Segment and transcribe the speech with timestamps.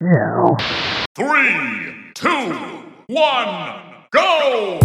[0.00, 0.54] Yeah.
[1.16, 2.28] Three, two,
[3.08, 3.82] one,
[4.12, 4.78] go!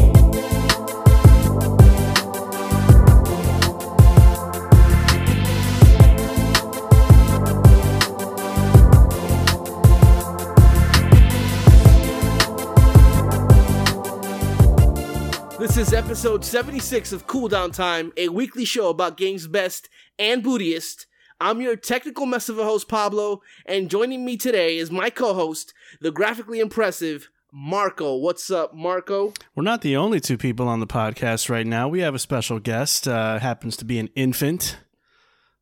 [15.60, 21.06] This is episode 76 of Cooldown Time, a weekly show about games best and bootiest.
[21.44, 25.34] I'm your technical mess of a host, Pablo, and joining me today is my co
[25.34, 28.16] host, the graphically impressive Marco.
[28.16, 29.34] What's up, Marco?
[29.54, 31.90] We're not the only two people on the podcast right now.
[31.90, 33.10] We have a special guest.
[33.10, 34.78] Uh, happens to be an infant.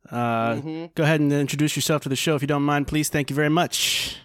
[0.08, 0.54] Uh,
[0.94, 3.08] Go ahead and introduce yourself to the show if you don't mind, please.
[3.08, 4.18] Thank you very much.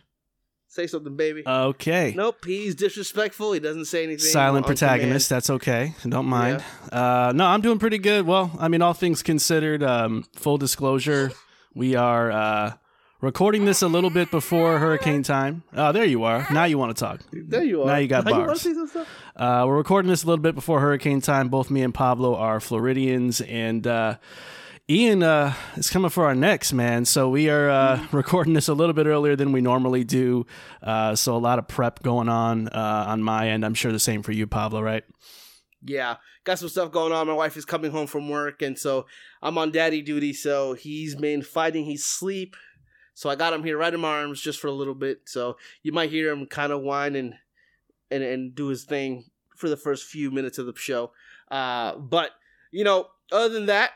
[0.68, 1.42] Say something, baby.
[1.48, 2.14] Okay.
[2.16, 3.54] nope, he's disrespectful.
[3.54, 4.20] He doesn't say anything.
[4.30, 5.28] Silent on protagonist.
[5.28, 5.96] That's okay.
[6.08, 6.64] Don't mind.
[6.92, 8.28] Uh, no, I'm doing pretty good.
[8.28, 11.32] Well, I mean, all things considered, um, full disclosure,
[11.78, 12.74] we are uh,
[13.22, 15.62] recording this a little bit before hurricane time.
[15.76, 16.48] Oh, there you are.
[16.52, 17.22] Now you want to talk.
[17.32, 17.86] There you are.
[17.86, 18.62] Now you got Now bars.
[18.62, 19.08] stuff?
[19.36, 21.50] Uh, we're recording this a little bit before hurricane time.
[21.50, 24.18] Both me and Pablo are Floridians, and uh,
[24.90, 27.06] Ian uh, is coming for our necks, man.
[27.06, 30.48] So we are uh, recording this a little bit earlier than we normally do.
[30.82, 33.64] Uh, so a lot of prep going on uh, on my end.
[33.64, 35.04] I'm sure the same for you, Pablo, right?
[35.84, 36.16] Yeah,
[36.48, 37.28] got some stuff going on.
[37.28, 39.06] My wife is coming home from work, and so
[39.42, 40.32] I'm on daddy duty.
[40.32, 42.56] So he's been fighting his sleep.
[43.14, 45.24] So I got him here right in my arms just for a little bit.
[45.26, 47.34] So you might hear him kind of whine and,
[48.10, 49.26] and and do his thing
[49.58, 51.12] for the first few minutes of the show.
[51.52, 52.32] Uh, but
[52.72, 53.92] you know, other than that,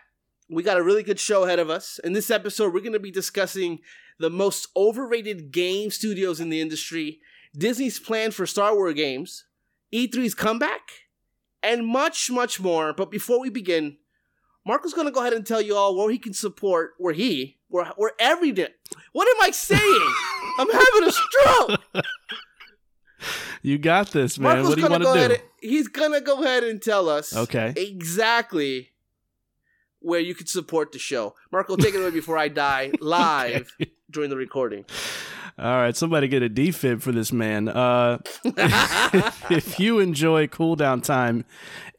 [0.49, 1.99] we got a really good show ahead of us.
[2.03, 3.79] In this episode, we're going to be discussing
[4.19, 7.21] the most overrated game studios in the industry,
[7.57, 9.45] Disney's plan for Star Wars games,
[9.93, 10.81] E3's comeback,
[11.63, 12.93] and much, much more.
[12.93, 13.97] But before we begin,
[14.65, 17.57] Marco's going to go ahead and tell you all where he can support, where he,
[17.67, 18.67] where, where every day.
[19.11, 19.81] What am I saying?
[20.59, 22.05] I'm having a stroke.
[23.61, 24.55] You got this, man.
[24.55, 25.33] Marco's what do you gonna want to do?
[25.35, 27.73] and- he's gonna go ahead and tell us Okay.
[27.77, 28.89] exactly
[29.99, 31.35] where you can support the show.
[31.51, 33.71] Marco, take it away before I die live
[34.09, 34.85] during the recording.
[35.59, 37.67] All right, somebody get a defib for this man.
[37.67, 38.19] Uh,
[39.49, 41.45] if you enjoy cooldown time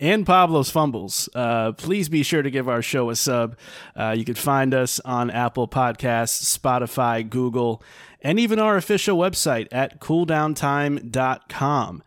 [0.00, 3.56] and Pablo's fumbles, uh, please be sure to give our show a sub.
[3.94, 7.82] Uh, you can find us on Apple Podcasts, Spotify, Google,
[8.20, 12.02] and even our official website at cooldowntime.com.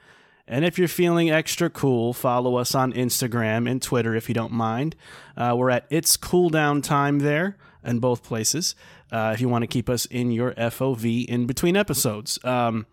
[0.47, 4.53] And if you're feeling extra cool, follow us on Instagram and Twitter if you don't
[4.53, 4.95] mind.
[5.35, 8.75] Uh, we're at It's Cooldown Time there in both places.
[9.15, 12.37] Uh, if you want to keep us in your FOV in between episodes.
[12.43, 12.85] Um,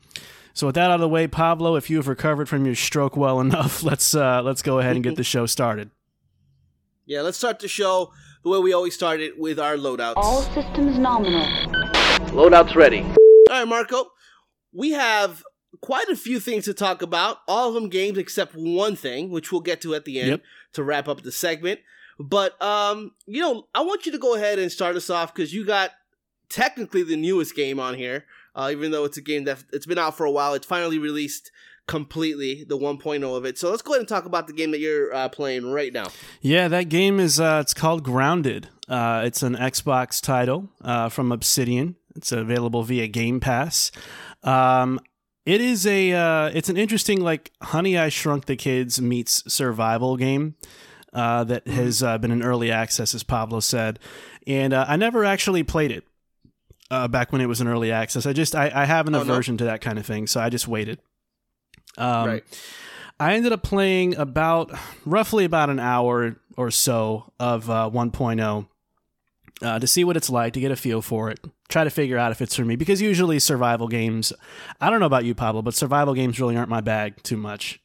[0.54, 3.16] so with that out of the way, Pablo, if you have recovered from your stroke
[3.16, 5.90] well enough, let's uh, let's go ahead and get the show started.
[7.06, 8.12] Yeah, let's start the show
[8.44, 10.12] the way we always start it with our loadouts.
[10.14, 11.44] All systems nominal.
[12.30, 13.00] Loadouts ready.
[13.00, 13.16] All
[13.50, 14.12] right, Marco.
[14.72, 15.42] We have
[15.80, 17.38] quite a few things to talk about.
[17.48, 20.42] All of them games except one thing, which we'll get to at the end Yep.
[20.74, 21.80] to wrap up the segment.
[22.20, 25.52] But um, you know, I want you to go ahead and start us off because
[25.52, 25.90] you got
[26.52, 28.24] technically the newest game on here.
[28.54, 30.98] Uh, even though it's a game that it's been out for a while, it's finally
[30.98, 31.50] released
[31.86, 33.58] completely the 1.0 of it.
[33.58, 36.08] So let's go ahead and talk about the game that you're uh, playing right now.
[36.40, 38.68] Yeah, that game is uh, it's called Grounded.
[38.88, 41.96] Uh, it's an Xbox title uh, from Obsidian.
[42.14, 43.90] It's available via Game Pass.
[44.42, 45.00] Um,
[45.44, 50.16] it is a uh, it's an interesting like Honey I Shrunk the Kids meets survival
[50.16, 50.54] game
[51.12, 53.98] uh, that has uh, been in early access, as Pablo said,
[54.46, 56.04] and uh, I never actually played it
[56.92, 58.26] uh, back when it was an early access.
[58.26, 59.32] I just I, I have an Oh, no?
[59.32, 61.00] aversion to that kind of thing, so I just waited.
[61.98, 62.44] Um, right.
[63.18, 64.70] I ended up playing about
[65.04, 68.66] roughly about an hour or so of uh, 1.0
[69.62, 71.38] uh, to see what it's like, to get a feel for it,
[71.68, 72.74] try to figure out if it's for me.
[72.76, 74.32] Because usually survival games,
[74.80, 77.80] I don't know about you, Pablo, but survival games really aren't my bag too much.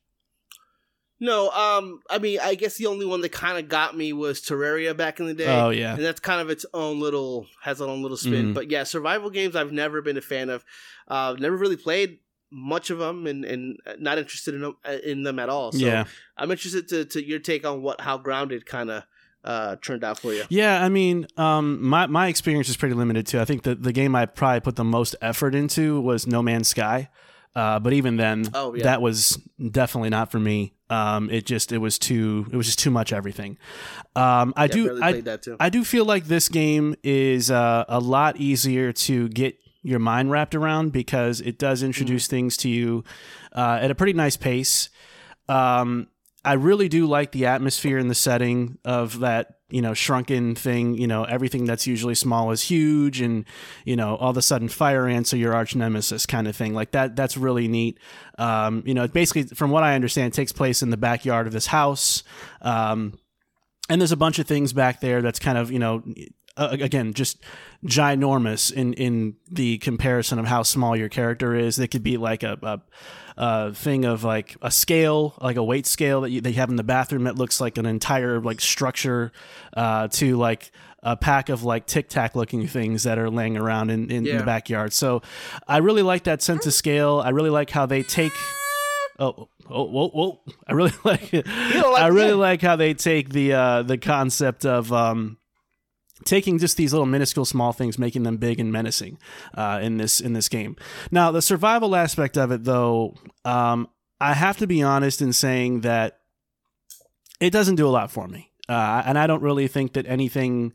[1.19, 4.39] No, um, I mean, I guess the only one that kind of got me was
[4.39, 5.47] Terraria back in the day.
[5.47, 5.95] Oh, yeah.
[5.95, 8.51] and that's kind of its own little has its own little spin.
[8.51, 8.53] Mhm.
[8.53, 10.63] But yeah, survival games I've never been a fan of.
[11.07, 12.19] Uh, never really played
[12.51, 15.71] much of them, and and not interested in them, uh, in them at all.
[15.71, 16.05] So yeah.
[16.37, 19.03] I'm interested to to your take on what how grounded kind of
[19.43, 20.43] uh turned out for you.
[20.49, 23.39] Yeah, I mean, um, my my experience is pretty limited too.
[23.39, 26.67] I think that the game I probably put the most effort into was No Man's
[26.67, 27.09] Sky,
[27.57, 28.83] uh, but even then, Oh, yeah.
[28.83, 29.37] that was
[29.71, 30.73] definitely not for me.
[30.89, 33.57] Um, it just it was too it was just too much everything.
[34.15, 35.23] Um, I Yeah, do I.
[35.59, 40.31] I do feel like this game is uh, a lot easier to get your mind
[40.31, 42.35] wrapped around because it does introduce Mm-hmm.
[42.35, 43.03] things to you
[43.53, 44.89] uh, at a pretty nice pace.
[45.49, 46.07] Um,
[46.45, 50.95] I really do like the atmosphere and the setting of that you know shrunken thing.
[50.95, 53.45] You know everything that's usually small is huge, and
[53.85, 56.73] you know all of a sudden fire ants are your arch nemesis kind of thing.
[56.73, 57.15] Like that.
[57.15, 57.99] That's really neat.
[58.37, 61.53] Um, you know, it basically, from what I understand, takes place in the backyard of
[61.53, 62.23] this house.
[62.61, 63.19] Um,
[63.89, 66.03] and there's a bunch of things back there that's kind of you know
[66.57, 67.39] uh, again just
[67.85, 72.43] ginormous in in the comparison of how small your character is they could be like
[72.43, 72.81] a, a,
[73.37, 76.75] a thing of like a scale like a weight scale that you, they have in
[76.75, 79.31] the bathroom that looks like an entire like structure
[79.75, 80.71] uh, to like
[81.03, 84.37] a pack of like tic tac looking things that are laying around in, in, in
[84.37, 85.21] the backyard so
[85.67, 88.33] i really like that sense of scale i really like how they take
[89.19, 90.39] Oh, oh, whoa, whoa!
[90.67, 91.47] I really like it.
[91.47, 92.35] like I really it?
[92.35, 95.37] like how they take the uh, the concept of um,
[96.25, 99.17] taking just these little minuscule small things, making them big and menacing
[99.53, 100.75] uh, in this in this game.
[101.11, 103.15] Now, the survival aspect of it, though,
[103.45, 103.87] um,
[104.19, 106.19] I have to be honest in saying that
[107.39, 110.73] it doesn't do a lot for me, uh, and I don't really think that anything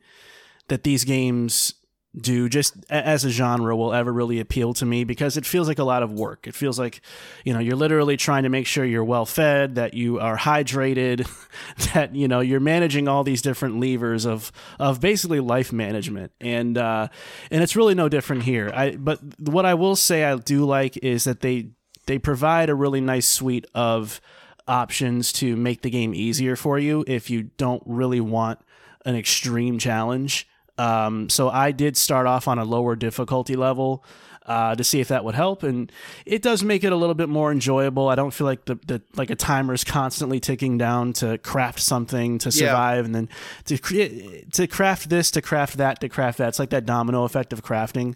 [0.69, 1.75] that these games
[2.15, 5.79] do just as a genre will ever really appeal to me because it feels like
[5.79, 6.47] a lot of work.
[6.47, 7.01] It feels like,
[7.45, 11.27] you know, you're literally trying to make sure you're well fed, that you are hydrated,
[11.95, 16.77] that you know you're managing all these different levers of of basically life management, and
[16.77, 17.09] uh,
[17.51, 18.71] and it's really no different here.
[18.75, 21.71] I but what I will say I do like is that they
[22.07, 24.21] they provide a really nice suite of
[24.69, 28.61] options to make the game easier for you if you don't really want
[29.05, 30.47] an extreme challenge.
[30.83, 34.05] Um, so I did start off on a lower difficulty level
[34.47, 35.93] uh, to see if that would help, and
[36.27, 38.09] it does make it a little bit more enjoyable.
[38.09, 41.79] I don't feel like the, the like a timer is constantly ticking down to craft
[41.81, 42.67] something to Yeah.
[42.67, 43.29] survive, and then
[43.67, 46.49] to create to craft this, to craft that, to craft that.
[46.49, 48.15] It's like that domino effect of crafting.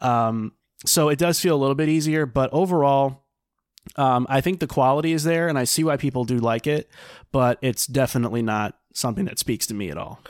[0.00, 0.52] Um,
[0.84, 3.24] so it does feel a little bit easier, but overall.
[3.96, 6.90] Um, I think the quality is there, and I see why people do like it,
[7.32, 10.20] but it's definitely not something that speaks to me at all.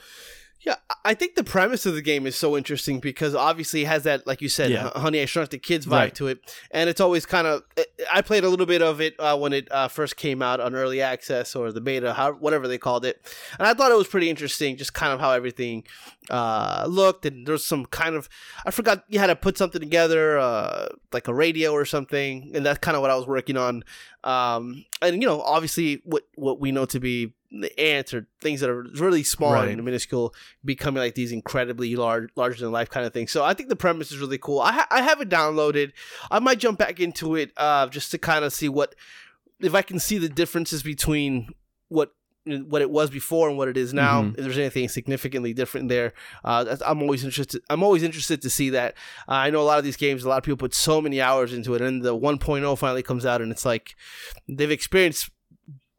[0.69, 4.03] Yeah, I think the premise of the game is so interesting because obviously it has
[4.03, 4.91] that, like you said, Yeah.
[4.95, 6.15] Honey I Shrunk the Kids vibe Right.
[6.17, 7.63] to it, and it's always kind of.
[8.13, 10.75] I played a little bit of it uh, when it uh, first came out on
[10.75, 13.19] early access or the beta, how, whatever they called it,
[13.59, 15.85] and I thought it was pretty interesting, just kind of how everything
[16.29, 18.29] uh, looked, and there's some kind of
[18.67, 22.67] I forgot you had to put something together, uh, like a radio or something, and
[22.67, 23.85] that's kind of what I was working on.
[24.23, 27.33] Um, and you know, obviously, what what we know to be
[27.79, 29.69] ants or things that are really small Right.
[29.71, 30.35] and minuscule
[30.65, 33.33] becoming like these incredibly large, larger than life kind of things.
[33.33, 34.61] So I think the premise is really cool.
[34.61, 35.93] I ha- I have it downloaded.
[36.31, 38.95] I might jump back into it uh, just to kind of see what
[39.61, 41.49] if I can see the differences between
[41.89, 42.13] what
[42.45, 44.23] what it was before and what it is now.
[44.23, 44.31] Mhm.
[44.39, 47.61] If there's anything significantly different there, uh, that's, I'm always interested.
[47.69, 48.95] I'm always interested to see that.
[49.29, 50.25] Uh, I know a lot of these games.
[50.25, 53.27] A lot of people put so many hours into it, and the 1.0 finally comes
[53.27, 53.95] out, and it's like
[54.49, 55.29] they've experienced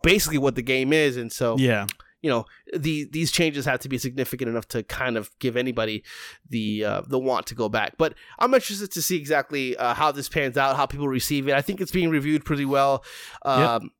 [0.03, 1.87] basically what the game is, and so Yeah.
[2.21, 2.45] you know
[2.77, 6.03] the these changes have to be significant enough to kind of give anybody
[6.49, 7.93] the uh, the want to go back.
[7.97, 11.53] But I'm interested to see exactly uh, how this pans out, how people receive it.
[11.55, 13.03] I think it's being reviewed pretty well.
[13.45, 13.91] Um,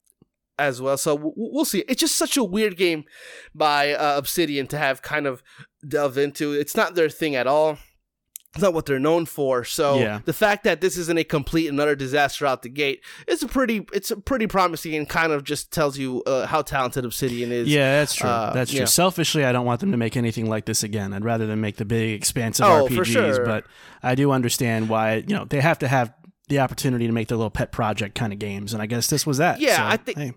[0.58, 1.86] As well, so w- we'll see.
[1.88, 3.06] It's just such a weird game
[3.56, 5.42] by uh, Obsidian to have kind of
[5.88, 6.52] delve into.
[6.52, 7.78] It's not their thing at all.
[8.56, 9.64] It's not what they're known for.
[9.64, 10.22] So Yeah.
[10.26, 13.48] the fact that this isn't a complete and utter disaster out the gate, it's a
[13.48, 17.52] pretty, it's a pretty promising and kind of just tells you uh, how talented Obsidian
[17.52, 17.68] is.
[17.68, 18.28] Yeah, that's true.
[18.30, 18.80] uh, that's true.
[18.80, 18.86] yeah.
[18.86, 21.14] Selfishly, I don't want them to make anything like this again.
[21.14, 22.96] I'd rather them make the big, expansive Oh, RPGs.
[22.96, 23.46] for sure.
[23.46, 23.66] But
[24.02, 26.12] I do understand why you know they have to have
[26.48, 29.28] the opportunity to make their little pet project kind of games, and I guess this
[29.28, 29.60] was that.
[29.60, 30.34] Yeah, So, I think- hey.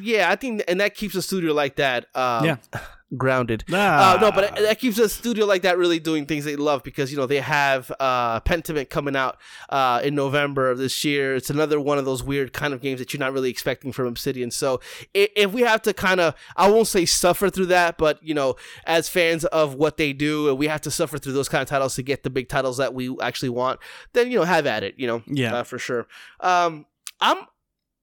[0.00, 2.06] Yeah, I think, and that keeps a studio like that.
[2.14, 2.56] Um, Yeah.
[3.16, 3.64] grounded.
[3.72, 4.16] Ah.
[4.16, 7.10] Uh, no, but that keeps a studio like that really doing things they love because
[7.10, 9.36] you know they have uh, Pentiment coming out
[9.68, 11.34] uh, in November of this year.
[11.34, 14.06] It's another one of those weird kind of games that you're not really expecting from
[14.06, 14.50] Obsidian.
[14.50, 14.80] So
[15.14, 18.56] if we have to kind of, I won't say suffer through that, but you know,
[18.84, 21.94] as fans of what they do, we have to suffer through those kind of titles
[21.96, 23.80] to get the big titles that we actually want.
[24.12, 24.94] Then you know, have at it.
[24.96, 25.54] You know, Yeah.
[25.56, 26.06] uh, for sure.
[26.40, 26.86] Um,
[27.20, 27.38] I'm.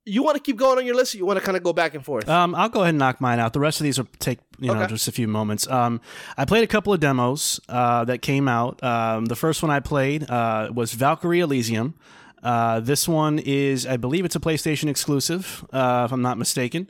[0.08, 1.74] You want to keep going on your list, or you want to kind of go
[1.74, 2.28] back and forth?
[2.30, 3.52] Um, I'll go ahead and knock mine out.
[3.54, 4.88] The rest of these will take you know Okay.
[4.94, 5.68] just a few moments.
[5.68, 6.00] Um,
[6.38, 8.82] I played a couple of demos uh, that came out.
[8.84, 11.94] Um, the first one I played uh, was Valkyrie Elysium.
[12.42, 16.90] Uh, this one is, I believe, it's a PlayStation exclusive, uh, if I'm not mistaken.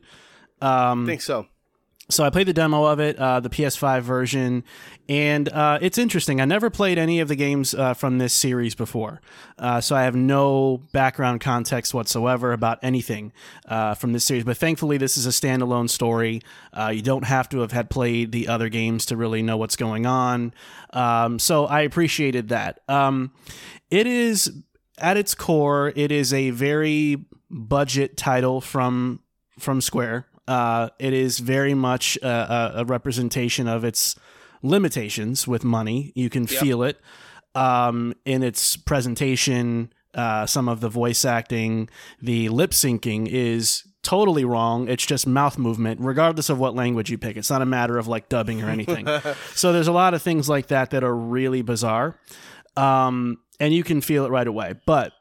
[0.62, 1.48] Um, I think so.
[2.10, 4.64] So I played the demo of it, uh, the PS5 version,
[5.10, 6.40] and uh, it's interesting.
[6.40, 9.20] I never played any of the games uh, from this series before,
[9.60, 13.34] uh, so I have no background context whatsoever about anything
[13.68, 14.46] uh, from this series.
[14.46, 16.42] But thankfully, this is a standalone story.
[16.72, 19.76] Uh, you don't have to have had played the other games to really know what's
[19.76, 20.54] going on.
[20.94, 22.80] Um, so I appreciated that.
[22.88, 23.34] Um,
[23.92, 24.52] it is
[24.98, 29.20] at its core, it is a very budget title from
[29.60, 30.26] from Square.
[30.48, 34.16] Uh, it is very much a, a, representation of its
[34.64, 36.14] limitations with money.
[36.16, 37.02] You can feel it
[37.54, 39.92] um, in its presentation.
[40.14, 41.90] Uh, some of the voice acting,
[42.22, 44.88] the lip syncing is totally wrong.
[44.88, 47.36] It's just mouth movement, regardless of what language you pick.
[47.36, 49.06] It's not a matter of like dubbing or anything.
[49.54, 52.18] so there's a lot of things like that that are really bizarre.
[52.78, 54.76] Um, and you can feel it right away.
[54.86, 55.12] But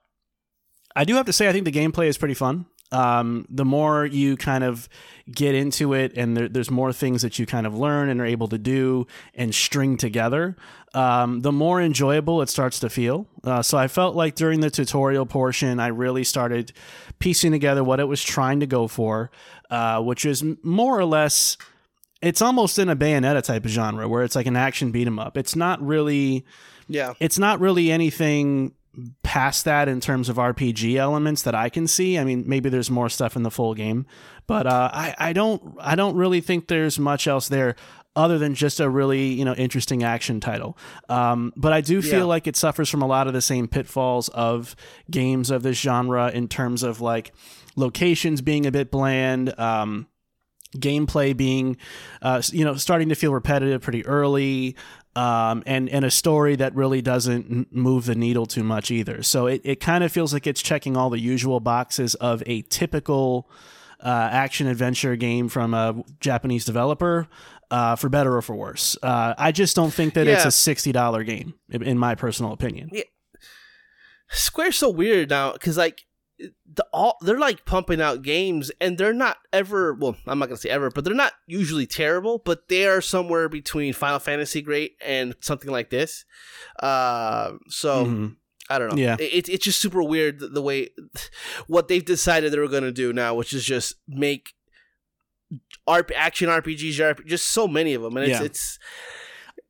[0.95, 2.67] I do have to say, I think the gameplay is pretty fun.
[2.93, 4.89] Um, the more you kind of
[5.31, 8.25] get into it, and there, there's more things that you kind of learn and are
[8.27, 10.57] able to do and string together,
[10.95, 13.27] um, the more enjoyable it starts to feel.
[13.43, 16.73] Uh, so I felt like during the tutorial portion, I really started
[17.19, 19.31] piecing together what it was trying to go for,
[19.69, 21.57] uh, which is more or less.
[22.23, 25.19] It's almost in a Bayonetta type of genre where it's like an action beat 'em
[25.19, 25.37] up.
[25.37, 26.45] It's not really
[26.89, 27.15] Yeah.
[27.21, 28.73] it's not really anything
[29.23, 32.19] past that in terms of RPG elements that I can see.
[32.19, 34.07] I mean, maybe there's more stuff in the full game,
[34.47, 37.77] but uh, I I don't I don't really think there's much else there
[38.15, 40.79] other than just a really you know interesting action title.
[41.09, 42.25] Um, but I do feel Yeah.
[42.25, 44.75] like it suffers from a lot of the same pitfalls of
[45.11, 47.33] games of this genre in terms of like
[47.77, 49.59] locations being a bit bland.
[49.59, 50.07] Um,
[50.77, 51.77] gameplay being
[52.21, 54.77] uh, you know starting to feel repetitive pretty early
[55.17, 59.23] um, and and a story that really doesn't move the needle too much either.
[59.23, 62.63] So it, it kind of feels like it's checking all the usual boxes of a
[62.63, 63.51] typical
[64.01, 67.27] uh, action adventure game from a Japanese developer
[67.71, 68.97] uh, for better or for worse.
[69.03, 72.91] Uh, I just don't think that it's a $60 game in- in my personal opinion.
[72.93, 73.03] Yeah.
[74.29, 76.03] Square's so weird now because like
[76.39, 80.59] the all they're like pumping out games and they're not ever well I'm not gonna
[80.59, 84.97] say ever but they're not usually terrible but they are somewhere between Final Fantasy great
[85.05, 86.25] and something like this.
[86.79, 88.37] Uh, so Mhm.
[88.69, 88.97] I don't know.
[89.01, 89.17] Yeah.
[89.19, 90.91] it, it's just super weird the, the way
[91.69, 94.51] what they've decided they were gonna do now, which is just make
[95.89, 98.45] RP, action RPGs, RP, just so many of them, and it's Yeah.
[98.47, 98.79] it's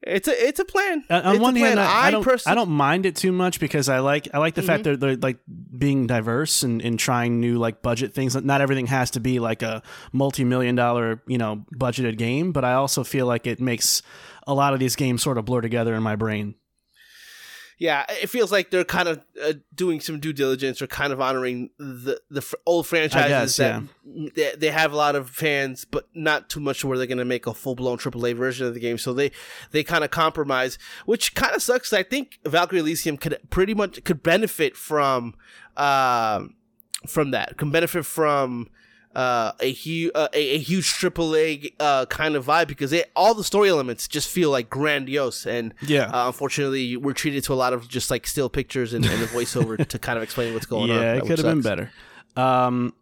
[0.07, 1.05] it's a it's a plan.
[1.11, 1.81] Uh, on It's one hand.
[1.81, 4.55] I, I don't personally- I don't mind it too much because I like I like
[4.55, 5.39] the fact that they're like
[5.77, 8.35] being diverse and, and trying new like budget things.
[8.37, 9.83] Not everything has to be like a
[10.13, 14.03] multi million dollar you know budgeted game, but I also feel like it makes
[14.47, 16.55] a lot of these games sort of blur together in my brain.
[17.79, 21.21] Yeah, it feels like they're kind of uh, doing some due diligence or kind of
[21.21, 25.85] honoring the the fr- old franchises guess, that they, they have a lot of fans,
[25.85, 28.73] but not too much where they're going to make a full blown AAA version of
[28.73, 28.97] the game.
[28.97, 29.31] So they
[29.73, 31.93] they kind of compromise, which kind of sucks.
[31.93, 35.35] I think Valkyrie Elysium could pretty much could benefit from
[35.77, 36.55] um
[37.07, 38.71] from that, can benefit from.
[39.17, 43.33] Uh, a huge, uh, a, a huge AAA uh, kind of vibe because they, all
[43.33, 46.11] the story elements just feel like grandiose, and Yeah.
[46.11, 49.27] uh, unfortunately, we're treated to a lot of just like still pictures and, and a
[49.29, 50.99] voiceover to kind of explain what's going on.
[51.01, 51.91] yeah, it could have been better.
[52.37, 52.93] Um,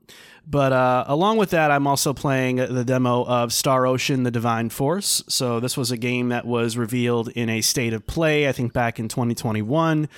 [0.47, 4.71] but uh, along with that, I'm also playing the demo of Star Ocean: The Divine
[4.71, 5.23] Force.
[5.29, 8.73] So this was a game that was revealed in a state of play, I think,
[8.73, 10.09] back in 2021,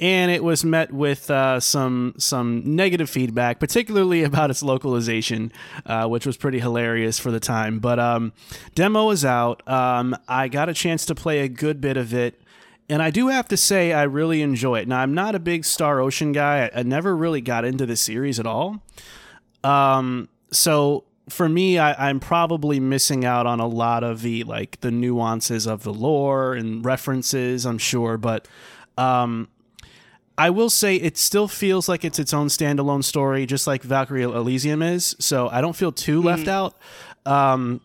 [0.00, 5.52] and it was met with uh, some some negative feedback, particularly about its localization,
[5.84, 7.78] uh, which was pretty hilarious for the time.
[7.78, 8.32] But um,
[8.74, 9.66] demo is out.
[9.68, 12.40] Um, I got a chance to play a good bit of it.
[12.88, 14.86] And I do have to say, I really enjoy it.
[14.86, 16.70] Now, I'm not a big Star Ocean guy.
[16.72, 18.80] I, I never really got into the series at all.
[19.64, 24.80] Um, so for me, I, I'm probably missing out on a lot of the like
[24.80, 27.66] the nuances of the lore and references.
[27.66, 28.46] I'm sure, but
[28.96, 29.48] um,
[30.38, 34.22] I will say it still feels like it's its own standalone story, just like Valkyrie
[34.22, 35.16] Elysium is.
[35.18, 36.76] So I don't feel too left out.
[37.24, 37.80] Um,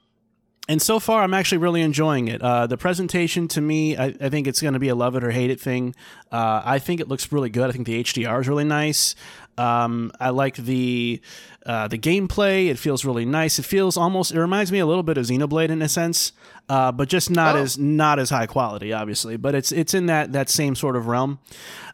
[0.68, 2.42] and so far, I'm actually really enjoying it.
[2.42, 5.24] Uh, the presentation to me, I, I think it's going to be a love it
[5.24, 5.96] or hate it thing.
[6.32, 7.68] Uh, I think it looks really good.
[7.68, 9.16] I think the HDR is really nice.
[9.58, 11.20] Um, I like the
[11.66, 12.68] uh, the gameplay.
[12.68, 13.60] It feels really nice.
[13.60, 14.32] It feels almost.
[14.32, 16.32] It reminds me a little bit of Xenoblade in a sense,
[16.70, 17.60] uh, but just not Oh.
[17.60, 19.38] as not as high quality, obviously.
[19.38, 21.40] But it's it's in that that same sort of realm.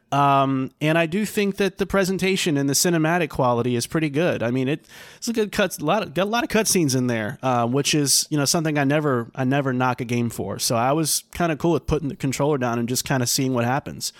[0.09, 4.41] Um, and I do think that the presentation and the cinematic quality is pretty good.
[4.41, 4.86] I mean, it,
[5.17, 7.67] it's a good cuts, a lot of, got a lot of cutscenes in there, uh,
[7.67, 10.59] which is you know something I never I never knock a game for.
[10.59, 13.27] So I was kind of cool with putting the controller down and just kind of
[13.27, 14.13] seeing what happens.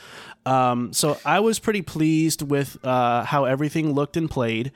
[0.46, 4.74] Um, so I was pretty pleased with uh, how everything looked and played.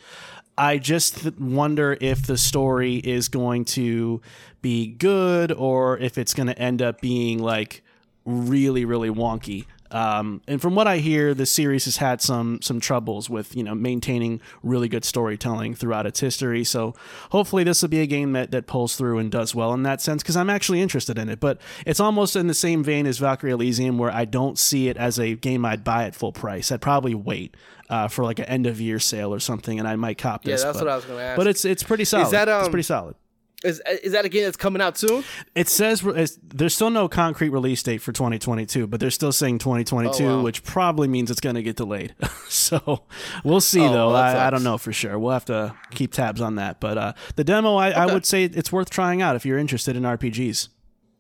[0.62, 4.22] I just th- wonder if the story is going to
[4.62, 7.82] be good or if it's going to end up being like
[8.26, 12.80] really really wonky Um, and from what I hear, the series has had some some
[12.80, 16.64] troubles with you know maintaining really good storytelling throughout its history.
[16.64, 16.96] So
[17.32, 20.02] hopefully this will be a game that that pulls through and does well in that
[20.02, 21.40] sense because I'm actually interested in it.
[21.40, 24.98] But it's almost in the same vein as Valkyrie Elysium, where I don't see it
[24.98, 26.72] as a game I'd buy at full price.
[26.72, 27.56] I'd probably wait
[27.90, 30.54] uh, for like an end of year sale or something, and I might cop Yeah,
[30.54, 30.62] this.
[30.62, 31.38] Yeah, that's but, what I was going to ask.
[31.38, 32.32] But it's it's pretty solid.
[32.32, 33.16] that, it's um, pretty solid.
[33.64, 35.24] Is is that a game that's coming out soon?
[35.56, 36.02] It says
[36.44, 40.44] there's still no concrete release date for 2022, but they're still saying 2022, Oh, wow.
[40.44, 42.16] which probably means it's going to get delayed.
[42.50, 43.04] so
[43.44, 44.08] we'll see, Oh, though.
[44.10, 45.20] well, I, I don't know for sure.
[45.20, 46.80] We'll have to keep tabs on that.
[46.80, 49.96] But uh, the demo, I, I would say it's worth trying out if you're interested
[49.96, 50.70] in RPGs.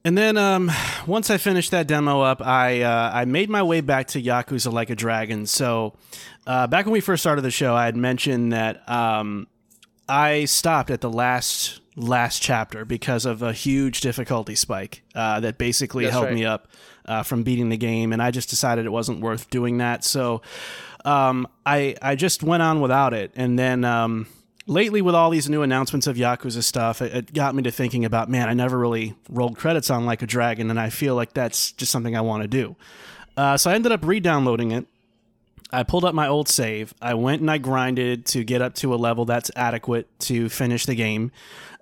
[0.03, 0.71] And then um,
[1.05, 4.73] once I finished that demo up, I uh, I made my way back to Yakuza
[4.73, 5.45] Like a Dragon.
[5.45, 5.93] So
[6.47, 9.45] uh, back when we first started the show, I had mentioned that um,
[10.09, 15.57] I stopped at the last last chapter because of a huge difficulty spike uh, that
[15.57, 16.33] basically That's held right.
[16.33, 16.67] me up
[17.05, 20.03] uh, from beating the game, and I just decided it wasn't worth doing that.
[20.03, 20.41] So
[21.05, 23.85] um, I I just went on without it, and then.
[23.85, 24.27] Um,
[24.67, 28.05] Lately, with all these new announcements of Yakuza stuff, it, it got me to thinking
[28.05, 31.33] about, man, I never really rolled credits on Like a Dragon, and I feel like
[31.33, 32.75] that's just something I want to do.
[33.35, 34.85] Uh, so I ended up re-downloading it,
[35.73, 36.93] I pulled up my old save.
[37.01, 40.85] I went and I grinded to get up to a level that's adequate to finish
[40.85, 41.31] the game.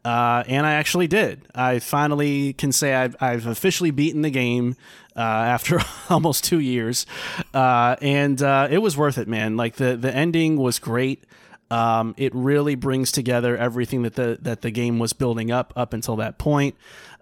[0.06, 1.42] Uh, and I actually did.
[1.54, 4.76] I finally can say I've, I've officially beaten the game
[5.16, 5.80] uh, after
[6.10, 7.06] almost two years.
[7.54, 9.58] Uh, and uh, it was worth it, man.
[9.58, 11.26] Like the, the ending was great.
[11.72, 15.94] Um, it really brings together everything that the that the game was building up up
[15.94, 16.76] until that point.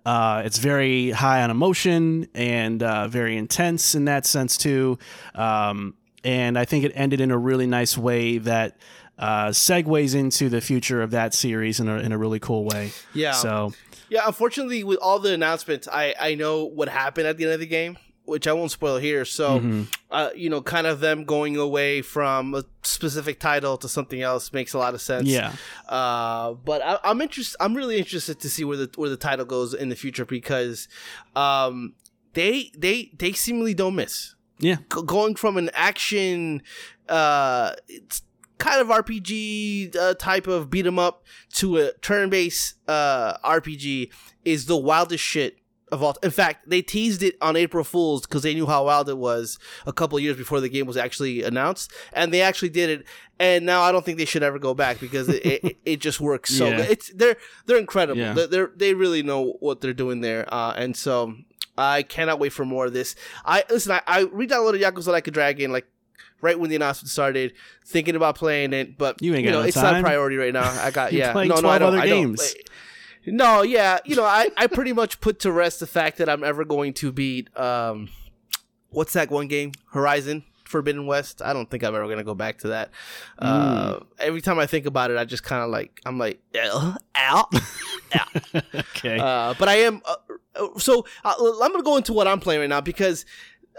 [0.05, 4.97] Uh, it's very high on emotion and uh, very intense in that sense too.
[5.35, 8.77] Um, and I think it ended in a really nice way that
[9.17, 12.91] uh, segues into the future of that series in a in a really cool way.
[13.13, 13.31] Yeah.
[13.33, 13.73] So
[14.09, 17.59] Yeah, unfortunately, with all the announcements, I I know what happened at the end of
[17.59, 19.25] the game, which I won't spoil here.
[19.25, 19.81] So, Mm-hmm.
[20.11, 24.53] uh, you know, kind of them going away from a specific title to something else
[24.53, 25.27] makes a lot of sense.
[25.27, 25.53] yeah,
[25.89, 27.57] Uh, but I, I'm interested.
[27.59, 30.87] I'm really interested to see where the where the title goes in the future because,
[31.35, 31.93] um,
[32.33, 34.35] they they they seemingly don't miss.
[34.59, 36.61] yeah, G- going from an action,
[37.09, 38.21] uh, it's
[38.57, 41.23] kind of RPG uh, type of beat 'em up
[41.53, 44.11] to a turn based uh, RPG
[44.45, 45.57] is the wildest shit
[45.91, 46.17] of all.
[46.21, 49.57] In fact, they teased it on April Fools because they knew how wild it was
[49.85, 53.05] a couple years before the game was actually announced, and they actually did it.
[53.39, 56.19] And now I don't think they should ever go back because it it, it just
[56.19, 56.67] works so.
[56.67, 56.77] Yeah.
[56.77, 56.91] good.
[56.91, 58.19] It's they're they're incredible.
[58.19, 58.33] Yeah.
[58.33, 61.35] They're, they're they really know what they're doing there, uh, and so.
[61.79, 63.13] I cannot wait for more of this.
[63.45, 63.91] I listen.
[63.91, 65.85] I, I re-downloaded Yakuza Like a Dragon like
[66.41, 67.53] right when the announcement started,
[67.85, 70.37] thinking about playing it, but You ain't you got know no it's not a priority
[70.37, 70.69] right now.
[70.81, 72.39] I got yeah, no, no, I 12 don't, other I don't.
[73.25, 76.43] No, yeah, you know, I I pretty much put to rest the fact that I'm
[76.43, 78.09] ever going to beat um,
[78.89, 79.73] what's that one game?
[79.91, 80.43] Horizon.
[80.67, 81.41] Forbidden West.
[81.41, 82.91] I don't think I'm ever gonna go back to that.
[83.39, 86.93] Uh, every time I think about it, I just kind of like I'm like, "Ew,
[87.15, 87.49] ow,
[88.75, 90.01] okay, uh, but I am.
[90.05, 90.15] Uh,
[90.55, 93.25] uh, so uh, I'm gonna go into what I'm playing right now because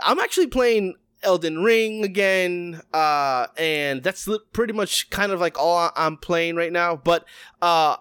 [0.03, 5.91] I'm actually playing Elden Ring again, uh, and that's pretty much kind of like all
[5.97, 6.97] I'm playing right now.
[6.97, 7.25] But
[7.61, 7.97] uh,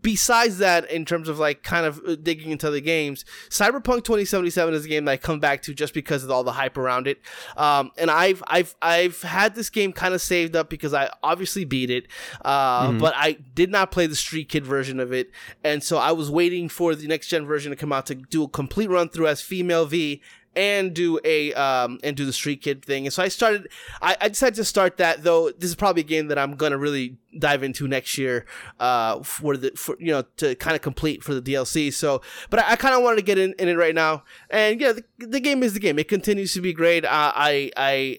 [0.00, 4.74] besides that, in terms of like kind of uh, digging into the games, Cyberpunk 2077
[4.74, 7.06] is a game that I come back to just because of all the hype around
[7.06, 7.20] it.
[7.56, 11.64] Um, and I've I've I've had this game kind of saved up because I obviously
[11.64, 12.06] beat it,
[12.44, 15.30] uh, but I did not play the Street Kid version of it,
[15.64, 18.44] and so I was waiting for the next gen version to come out to do
[18.44, 20.22] a complete run through as female V
[20.54, 23.06] and do a um and do the street kid thing.
[23.06, 23.68] And so i started
[24.00, 26.78] I, I decided to start that though this is probably a game that i'm gonna
[26.78, 28.44] really dive into next year
[28.78, 32.60] uh for the for you know to kind of complete for the dlc so but
[32.60, 34.24] i, I kind of wanted to get in, in it right now.
[34.50, 35.98] And yeah the, the game is the game.
[35.98, 37.04] It continues to be great.
[37.04, 38.18] Uh, i i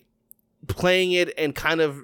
[0.67, 2.01] playing it and kind of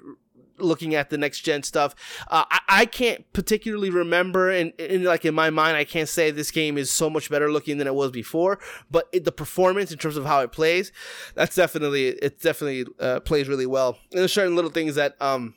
[0.62, 1.94] looking at the next gen stuff.
[2.28, 6.30] Uh, I, I can't particularly remember, and, and like in my mind, I can't say
[6.30, 8.58] this game is so much better looking than it was before.
[8.90, 10.92] But it, the performance in terms of how it plays,
[11.34, 12.40] that's definitely it.
[12.40, 13.98] Definitely uh, plays really well.
[14.10, 15.54] And there's certain little things that um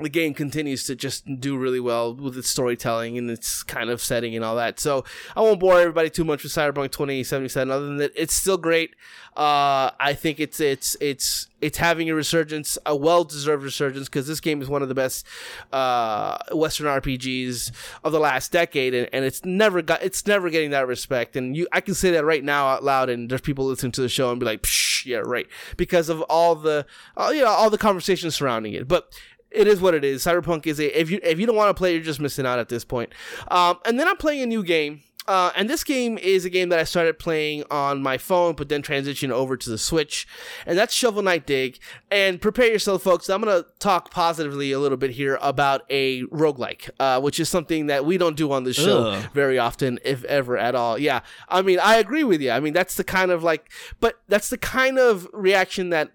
[0.00, 4.00] the game continues to just do really well with its storytelling and its kind of
[4.00, 4.78] setting and all that.
[4.78, 5.04] So
[5.36, 7.70] I won't bore everybody too much with Cyberpunk 2077.
[7.70, 8.94] Other than that, it's still great.
[9.36, 14.40] Uh, I think it's it's it's it's having a resurgence, a well-deserved resurgence, because this
[14.40, 15.24] game is one of the best
[15.72, 17.70] uh, Western RPGs
[18.02, 21.36] of the last decade, and, and it's never got it's never getting that respect.
[21.36, 24.00] And you, I can say that right now out loud, and there's people listening to
[24.00, 26.84] the show and be like, Psh, "Yeah, right," because of all the
[27.16, 28.88] uh, you know all the conversations surrounding it.
[28.88, 29.12] But
[29.50, 30.24] it is what it is.
[30.24, 32.58] Cyberpunk is a if you if you don't want to play, you're just missing out
[32.58, 33.12] at this point.
[33.50, 35.02] Um, and then I'm playing a new game.
[35.28, 38.70] Uh, and this game is a game that I started playing on my phone, but
[38.70, 40.26] then transitioned over to the Switch.
[40.64, 41.78] And that's Shovel Knight Dig.
[42.10, 43.28] And prepare yourself, folks.
[43.28, 47.50] I'm going to talk positively a little bit here about a roguelike, uh, which is
[47.50, 49.28] something that we don't do on the show Ugh.
[49.34, 50.98] very often, if ever at all.
[50.98, 51.20] Yeah.
[51.50, 52.50] I mean, I agree with you.
[52.50, 56.10] I mean, that's the kind of like, but that's the kind of reaction that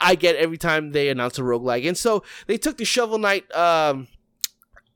[0.00, 1.86] I- get every time they announce a roguelike.
[1.86, 4.08] And so they took the Shovel Knight, um,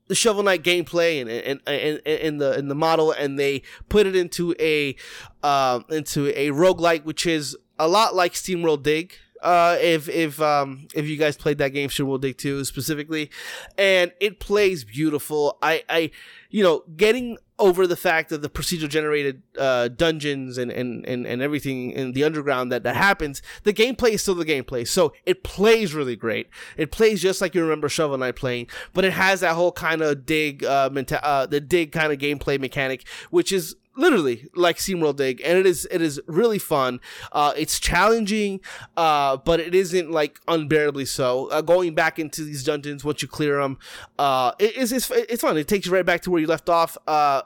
[0.07, 4.07] the Shovel Knight gameplay and and and in the in the model, and they put
[4.07, 4.95] it into a
[5.43, 9.13] um into a roguelike, which is a lot like SteamWorld Dig.
[9.41, 13.31] Uh, if if um if you guys played that game, SteamWorld Dig Two specifically,
[13.77, 15.57] and it plays beautiful.
[15.61, 16.11] I I
[16.49, 21.25] you know getting over the fact that the procedural generated uh, dungeons and, and, and,
[21.25, 24.87] and everything in the underground that, that happens, the gameplay is still the gameplay.
[24.87, 26.49] So it plays really great.
[26.75, 30.01] It plays just like you remember Shovel Knight playing, but it has that whole kind
[30.01, 34.77] of dig, uh, menta- uh, the dig kind of gameplay mechanic, which is literally like
[34.77, 36.99] SteamWorld Dig, and it is it is really fun.
[37.31, 38.61] Uh, it's challenging,
[38.97, 41.47] uh, but it isn't like unbearably so.
[41.47, 43.77] Uh, going back into these dungeons once you clear them,
[44.19, 45.57] uh, it, it's, it's it's fun.
[45.57, 46.97] It takes you right back to where you left off.
[47.07, 47.41] Uh,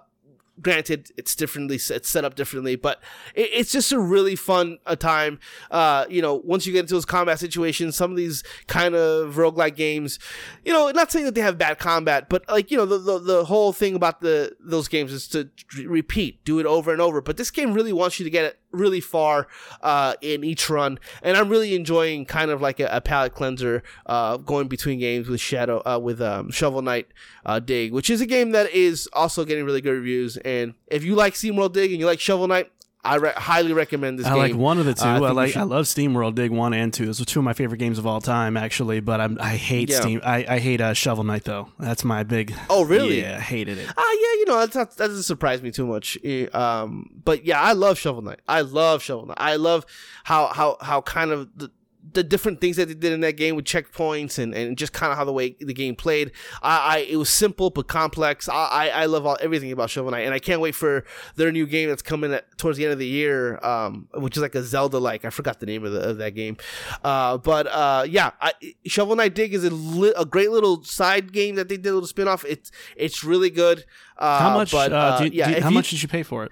[0.61, 3.01] granted it's differently it's set up differently but
[3.33, 5.39] it, it's just a really fun a time.
[5.71, 9.35] Uh you know once you get into those combat situations some of these kind of
[9.35, 10.19] roguelike games
[10.63, 13.19] you know not saying that they have bad combat but like you know the, the,
[13.19, 17.01] the whole thing about the those games is to re- repeat do it over and
[17.01, 19.47] over but this game really wants you to get it really far
[19.81, 20.99] uh in each run.
[21.21, 25.27] And i'm really enjoying kind of like a, a palate cleanser uh going between games
[25.27, 27.07] with shadow uh with um shovel knight
[27.45, 30.37] uh dig which is a game that is also getting really good reviews.
[30.37, 32.71] And if you like SteamWorld Dig and you like Shovel Knight,
[33.05, 34.37] I re- highly recommend this I game.
[34.39, 35.05] like one of the two.
[35.05, 37.05] Uh, I, you like should- I love SteamWorld Dig one and two.
[37.05, 38.99] Those are two of my favorite games of all time, actually.
[38.99, 40.01] But I'm I hate Yeah.
[40.01, 40.21] Steam.
[40.23, 41.69] I, I hate uh, Shovel Knight though.
[41.79, 42.53] That's my big.
[42.69, 43.21] Oh, really?
[43.21, 43.87] Yeah, I hated it.
[43.95, 46.17] Ah, yeah, you know that's not, that doesn't surprise me too much.
[46.23, 48.39] Eh, Um, but yeah, I love Shovel Knight.
[48.47, 49.37] I love Shovel Knight.
[49.39, 49.85] I love
[50.23, 51.71] how how how kind of the
[52.15, 55.11] the different things that they did in that game with checkpoints and, and just kind
[55.11, 56.31] of how the way the game played.
[56.63, 58.49] I, I it was simple but complex.
[58.49, 61.51] I I, I love all, everything about Shovel Knight, and I can't wait for their
[61.51, 63.59] new game that's coming at, towards the end of the year.
[63.63, 65.25] Um, which is like a Zelda like.
[65.25, 66.57] I forgot the name of, the, of that game.
[67.03, 68.53] Uh, but uh, yeah, I,
[68.87, 71.93] Shovel Knight Dig is a li- a great little side game that they did a
[71.93, 72.43] little spin off.
[72.45, 73.85] It's it's really good.
[74.17, 74.71] Uh, How much?
[74.71, 76.43] But, uh, uh, do you- yeah, do you- how you- much did you pay for
[76.45, 76.51] it?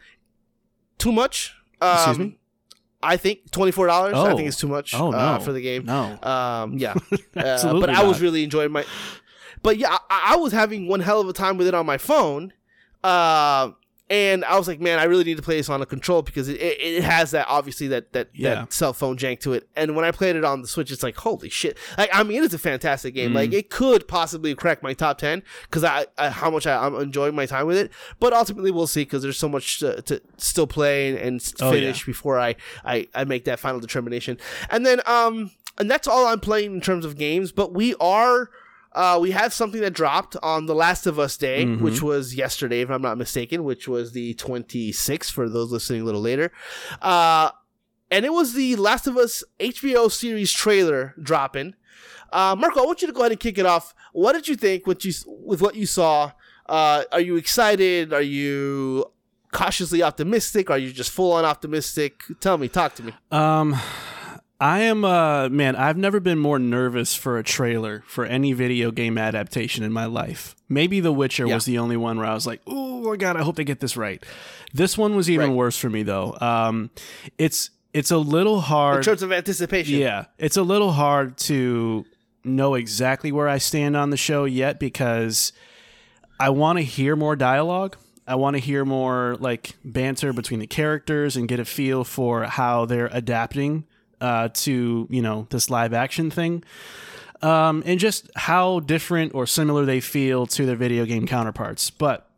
[0.97, 1.53] too much.
[1.81, 2.37] Um, Excuse me?
[3.03, 4.13] I think twenty four dollars.
[4.15, 4.35] I Oh.
[4.35, 4.93] think it's too much.
[4.95, 5.85] Oh, uh, for the game.
[5.85, 6.93] No, Um, yeah,
[7.35, 8.21] uh, but I was not.
[8.21, 8.85] really enjoying my.
[9.61, 11.97] But yeah, I, I was having one hell of a time with it on my
[11.97, 12.53] phone.
[13.03, 13.71] Uh,
[14.13, 16.47] and I was like, man, I really need to play this on a control because
[16.47, 18.55] it, it, it has that obviously that that, Yeah.
[18.55, 19.67] that cell phone jank to it.
[19.75, 21.77] And when I played it on the Switch, it's like holy shit!
[21.97, 23.31] Like I mean, it's a fantastic game.
[23.31, 23.35] Mm.
[23.35, 26.95] Like it could possibly crack my top ten because I, I how much I, I'm
[26.95, 27.91] enjoying my time with it.
[28.19, 31.71] But ultimately, we'll see because there's so much to, to still play and, and Oh,
[31.71, 34.37] finish before I, I I make that final determination.
[34.69, 37.51] And then um and that's all I'm playing in terms of games.
[37.51, 38.51] But we are.
[38.95, 41.81] Uh, we have something that dropped on The Last of Us Day, Mhm.
[41.81, 46.05] which was yesterday, if I'm not mistaken, which was the 26th for those listening a
[46.05, 46.51] little later.
[47.01, 47.49] Uh,
[48.11, 51.73] and it was the Last of Us HBO series trailer dropping.
[52.31, 53.93] Uh, Marco, I want you to go ahead and kick it off.
[54.11, 56.31] What did you think with you with what you saw?
[56.67, 58.13] Uh, are you excited?
[58.13, 59.05] Are you
[59.51, 60.69] cautiously optimistic?
[60.71, 62.21] Are you just full on optimistic?
[62.39, 63.13] Tell me, talk to me.
[63.31, 63.75] Um,
[64.59, 65.03] I am.
[65.03, 69.83] Uh, man, I've never been more nervous for a trailer for any video game adaptation
[69.83, 70.55] in my life.
[70.69, 71.55] Maybe The Witcher Yeah.
[71.55, 73.79] was the only one where I was like, "Oh my god, I hope they get
[73.81, 74.23] this right."
[74.73, 75.55] This one was even Right.
[75.57, 76.37] worse for me though.
[76.39, 76.91] Um,
[77.37, 82.05] it's it's a little hard In terms of anticipation, Yeah, it's a little hard to
[82.43, 85.53] know exactly where I stand on the show yet because
[86.39, 87.95] I want to hear more dialogue.
[88.27, 92.43] I want to hear more like banter between the characters and get a feel for
[92.43, 93.83] how they're adapting
[94.23, 96.63] uh, to you know this live action thing,
[97.41, 101.89] um, and just how different or similar they feel to their video game counterparts.
[101.89, 102.29] But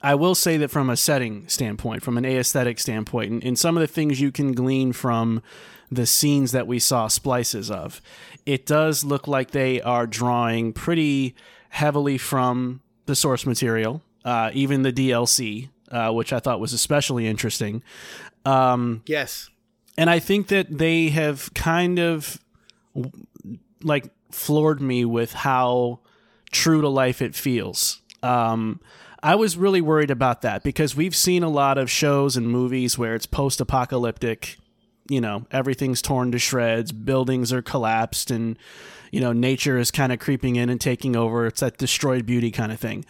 [0.00, 3.76] I will say that from a setting standpoint, from an aesthetic standpoint, and, and some
[3.76, 5.42] of the things you can glean from
[5.90, 8.00] the scenes that we saw splices of,
[8.46, 11.34] it does look like they are drawing pretty
[11.70, 17.26] heavily from the source material, uh, even the DLC, uh, which I thought was especially
[17.26, 17.82] interesting.
[18.44, 19.50] Um, Yes.
[19.96, 22.38] And I think that they have kind of
[23.82, 26.00] like floored me with how
[26.50, 28.02] true to life it feels.
[28.22, 28.80] Um,
[29.22, 32.96] I was really worried about that because we've seen a lot of shows and movies
[32.96, 34.56] where it's post apocalyptic
[35.10, 38.56] you know everything's torn to shreds, buildings are collapsed, and
[39.10, 41.46] you know nature is kind of creeping in and taking over.
[41.46, 43.04] It's that destroyed beauty kind of thing,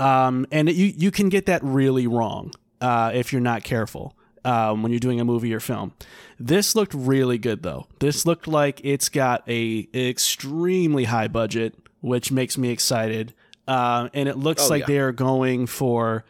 [0.00, 4.15] um, and you you can get that really wrong uh, if you're not careful.
[4.46, 5.92] Um, when you're doing a movie or film,
[6.38, 7.88] this looked really good though.
[7.98, 13.34] This looked like it's got a extremely high budget, which makes me excited.
[13.66, 14.86] Uh, and it looks Oh, like yeah.
[14.86, 16.24] they are going for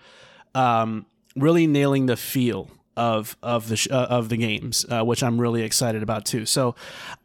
[0.55, 1.05] um,
[1.37, 5.39] really nailing the feel of of the sh- uh, of the games, uh, which I'm
[5.39, 6.47] really excited about too.
[6.47, 6.75] So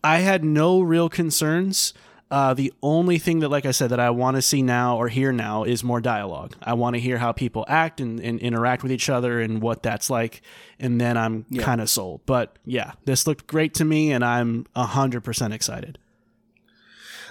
[0.03, 1.93] I had no real concerns.
[2.31, 5.09] Uh, the only thing that, like I said, that I want to see now or
[5.09, 6.55] hear now is more dialogue.
[6.63, 9.83] I want to hear how people act and, and interact with each other and what
[9.83, 10.41] that's like,
[10.79, 12.21] and then I'm kind of sold.
[12.25, 15.99] But yeah, this looked great to me, and I'm hundred percent excited.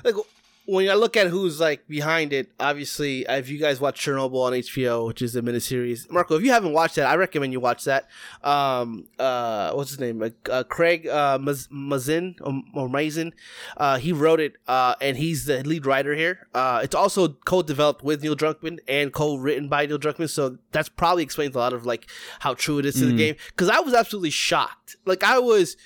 [0.04, 0.16] like
[0.70, 4.52] when I look at who's like behind it, obviously, if you guys watch Chernobyl on
[4.52, 7.84] HBO, which is a miniseries, Marco, if you haven't watched that, I recommend you watch
[7.86, 8.08] that.
[8.44, 10.22] Um, uh, what's his name?
[10.22, 12.36] Uh, Craig uh, Mazin
[12.72, 13.34] or, Mazin.
[13.76, 16.46] Uh, he wrote it, uh, and he's the lead writer here.
[16.54, 21.24] Uh, it's also co-developed with Neil Druckmann and co-written by Neil Druckmann, so that's probably
[21.24, 23.34] explains a lot of like how true it is to the game.
[23.48, 24.94] Because I was absolutely shocked.
[25.04, 25.76] Like I was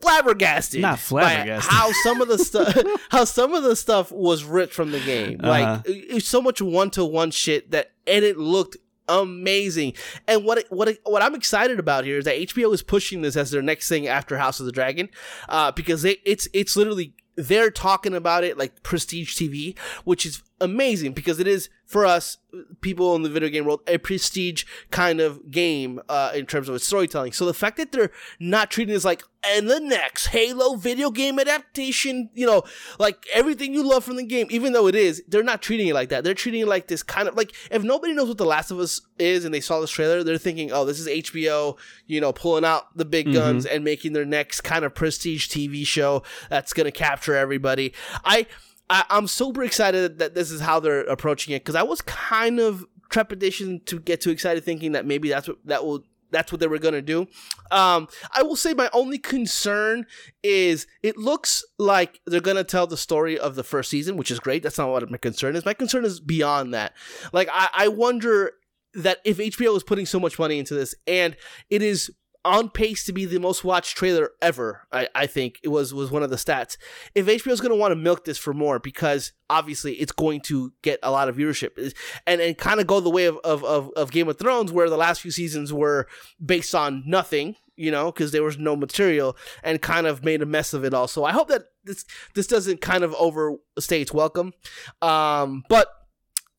[0.00, 0.80] flabbergasted.
[0.80, 1.72] Not by flabbergasted.
[1.72, 2.76] How some of the stuff,
[3.10, 5.40] how some of the stuff was ripped from the game.
[5.42, 5.50] Uh-huh.
[5.50, 8.76] Like it- it's so much one to one shit that, and it looked
[9.08, 9.94] amazing.
[10.26, 13.22] And what it, what it, what I'm excited about here is that HBO is pushing
[13.22, 15.08] this as their next thing after House of the Dragon,
[15.48, 20.42] uh, because it, it's it's literally they're talking about it like prestige TV, which is
[20.60, 22.38] amazing because it is for us
[22.80, 26.74] people in the video game world a prestige kind of game uh, in terms of
[26.74, 27.32] its storytelling.
[27.32, 31.38] So the fact that they're not treating this like and the next Halo video game
[31.38, 32.64] adaptation, you know,
[32.98, 35.94] like everything you love from the game, even though it is, they're not treating it
[35.94, 36.24] like that.
[36.24, 38.80] They're treating it like this kind of like if nobody knows what The Last of
[38.80, 42.32] Us is and they saw this trailer, they're thinking, oh, this is HBO, you know,
[42.32, 46.72] pulling out the big guns and making their next kind of prestige TV show that's
[46.72, 47.94] gonna capture everybody.
[48.24, 48.46] I
[48.90, 52.58] I, I'm super excited that this is how they're approaching it because I was kind
[52.58, 56.60] of trepidation to get too excited, thinking that maybe that's what that will that's what
[56.60, 57.26] they were gonna do.
[57.70, 60.06] Um, I will say my only concern
[60.42, 64.40] is it looks like they're gonna tell the story of the first season, which is
[64.40, 64.62] great.
[64.62, 65.64] That's not what my concern is.
[65.64, 66.92] My concern is beyond that.
[67.32, 68.52] Like I, I wonder
[68.94, 71.36] that if HBO is putting so much money into this and
[71.70, 72.10] it is
[72.48, 74.86] on pace to be the most watched trailer ever.
[74.90, 76.76] I, I think it was was one of the stats.
[77.14, 80.40] If HBO is going to want to milk this for more, because obviously it's going
[80.42, 81.94] to get a lot of viewership,
[82.26, 84.88] and and kind of go the way of, of of of Game of Thrones, where
[84.88, 86.08] the last few seasons were
[86.44, 90.46] based on nothing, you know, because there was no material, and kind of made a
[90.46, 91.06] mess of it all.
[91.06, 94.54] So I hope that this this doesn't kind of overstay its welcome.
[95.02, 95.88] Um, but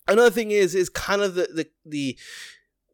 [0.07, 2.19] another thing is is kind of the the the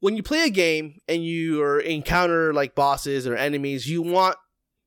[0.06, 4.38] when you play a game and you encounter like bosses or enemies, you want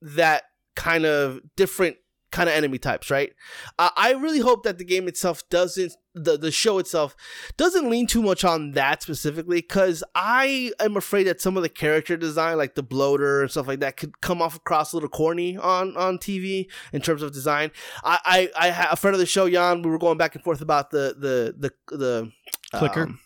[0.00, 0.44] that
[0.76, 1.96] kind of different
[2.30, 3.32] kind of enemy types, right?
[3.80, 7.16] Uh, I really hope that the game itself doesn't the the show itself
[7.56, 11.68] doesn't lean too much on that specifically because I am afraid that some of the
[11.68, 15.08] character design, like the bloater and stuff like that, could come off across a little
[15.08, 17.72] corny on on TV in terms of design.
[18.04, 19.82] I I, a friend of the show, Jan.
[19.82, 22.32] We were going back and forth about the the the the
[22.78, 23.02] Clicker?
[23.02, 23.20] um,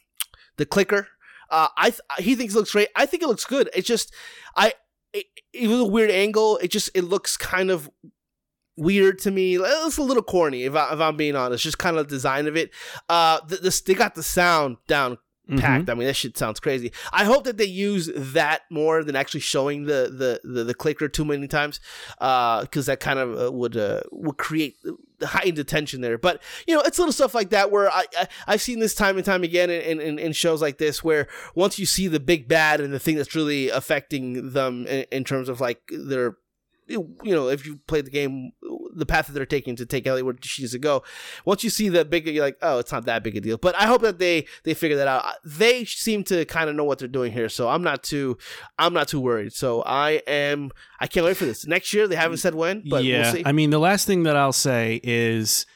[0.57, 1.09] the clicker.
[1.53, 2.89] Uh, I th- he thinks it looks great.
[2.97, 3.71] I think it looks good.
[3.75, 4.13] It's just
[4.57, 4.75] I
[5.13, 6.57] it, it was a weird angle.
[6.59, 7.89] It just it looks kind of
[8.77, 9.57] weird to me.
[9.57, 11.63] It's a little corny if, I, if I'm being honest.
[11.63, 12.71] Just kind of the design of it.
[13.09, 15.19] Uh, the, this they got the sound down
[15.51, 15.59] Mm-hmm.
[15.59, 15.91] packed.
[15.91, 16.93] I mean, that shit sounds crazy.
[17.13, 20.09] I hope that they use that more than actually showing the
[20.45, 21.81] the the, the clicker too many times,
[22.21, 24.77] Uh because that kind of uh, would uh, would create
[25.23, 26.19] heightened attention there.
[26.19, 29.17] But you know, it's little stuff like that where I, I I've seen this time
[29.17, 32.49] and time again in, in in shows like this where once you see the big
[32.49, 36.37] bad and the thing that's really affecting them in, in terms of like their
[36.89, 38.53] you know, if you played the game,
[38.93, 41.03] the path that they're taking to take Ellie where she needs to go.
[41.45, 43.57] Once you see the big, you're like, oh, it's not that big a deal.
[43.57, 45.25] But I hope that they they figure that out.
[45.45, 48.39] They seem to kind of know what they're doing here, so I'm not too
[48.79, 49.53] I'm not too worried.
[49.53, 52.07] So I am I can't wait for this next year.
[52.07, 53.43] They haven't said when, but yeah, we'll see.
[53.45, 55.67] I mean, the last thing that I'll say is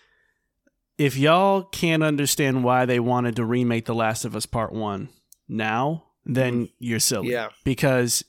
[0.99, 5.09] if y'all can't understand why they wanted to remake The Last of Us Part 1
[5.49, 7.27] now, then you're silly.
[7.27, 7.33] Mm-hmm.
[7.33, 7.49] Yeah.
[7.65, 8.25] Because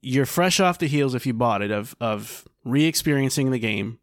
[0.00, 3.98] you're fresh off the heels if you bought it of of re-experiencing the game.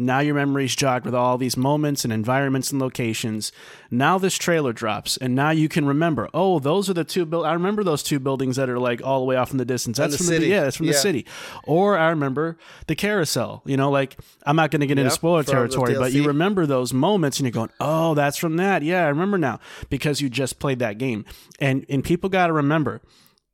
[0.00, 3.50] Now your memory's jogged with all these moments and environments and locations.
[3.90, 6.28] Now this trailer drops, and now you can remember.
[6.32, 7.28] Oh, those are the two.
[7.42, 9.98] I remember those two buildings that are like all the way off in the distance.
[9.98, 10.44] That's the from city.
[10.44, 11.26] the yeah, that's from the city.
[11.64, 13.62] Or I remember the carousel.
[13.64, 16.92] You know, like I'm not going to get into spoiler territory, but you remember those
[16.94, 19.58] moments, and you're going, "Oh, that's from that." Yeah, I remember now
[19.90, 21.24] because you just played that game.
[21.58, 23.00] And and people got to remember,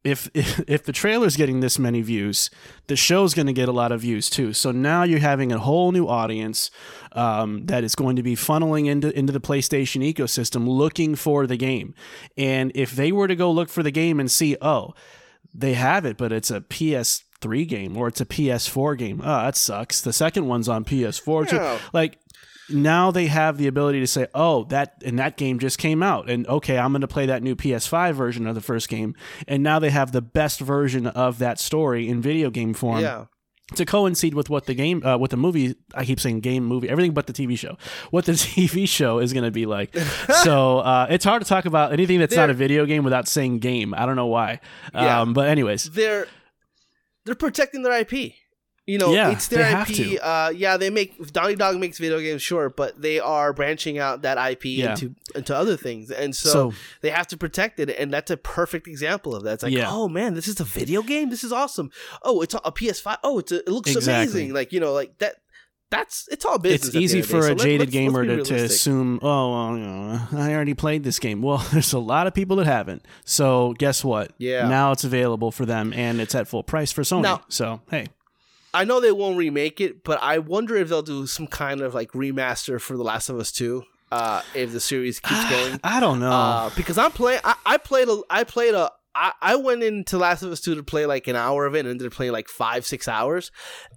[0.05, 2.51] if, if if the trailer's getting this many views,
[2.87, 4.53] the show's going to get a lot of views too.
[4.53, 6.71] So now you're having a whole new audience
[7.13, 11.57] um, that is going to be funneling into into the PlayStation ecosystem looking for the
[11.57, 11.95] game.
[12.37, 14.95] And if they were to go look for the game and see, oh,
[15.53, 19.21] they have it, but it's a PS3 game or it's a PS4 game.
[19.23, 20.01] Oh, that sucks.
[20.01, 21.57] The second one's on PS4 too.
[21.57, 21.79] Yeah.
[21.93, 22.19] Like
[22.71, 26.29] now they have the ability to say, "Oh, that and that game just came out,
[26.31, 29.15] and okay, I'm going to play that new PS5 version of the first game."
[29.47, 33.27] And now they have the best version of that story in video game form Yeah.
[33.77, 35.75] to coincide with what the game, uh, what the movie.
[35.95, 37.77] I keep saying game movie, everything but the TV show.
[38.11, 39.97] What the TV show is going to be like.
[40.43, 43.59] so uh, it's hard to talk about anything that's not a video game without saying
[43.59, 43.95] game.
[43.95, 44.61] I don't know why.
[44.95, 45.21] Yeah.
[45.21, 46.27] Um, but anyways, they're
[47.27, 48.33] they're protecting their IP.
[48.87, 50.19] You know, Yeah, it's their IP.
[50.23, 54.21] Uh, yeah, they make Naughty Dog makes video games, sure, but they are branching out
[54.23, 54.91] that IP Yeah.
[54.91, 57.89] into into other things, and so, So- they have to protect it.
[57.99, 59.55] And that's a perfect example of that.
[59.55, 59.89] It's like, Yeah.
[59.91, 61.31] oh man, this is a video game.
[61.31, 61.91] This is awesome.
[62.23, 63.17] Oh, it's a PS5.
[63.25, 64.13] Oh, it's a, it looks Exactly.
[64.43, 64.53] amazing.
[64.55, 65.37] Like you know, like that.
[65.91, 66.89] That's it's all business.
[66.89, 67.41] it's easy end of the day.
[67.41, 70.53] for So a jaded let's- let's gamer to, to assume, oh, well, you know, I
[70.53, 71.41] already played this game.
[71.41, 73.03] Well, there's a lot of people that haven't.
[73.25, 74.33] So guess what?
[74.39, 74.69] Yeah.
[74.69, 77.23] Now it's available for them, and it's at full price for Sony.
[77.23, 78.09] Now- so hey,
[78.75, 81.95] I know they won't remake it, but I wonder if they'll do some kind of
[81.95, 83.85] like remaster for The Last of Us Two.
[84.13, 85.81] Uh, if the series keeps going.
[85.83, 86.31] I don't know.
[86.31, 87.41] uh, because I'm playing.
[87.45, 88.21] I, I played a.
[88.29, 88.91] I played a.
[89.15, 91.81] I, I went into Last of Us Two to play like an hour of it,
[91.81, 93.51] and ended up playing like five, six hours.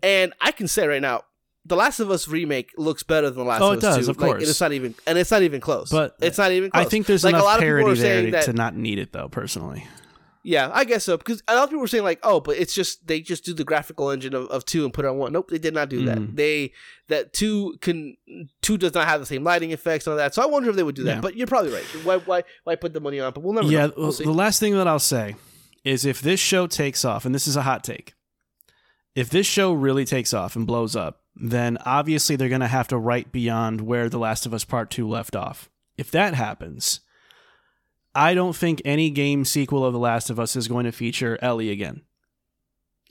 [0.03, 1.23] And I can say right now,
[1.65, 4.05] the Last of Us remake looks better than the Last Oh, of it Us does,
[4.05, 4.11] Two.
[4.11, 4.49] of Like, course.
[4.49, 5.89] it's not even, and it's not even close.
[5.91, 6.71] But it's not even.
[6.71, 6.85] close.
[6.85, 8.43] I think there's like a enough lot of people parity are there saying to, that.
[8.45, 9.27] to not need it, though.
[9.27, 9.85] Personally,
[10.47, 11.17] Yeah, I guess so.
[11.17, 13.53] Because a lot of people were saying like, oh, but it's just they just do
[13.53, 15.33] the graphical engine of, of two and put it on one.
[15.33, 16.17] Nope, they did not do that.
[16.17, 16.35] Hmm.
[16.35, 16.71] They
[17.09, 18.15] that two can
[18.61, 20.33] two does not have the same lighting effects and all that.
[20.33, 21.15] So I wonder if they would do that.
[21.15, 21.19] Yeah.
[21.19, 21.83] But you're probably right.
[22.05, 23.33] Why why why put the money on?
[23.33, 23.67] But we'll never.
[23.67, 23.89] yeah.
[23.97, 25.35] well, the last thing that I'll say
[25.83, 28.13] is if this show takes off, and this is a hot take,
[29.15, 32.87] if this show really takes off and blows up, then obviously they're going to have
[32.87, 35.69] to write beyond where The Last of Us Part Two left off.
[35.97, 37.01] If that happens,
[38.17, 41.37] I don't think any game sequel of The Last of Us is going to feature
[41.41, 42.01] Ellie again.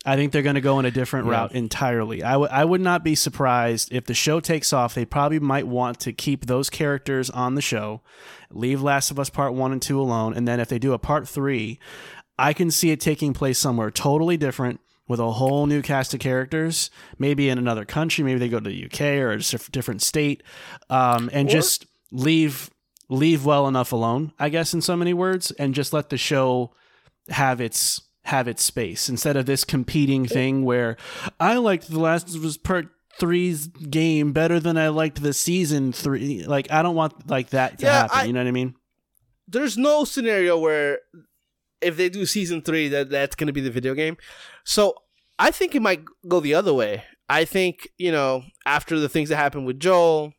[0.05, 1.33] I think they're going to go in a different Yeah.
[1.33, 2.23] route entirely.
[2.23, 4.95] I would I would not be surprised if the show takes off.
[4.95, 8.03] They probably might want to keep those characters on the show,
[8.51, 10.99] leave Last of Us Part 1 and 2 alone, and then if they do a
[10.99, 11.79] Part 3,
[12.38, 16.21] I can see it taking place somewhere totally different with a whole new cast of
[16.21, 19.38] characters, maybe in another country, maybe they go to the UK or a
[19.71, 20.42] different state,
[20.90, 22.71] um, and Or- just leave
[23.09, 26.73] leave well enough alone, I guess in so many words, and just let the show
[27.29, 30.97] have its have its space instead of this competing thing where
[31.38, 32.88] I liked the Last was Part
[33.21, 36.45] Three's game better than I liked the season three.
[36.45, 38.19] Like I don't want like that to Yeah, happen.
[38.19, 38.75] I- you know what I mean?
[39.49, 40.99] There's no scenario where
[41.81, 44.16] if they do season three that that's going to be the video game.
[44.64, 44.95] So
[45.38, 47.05] I think it might go the other way.
[47.29, 50.33] I think you know after the things that happened with Joel,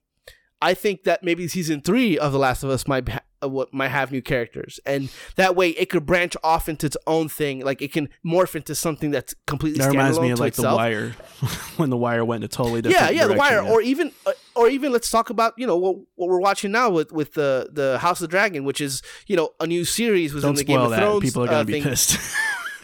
[0.62, 3.72] I think that maybe season three of The Last of Us might ha- uh, what
[3.74, 7.60] might have new characters, and that way it could branch off into its own thing.
[7.64, 10.64] Like it can morph into something that's completely That reminds me of like the.
[10.64, 11.12] Wire
[11.78, 13.14] when the Wire went a totally different.
[13.14, 13.70] yeah, yeah, the wire, yeah.
[13.72, 16.90] or even, uh, or even let's talk about you know what what we're watching now
[16.90, 20.34] with with the the House of the Dragon, which is you know a new series
[20.34, 20.98] within don't the Game of that.
[21.00, 21.24] Thrones.
[21.24, 21.84] People are uh, gonna be thing.
[21.84, 22.18] pissed.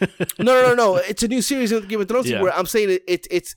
[0.00, 0.08] no,
[0.38, 0.96] no, no, no.
[0.96, 2.40] It's a new series in the Game of Thrones Yeah.
[2.40, 3.56] where I'm saying it, it it's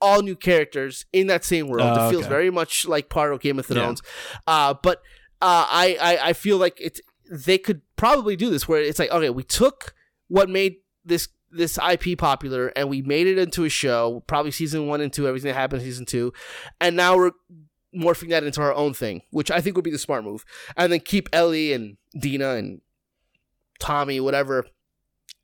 [0.00, 1.86] all new characters in that same world.
[1.98, 2.30] Oh, it feels okay.
[2.30, 3.74] very much like part of Game of Yeah.
[3.74, 4.02] Thrones.
[4.46, 4.98] Uh, but
[5.40, 9.10] uh, I, I I feel like it's they could probably do this where it's like
[9.10, 9.94] okay, we took
[10.28, 14.86] what made this this IP popular and we made it into a show, probably season
[14.86, 16.32] one and two, everything that happened in season two,
[16.80, 17.30] and now we're
[17.96, 20.44] morphing that into our own thing, which I think would be the smart move,
[20.76, 22.82] and then keep Ellie and Dina and
[23.80, 24.66] Tommy, whatever,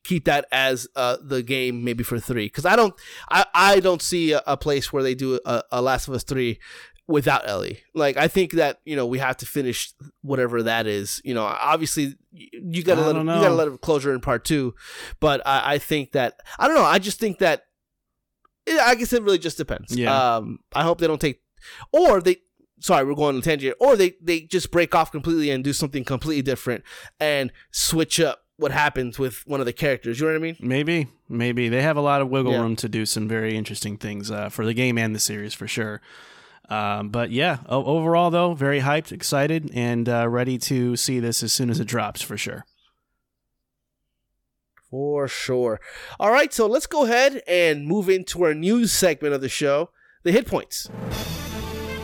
[0.04, 2.94] keep that as uh, the game maybe for three because I don't
[3.30, 6.24] I, I don't see a, a place where they do a, a Last of Us
[6.24, 6.60] three
[7.06, 7.80] without Ellie.
[7.94, 11.20] Like I think that you know we have to finish whatever that is.
[11.24, 13.54] You know, obviously you, I let don't you gotta know.
[13.54, 14.74] let it closure in part two,
[15.20, 16.84] but I, I think that I don't know.
[16.84, 17.64] I just think that
[18.66, 19.96] it, I guess it really just depends.
[19.96, 20.36] Yeah.
[20.36, 21.40] Um, I hope they don't take
[21.92, 22.36] or they.
[22.80, 23.76] Sorry, we're going on a tangent.
[23.80, 26.84] Or they, they just break off completely and do something completely different
[27.18, 30.20] and switch up what happens with one of the characters.
[30.20, 30.56] You know what I mean?
[30.60, 32.60] Maybe, maybe they have a lot of wiggle Yeah.
[32.60, 35.66] room to do some very interesting things uh, for the game and the series for
[35.66, 36.00] sure.
[36.68, 41.52] Um, but yeah, overall though, very hyped, excited, and uh, ready to see this as
[41.52, 42.64] soon as it drops for sure.
[44.90, 45.80] For sure.
[46.20, 49.90] All right, so let's go ahead and move into our news segment of the show,
[50.22, 50.88] the hit points.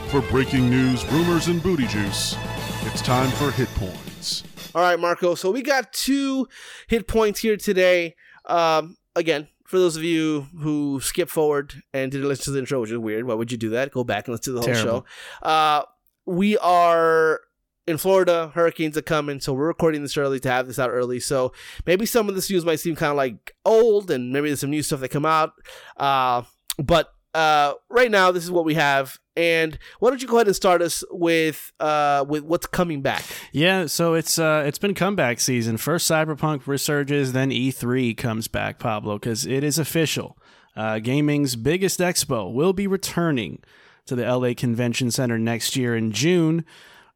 [0.09, 2.35] For breaking news, rumors, and booty juice,
[2.83, 4.43] it's time for Hit Points.
[4.75, 5.35] All right, Marco.
[5.35, 6.49] So we got two
[6.87, 8.15] hit points here today.
[8.47, 12.81] Um, again, for those of you who skipped forward and didn't listen to the intro,
[12.81, 13.93] which is weird, why would you do that?
[13.93, 15.07] Go back and listen to the whole Terrible.
[15.43, 15.47] show.
[15.49, 15.83] Uh,
[16.27, 17.41] we are
[17.87, 18.53] in Florida.
[18.55, 21.19] Hurricanes are coming, so we're recording this early to have this out early.
[21.21, 21.53] So
[21.87, 24.71] maybe some of this news might seem kind of like old, and maybe there's some
[24.71, 25.53] new stuff that come out.
[25.97, 26.43] Uh,
[26.79, 29.19] but uh, right now, this is what we have.
[29.41, 33.25] And why don't you go ahead and start us with uh, with what's coming back?
[33.53, 35.79] Yeah, so it's uh it's been comeback season.
[35.79, 40.37] First Cyberpunk resurges, then E3 comes back, Pablo, because it is official.
[40.77, 43.63] Uh, gaming's biggest expo will be returning
[44.05, 46.67] to the LA Convention Center next year in June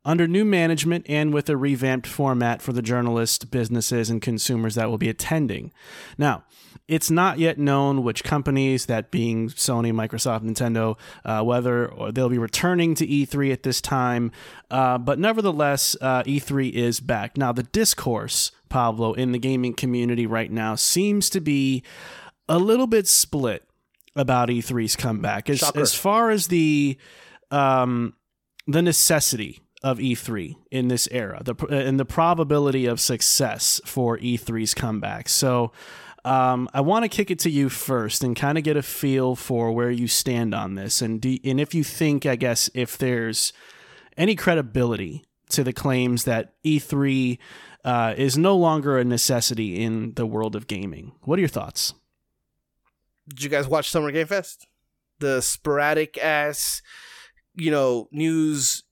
[0.02, 4.88] under new management and with a revamped format for the journalists, businesses, and consumers that
[4.88, 5.72] will be attending.
[6.16, 6.44] Now,
[6.88, 12.28] it's not yet known which companies, that being Sony, Microsoft, Nintendo, uh, whether or they'll
[12.28, 14.32] be returning to E3 at this time.
[14.70, 17.36] Uh, but nevertheless, uh, E3 is back.
[17.36, 21.82] Now, the discourse, Pablo, in the gaming community right now seems to be
[22.48, 23.64] a little bit split
[24.16, 25.48] about E3's comeback.
[25.50, 25.80] As, Shocker.
[25.80, 26.98] as far as the
[27.50, 28.14] um,
[28.66, 34.74] the necessity of E3 in this era, the and the probability of success for E3's
[34.74, 35.28] comeback.
[35.28, 35.72] So,
[36.24, 39.36] um, I want to kick it to you first and kind of get a feel
[39.36, 42.96] for where you stand on this, and do, and if you think, I guess, if
[42.96, 43.52] there's
[44.16, 47.38] any credibility to the claims that E3
[47.84, 51.12] uh, is no longer a necessity in the world of gaming.
[51.22, 51.94] What are your thoughts?
[53.28, 54.66] Did you guys watch Summer Game Fest?
[55.18, 56.82] The sporadic ass,
[57.54, 58.82] you know, news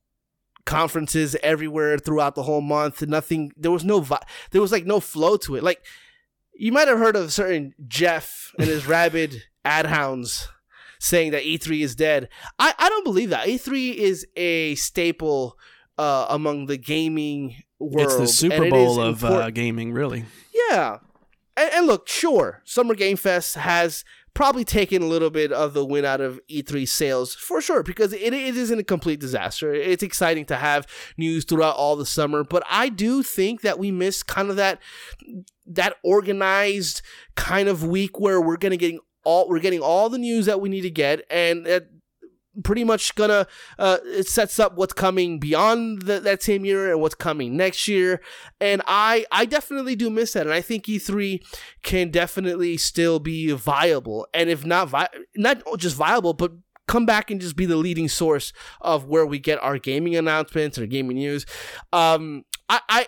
[0.65, 3.03] conferences everywhere throughout the whole month.
[3.03, 3.53] Nothing.
[3.57, 4.01] There was no.
[4.01, 5.63] Vi- there was like no flow to it.
[5.63, 5.85] Like
[6.55, 10.49] you might have heard of certain Jeff and his rabid ad hounds
[10.99, 12.29] saying that E3 is dead.
[12.59, 13.47] I I don't believe that.
[13.47, 15.59] E3 is a staple
[15.99, 18.07] uh, among the gaming world.
[18.07, 20.25] it's the Super Bowl of uh, gaming, really.
[20.71, 20.99] Yeah.
[21.57, 25.85] And, and look, sure, Summer Game Fest has probably taken a little bit of the
[25.85, 29.75] win out of E3 sales for sure because it, it isn't a complete disaster.
[29.75, 30.87] It's exciting to have
[31.19, 34.81] news throughout all the summer, but I do think that we missed kind of that
[35.67, 37.03] that organized
[37.37, 40.69] kind of week where we're gonna getting all we're getting all the news that we
[40.69, 41.89] need to get and that
[42.65, 43.47] pretty much gonna
[43.79, 47.89] uh, it sets up what's coming beyond the, that same year and what's coming next
[47.89, 48.21] year.
[48.61, 50.47] And i i definitely do miss that.
[50.47, 51.43] And i think e3
[51.83, 54.27] can definitely still be viable.
[54.35, 56.53] And if not vi- not just viable but
[56.89, 60.79] come back and just be the leading source of where we get our gaming announcements
[60.79, 61.47] or gaming news.
[61.93, 63.07] Um i i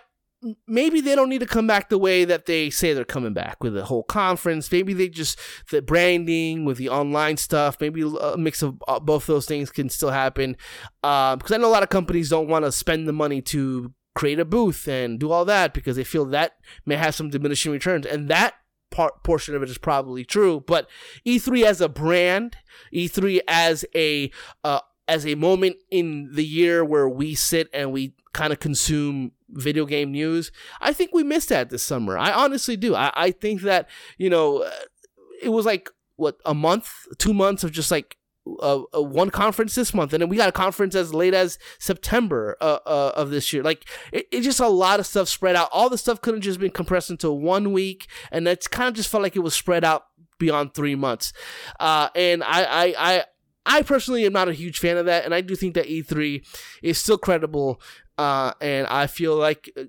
[0.66, 3.62] maybe they don't need to come back the way that they say they're coming back
[3.62, 4.70] with the whole conference.
[4.70, 5.38] Maybe they just
[5.70, 7.78] the branding with the online stuff.
[7.80, 10.57] Maybe a mix of uh, both those things can still happen.
[11.03, 13.92] Um, because I know a lot of companies don't want to spend the money to
[14.14, 16.53] create a booth and do all that because they feel that
[16.86, 18.55] may have some diminishing returns, and that
[18.90, 20.62] part portion of it is probably true.
[20.66, 20.88] But
[21.26, 22.57] E3 as a brand,
[22.92, 24.30] E3 as a
[24.62, 29.32] uh, as a moment in the year where we sit and we kind of consume
[29.55, 32.19] video game news, I think we missed that this summer.
[32.19, 32.95] I honestly do.
[32.95, 33.89] I, I think that,
[34.19, 34.71] you know, uh,
[35.43, 38.17] it was like, what, a month, two months of just like
[38.61, 41.59] uh, uh, one conference this month, and then we got a conference as late as
[41.79, 43.63] September uh, uh, of this year.
[43.63, 45.71] Like it, it's just a lot of stuff spread out.
[45.73, 49.09] All the stuff couldn't just been compressed into one week, and that's kind of just
[49.09, 50.05] felt like it was spread out
[50.39, 51.33] beyond three months.
[51.81, 53.25] Uh, and I, I, I,
[53.65, 56.47] I personally am not a huge fan of that, and I do think that E3
[56.83, 57.81] is still credible.
[58.17, 59.85] Uh, and I feel like uh,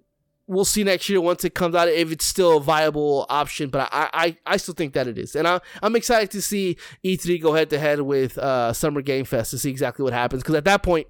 [0.48, 3.70] we'll see next year once it comes out if it's still a viable option.
[3.70, 6.78] But I, I, I still think that it is, and I, I'm excited to see
[7.04, 10.44] E3 go head to head with uh, Summer Game Fest to see exactly what happens.
[10.44, 11.08] Because at that point,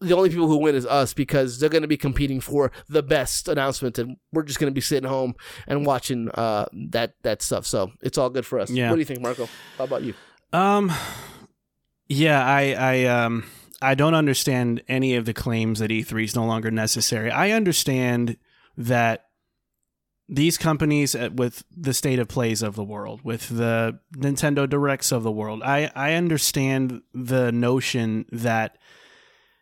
[0.00, 3.02] the only people who win is us because they're going to be competing for the
[3.02, 5.34] best announcement, and we're just going to be sitting home
[5.66, 7.66] and watching uh, that that stuff.
[7.66, 8.70] So it's all good for us.
[8.70, 8.90] Yeah.
[8.90, 9.48] What do you think, Marco?
[9.78, 10.14] How about you?
[10.52, 10.92] Um,
[12.08, 13.44] yeah, I, I, um,
[13.82, 17.30] I don't understand any of the claims that E3 is no longer necessary.
[17.30, 18.36] I understand
[18.76, 19.26] that
[20.28, 25.12] these companies uh, with the state of plays of the world, with the Nintendo Directs
[25.12, 28.78] of the world, I, I understand the notion that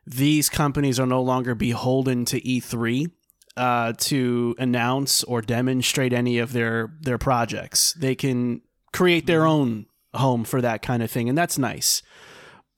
[0.06, 3.10] these companies are no longer beholden to E3
[3.56, 7.92] uh, to announce or demonstrate any of their their projects.
[7.94, 8.62] They can
[8.92, 12.02] create their own home for that kind of thing, and that's nice.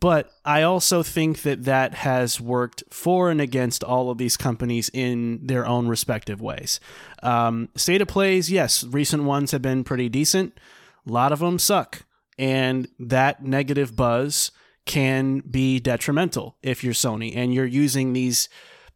[0.03, 4.91] But I also think that that has worked for and against all of these companies
[4.93, 6.81] in their own respective ways.
[7.23, 10.59] Um, state of plays, yes, recent ones have been pretty decent.
[11.07, 12.03] A lot of them suck.
[12.37, 14.51] And that negative buzz
[14.87, 18.49] can be detrimental if you're Sony and you're using these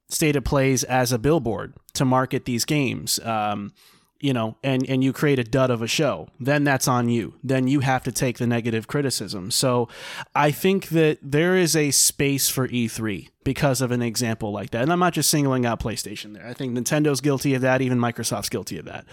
[0.09, 3.21] state of plays as a billboard to market these games.
[3.21, 3.73] Um,
[4.21, 7.35] you know, and and you create a dud of a show, then that's on you.
[7.45, 9.51] Then you have to take the negative criticism.
[9.51, 9.89] So,
[10.35, 14.83] I think that there is a space for E3 because of an example like that.
[14.83, 16.47] And I'm not just singling out PlayStation there.
[16.47, 17.83] I think Nintendo's guilty of that.
[17.83, 19.05] Even Microsoft's guilty of that,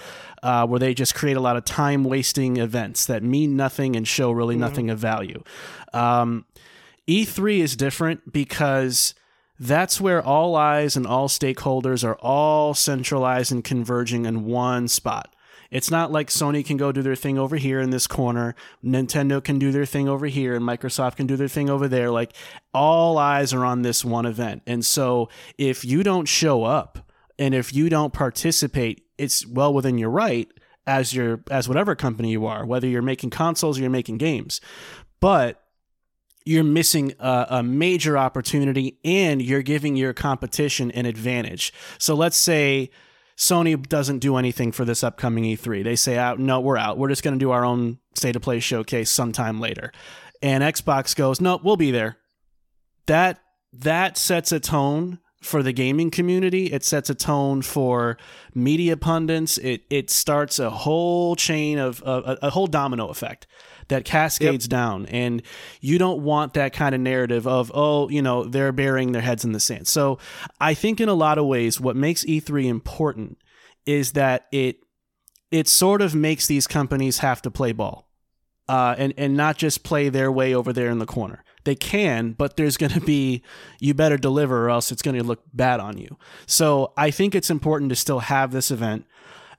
[0.42, 4.08] uh, where they just create a lot of time wasting events that mean nothing and
[4.08, 5.44] show really nothing of value.
[5.94, 6.46] Um,
[7.08, 9.14] E3 is different because
[9.64, 15.34] that's where all eyes and all stakeholders are all centralized and converging in one spot.
[15.72, 19.44] It's not like Sony can go do their thing over here in this corner, Nintendo
[19.44, 22.12] can do their thing over here, and Microsoft can do their thing over there.
[22.12, 22.34] Like
[22.74, 24.62] all eyes are on this one event.
[24.68, 27.10] And so if you don't show up
[27.40, 30.52] and if you don't participate, it's well within your right
[30.86, 34.62] as your as whatever company you are, whether you're making consoles or you're making games.
[35.20, 35.63] But
[36.46, 41.74] you're missing a, a, major opportunity and you're giving your competition an advantage.
[41.98, 42.90] So let's say
[43.38, 45.84] Sony doesn't do anything for this upcoming E3.
[45.84, 46.98] They say, out, no, we're out.
[46.98, 49.92] We're just going to do our own state of play showcase sometime later.
[50.42, 52.18] And Xbox goes, no, we'll be there.
[53.06, 53.40] That
[53.72, 56.68] that sets a tone for the gaming community.
[56.68, 58.18] It sets a tone for
[58.54, 59.58] media pundits.
[59.58, 63.48] It it starts a whole chain of a, a whole domino effect
[63.94, 64.70] that cascades yep.
[64.70, 65.44] down and
[65.80, 69.46] you don't want that kind of narrative of oh you know they're burying their heads
[69.46, 69.88] in the sand.
[69.88, 70.18] So
[70.60, 73.38] i think in a lot of ways what makes e3 important
[73.86, 74.78] is that it
[75.52, 78.10] it sort of makes these companies have to play ball
[78.68, 81.44] uh, and and not just play their way over there in the corner.
[81.64, 83.44] They can but there's going to be
[83.80, 86.18] you better deliver or else it's going to look bad on you.
[86.48, 89.06] So i think it's important to still have this event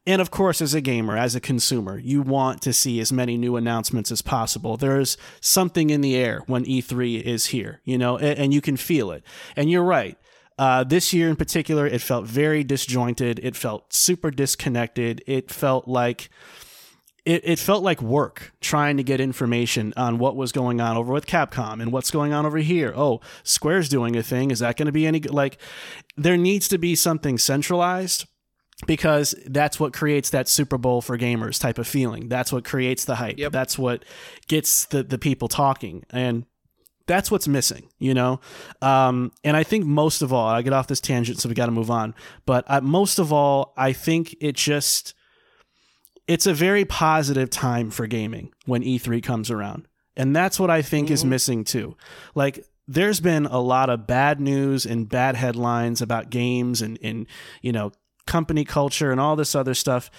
[0.07, 3.39] and of course, as a gamer, as a consumer, you want to see as many
[3.39, 4.77] new announcements as possible.
[4.77, 8.77] There's something in the air when E3 is here, you know, and, and you can
[8.77, 9.25] feel it.
[9.57, 10.19] And you're right.
[10.59, 13.41] Uh, this year in particular, it felt very disjointed.
[13.43, 15.25] It felt super disconnected.
[15.27, 16.29] It felt like
[17.25, 21.13] it, it felt like work trying to get information on what was going on over
[21.13, 22.93] with Capcom and what's going on over here.
[22.95, 24.51] Oh, Square's doing a thing.
[24.51, 25.33] Is that going to be any good?
[25.33, 25.57] Like,
[26.17, 28.27] there needs to be something centralized
[28.87, 32.29] because that's what creates that Super Bowl for gamers type of feeling.
[32.29, 33.39] That's what creates the hype.
[33.39, 33.53] Yep.
[33.53, 34.05] That's what
[34.49, 36.05] gets the, the people talking.
[36.11, 36.47] And
[37.07, 38.41] that's what's missing, you know?
[38.81, 41.67] Um, and I think most of all, I get off this tangent, so we got
[41.67, 42.15] to move on.
[42.47, 45.15] But uh, most of all, I think it just,
[46.27, 49.87] it's a very positive time for gaming when E3 comes around.
[50.17, 51.15] And that's what I think mm-hmm.
[51.15, 51.97] is missing too.
[52.35, 57.27] Like, there's been a lot of bad news and bad headlines about games and, and
[57.63, 57.93] you know
[58.27, 60.11] company culture and all this other stuff.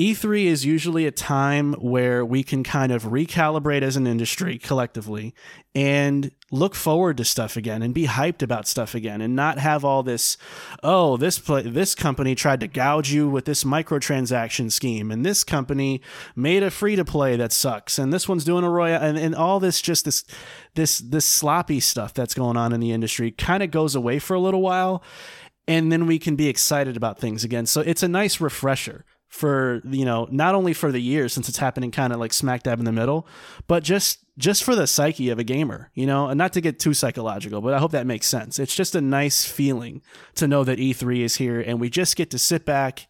[0.00, 5.34] E3 is usually a time where we can kind of recalibrate as an industry collectively
[5.74, 9.84] and look forward to stuff again and be hyped about stuff again and not have
[9.84, 10.38] all this
[10.82, 15.44] oh this play, this company tried to gouge you with this microtransaction scheme and this
[15.44, 16.00] company
[16.34, 19.34] made a free to play that sucks and this one's doing a royal and, and
[19.34, 20.24] all this just this
[20.76, 24.32] this this sloppy stuff that's going on in the industry kind of goes away for
[24.32, 25.02] a little while
[25.70, 27.64] and then we can be excited about things again.
[27.64, 31.58] So it's a nice refresher for you know not only for the year since it's
[31.58, 33.26] happening kind of like smack dab in the middle,
[33.68, 36.80] but just just for the psyche of a gamer, you know, and not to get
[36.80, 38.58] too psychological, but I hope that makes sense.
[38.58, 40.02] It's just a nice feeling
[40.34, 43.06] to know that E3 is here and we just get to sit back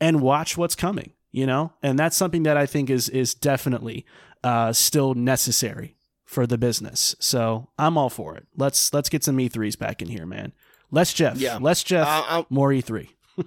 [0.00, 4.06] and watch what's coming, you know, and that's something that I think is is definitely
[4.42, 7.14] uh, still necessary for the business.
[7.18, 8.46] So I'm all for it.
[8.56, 10.54] Let's let's get some E3s back in here, man.
[10.90, 11.36] Less Jeff.
[11.36, 11.58] Yeah.
[11.58, 12.06] Less Jeff.
[12.06, 13.08] Uh, more E3.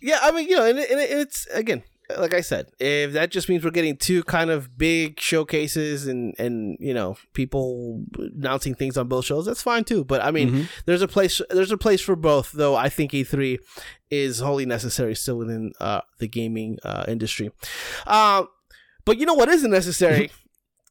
[0.00, 1.82] yeah, I mean, you know, and, and it's again,
[2.16, 6.34] like I said, if that just means we're getting two kind of big showcases and
[6.38, 10.04] and you know people announcing things on both shows, that's fine too.
[10.04, 10.62] But I mean, mm-hmm.
[10.86, 12.52] there's a place there's a place for both.
[12.52, 13.58] Though I think E3
[14.10, 17.50] is wholly necessary still within uh, the gaming uh, industry.
[18.06, 18.44] Uh,
[19.04, 20.30] but you know what isn't necessary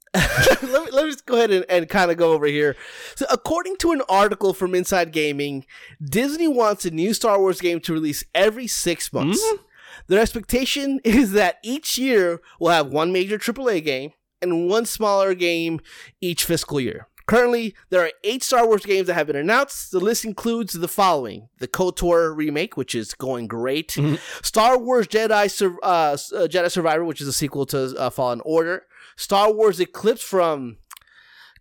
[0.14, 2.76] let, me, let me just go ahead and, and kind of go over here.
[3.16, 5.66] So, according to an article from Inside Gaming,
[6.04, 9.42] Disney wants a new Star Wars game to release every six months.
[9.42, 9.64] Mm-hmm.
[10.08, 15.34] Their expectation is that each year will have one major AAA game and one smaller
[15.34, 15.82] game
[16.22, 17.08] each fiscal year.
[17.26, 19.92] Currently, there are eight Star Wars games that have been announced.
[19.92, 24.16] The list includes the following: the KOTOR remake, which is going great; mm-hmm.
[24.42, 26.16] Star Wars Jedi uh, uh
[26.48, 28.86] Jedi Survivor, which is a sequel to uh, Fallen Order;
[29.18, 30.78] Star Wars Eclipse from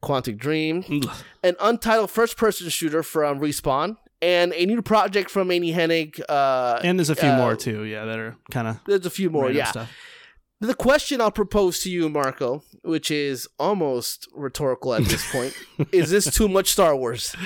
[0.02, 0.84] Quantic Dream,
[1.42, 6.20] an untitled first-person shooter from Respawn, and a new project from Amy Hennig.
[6.28, 9.10] Uh, and there's a few uh, more too, yeah, that are kind of there's a
[9.10, 9.64] few more, yeah.
[9.64, 9.90] Stuff.
[10.60, 15.54] The question I'll propose to you, Marco, which is almost rhetorical at this point,
[15.92, 17.36] is this too much Star Wars?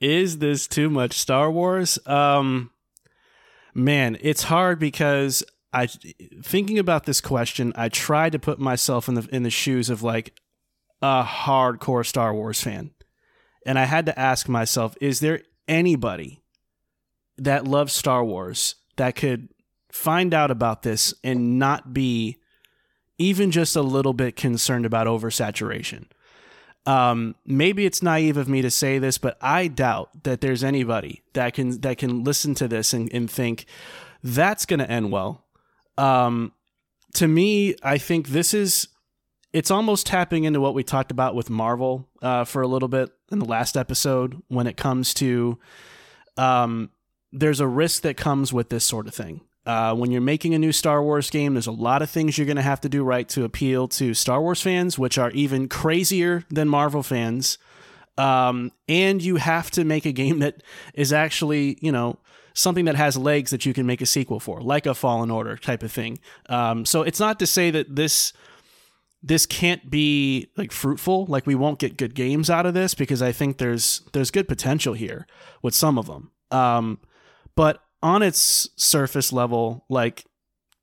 [0.00, 1.98] Is this too much Star Wars?
[2.06, 2.70] Um,
[3.72, 5.86] man, it's hard because I
[6.42, 7.72] thinking about this question.
[7.76, 10.34] I tried to put myself in the in the shoes of like
[11.00, 12.90] a hardcore Star Wars fan,
[13.64, 16.42] and I had to ask myself: Is there anybody
[17.38, 19.48] that loves Star Wars that could
[19.92, 22.38] find out about this and not be
[23.18, 26.06] even just a little bit concerned about oversaturation?
[26.86, 31.22] Um, maybe it's naive of me to say this, but I doubt that there's anybody
[31.34, 33.66] that can that can listen to this and, and think
[34.22, 35.44] that's going to end well.
[36.00, 36.52] Um,
[37.14, 38.88] to me, I think this is
[39.52, 43.10] it's almost tapping into what we talked about with Marvel uh, for a little bit
[43.32, 45.58] in the last episode when it comes to
[46.36, 46.90] um,
[47.32, 49.40] there's a risk that comes with this sort of thing.
[49.66, 52.46] Uh, when you're making a new Star Wars game, there's a lot of things you're
[52.46, 55.68] going to have to do right to appeal to Star Wars fans, which are even
[55.68, 57.58] crazier than Marvel fans.
[58.16, 60.62] Um, and you have to make a game that
[60.94, 62.18] is actually, you know,
[62.54, 65.56] something that has legs that you can make a sequel for, like a Fallen Order
[65.56, 66.18] type of thing.
[66.48, 68.32] Um, so it's not to say that this
[69.22, 73.20] this can't be like fruitful like we won't get good games out of this because
[73.20, 75.26] i think there's there's good potential here
[75.60, 76.98] with some of them um,
[77.54, 80.24] but on its surface level, like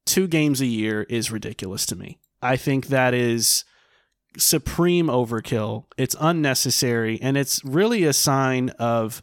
[0.05, 2.19] two games a year is ridiculous to me.
[2.41, 3.65] I think that is
[4.37, 5.85] supreme overkill.
[5.97, 9.21] It's unnecessary and it's really a sign of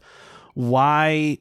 [0.53, 1.39] why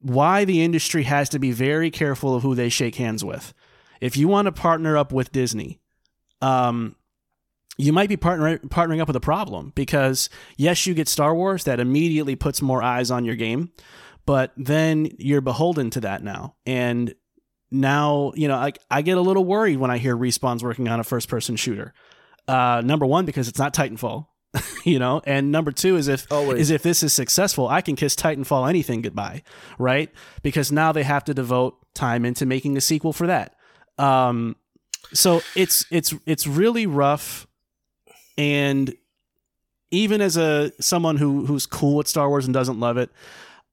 [0.00, 3.52] why the industry has to be very careful of who they shake hands with.
[4.00, 5.78] If you want to partner up with Disney,
[6.40, 6.96] um,
[7.76, 11.64] you might be partner, partnering up with a problem because yes, you get Star Wars
[11.64, 13.72] that immediately puts more eyes on your game,
[14.26, 16.56] but then you're beholden to that now.
[16.66, 17.14] And
[17.70, 21.00] now, you know, I, I get a little worried when I hear Respawn's working on
[21.00, 21.94] a first person shooter.
[22.48, 24.26] Uh, number one, because it's not Titanfall,
[24.84, 26.60] you know, and number two is if Always.
[26.60, 29.42] is if this is successful, I can kiss Titanfall anything goodbye,
[29.78, 30.10] right?
[30.42, 33.54] Because now they have to devote time into making a sequel for that.
[33.98, 34.56] Um,
[35.12, 37.46] so it's it's it's really rough,
[38.38, 38.94] and
[39.90, 43.10] even as a someone who who's cool with Star Wars and doesn't love it,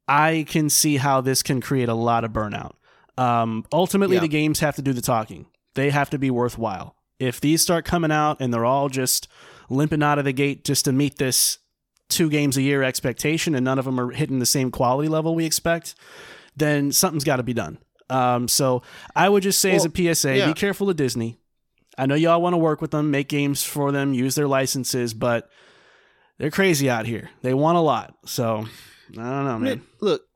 [0.08, 2.74] I can see how this can create a lot of burnout.
[3.18, 4.22] Um, ultimately, Yeah.
[4.22, 5.48] the games have to do the talking.
[5.76, 6.96] They have to be worthwhile.
[7.20, 9.28] If these start coming out and they're all just
[9.70, 11.60] limping out of the gate just to meet this
[12.10, 15.36] two games a year expectation and none of them are hitting the same quality level
[15.36, 15.96] we expect,
[16.56, 17.78] then something's got to be done.
[18.10, 18.82] Um, so
[19.16, 20.48] I would just say as a PSA, yeah.
[20.48, 21.38] be careful of Disney.
[21.98, 25.14] I know y'all want to work with them, make games for them, use their licenses,
[25.14, 25.50] but
[26.38, 27.32] they're crazy out here.
[27.42, 28.16] They want a lot.
[28.26, 28.66] So
[29.12, 29.82] I don't know, man.
[30.00, 30.27] Look,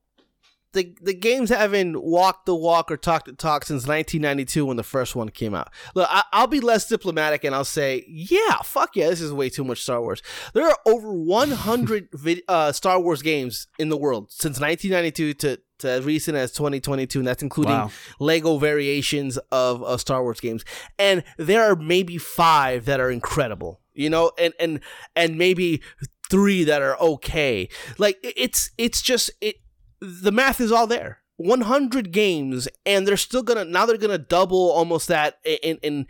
[0.74, 4.84] the the games haven't walked the walk or talked the talk since 1992 when the
[4.84, 5.70] first one came out.
[5.96, 9.50] Look, I, I'll be less diplomatic and I'll say, yeah, fuck yeah, this is way
[9.50, 10.22] too much Star Wars.
[10.54, 15.60] There are over 100 vid, uh, Star Wars games in the world since 1992 to
[15.80, 17.92] to as recent as 2022, and that's including Wow.
[18.20, 20.64] Lego variations of, of Star Wars games.
[21.00, 24.80] And there are maybe five that are incredible, you know, and and
[25.16, 25.82] and maybe
[26.30, 27.68] three that are okay.
[27.98, 29.56] Like it's it's just it.
[30.02, 31.20] The math is all there.
[31.38, 36.08] 100 games, and they're still gonna now they're gonna double almost that in in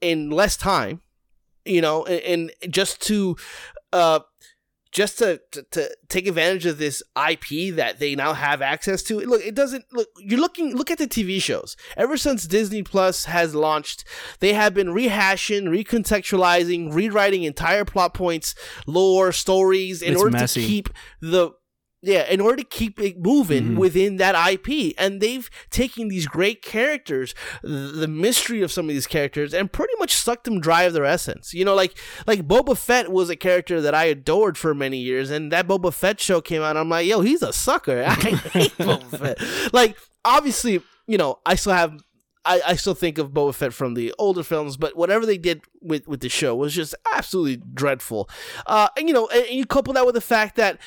[0.00, 1.00] in less time,
[1.64, 3.36] you know, and, and just to
[3.92, 4.20] uh
[4.92, 9.20] just to, to to take advantage of this IP that they now have access to.
[9.20, 10.08] Look, it doesn't look.
[10.18, 10.76] You're looking.
[10.76, 11.76] Look at the TV shows.
[11.96, 14.04] Ever since Disney Plus has launched,
[14.40, 18.54] they have been rehashing, recontextualizing, rewriting entire plot points,
[18.86, 20.62] lore, stories in It's order messy.
[20.62, 20.88] to keep
[21.20, 21.50] the
[22.02, 23.76] yeah, in order to keep it moving Mhm.
[23.76, 24.94] within that IP.
[24.96, 29.92] And they've taken these great characters, the mystery of some of these characters, and pretty
[29.98, 31.52] much sucked them dry of their essence.
[31.52, 31.94] You know, like
[32.26, 35.92] like Boba Fett was a character that I adored for many years, and that Boba
[35.92, 38.02] Fett show came out, I'm like, yo, he's a sucker.
[38.08, 39.72] I hate Boba Fett.
[39.74, 42.00] Like, obviously, you know, I still have
[42.42, 45.60] I, I still think of Boba Fett from the older films, but whatever they did
[45.82, 48.30] with, with the show was just absolutely dreadful.
[48.66, 50.78] Uh, and you know, and, and you couple that with the fact that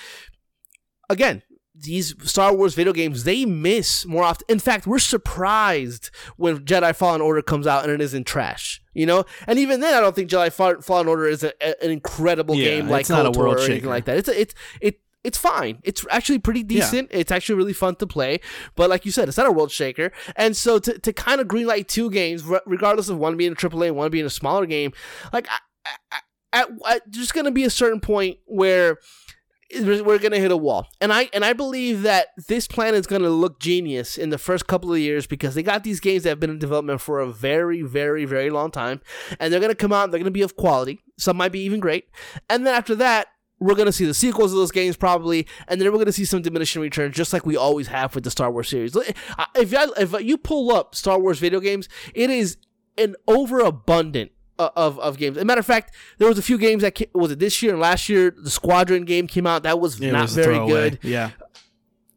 [1.09, 1.41] again,
[1.75, 4.45] these Star Wars video games, they miss more often.
[4.47, 8.79] In fact, we're surprised when Jedi Fallen Order comes out and it isn't trash.
[8.93, 11.83] You know, and even then, I don't think Jedi Fall- Fallen Order is a, a-
[11.83, 13.87] an incredible Yeah, game like it's not a world or anything shaker.
[13.89, 14.17] like that.
[14.17, 15.79] It's a, it's it it's fine.
[15.83, 17.07] It's actually pretty decent.
[17.11, 18.39] It's actually really fun to play.
[18.75, 20.11] But like you said, it's not a world shaker.
[20.35, 23.55] And so to, to kind of greenlight two games, re- regardless of one being a
[23.55, 24.91] AAA and one being a smaller game,
[25.31, 25.57] like I,
[26.11, 26.19] I,
[26.51, 28.97] I, I, there's going to be a certain point where
[29.82, 33.30] we're gonna hit a wall, and I and I believe that this plan is gonna
[33.30, 36.39] look genius in the first couple of years because they got these games that have
[36.39, 39.01] been in development for a very, very, very long time,
[39.39, 40.11] and they're gonna come out.
[40.11, 40.99] They're gonna be of quality.
[41.18, 42.05] Some might be even great,
[42.49, 43.28] and then after that,
[43.59, 46.41] we're gonna see the sequels of those games probably, and then we're gonna see some
[46.41, 48.95] diminishing returns, just like we always have with the Star Wars series.
[48.95, 52.57] If if you pull up Star Wars video games, it is
[52.97, 55.35] an overabundant Uh, of of games.
[55.37, 57.63] As a matter of fact, there was a few games that came, was it this
[57.63, 58.29] year and last year.
[58.37, 59.63] The Squadron game came out.
[59.63, 60.99] That was It not was very good.
[61.01, 61.31] Yeah.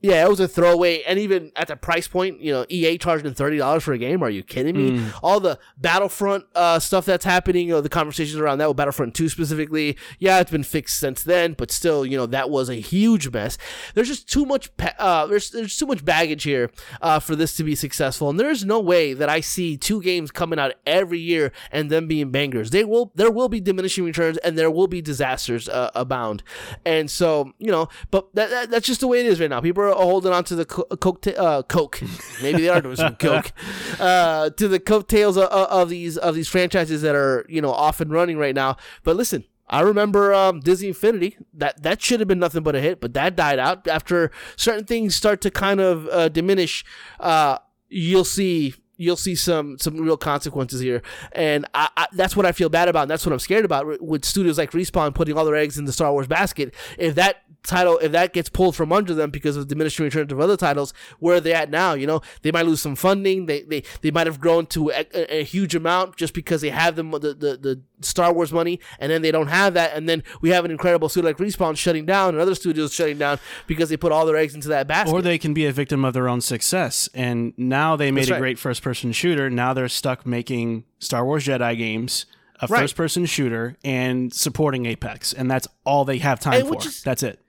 [0.07, 3.35] Yeah, it was a throwaway, and even at the price point, you know, EA charging
[3.35, 4.23] thirty dollars for a game.
[4.23, 4.99] Are you kidding me?
[4.99, 5.19] Mm.
[5.23, 9.15] All the Battlefront uh, stuff that's happening, you know, the conversations around that with Battlefront
[9.15, 9.97] Two specifically.
[10.19, 13.59] Yeah, it's been fixed since then, but still, you know, that was a huge mess.
[13.95, 14.75] There's just too much.
[14.77, 16.71] pa- Uh, there's there's too much baggage here
[17.03, 20.31] uh, for this to be successful, and there's no way that I see two games
[20.31, 22.71] coming out every year and them being bangers.
[22.71, 26.43] They will there will be diminishing returns, and there will be disasters uh, abound,
[26.85, 29.61] and so you know, but that, that that's just the way it is right now.
[29.61, 32.01] People are holding on to the co- coke, uh, coke.
[32.43, 33.53] Maybe they are doing some coke
[33.99, 38.01] uh, to the coattails of, of these of these franchises that are you know off
[38.01, 38.77] and running right now.
[39.03, 39.45] But listen.
[39.69, 41.39] I remember um, Disney Infinity.
[41.53, 44.85] That that should have been nothing but a hit, but that died out after certain
[44.85, 46.85] things start to kind of uh, diminish.
[47.19, 52.47] Uh, you'll see you'll see some some real consequences here, and I, I, that's what
[52.47, 53.03] I feel bad about.
[53.03, 55.85] And that's what I'm scared about with studios like Respawn putting all their eggs in
[55.85, 56.75] the Star Wars basket.
[56.99, 60.41] If that title, if that gets pulled from under them because of diminishing returns of
[60.41, 61.95] other titles, where are they at now?
[61.95, 63.47] You know, they might lose some funding.
[63.47, 66.71] They they, they might have grown to a, a, a huge amount just because they
[66.71, 70.09] have them the, the the Star Wars money, and then they don't have that, and
[70.09, 73.39] then we have an incredible studio like Respawn shutting down, and other studios shutting down
[73.67, 75.13] because they put all their eggs into that basket.
[75.13, 77.09] Or they can be a victim of their own success.
[77.15, 78.39] And now they made That's a right.
[78.41, 79.49] great first person shooter.
[79.49, 82.27] Now they're stuck making Star Wars Jedi games,
[82.61, 82.81] a Right.
[82.81, 85.33] first person shooter, and supporting Apex.
[85.33, 86.87] And that's all they have time And for.
[86.87, 87.41] is- that's it.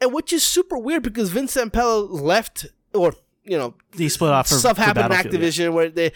[0.00, 4.48] And which is super weird because Vince Zampella left, or you know, He split off
[4.48, 5.48] for, stuff for happened in Battlefield, yeah.
[5.48, 6.12] Activision where they,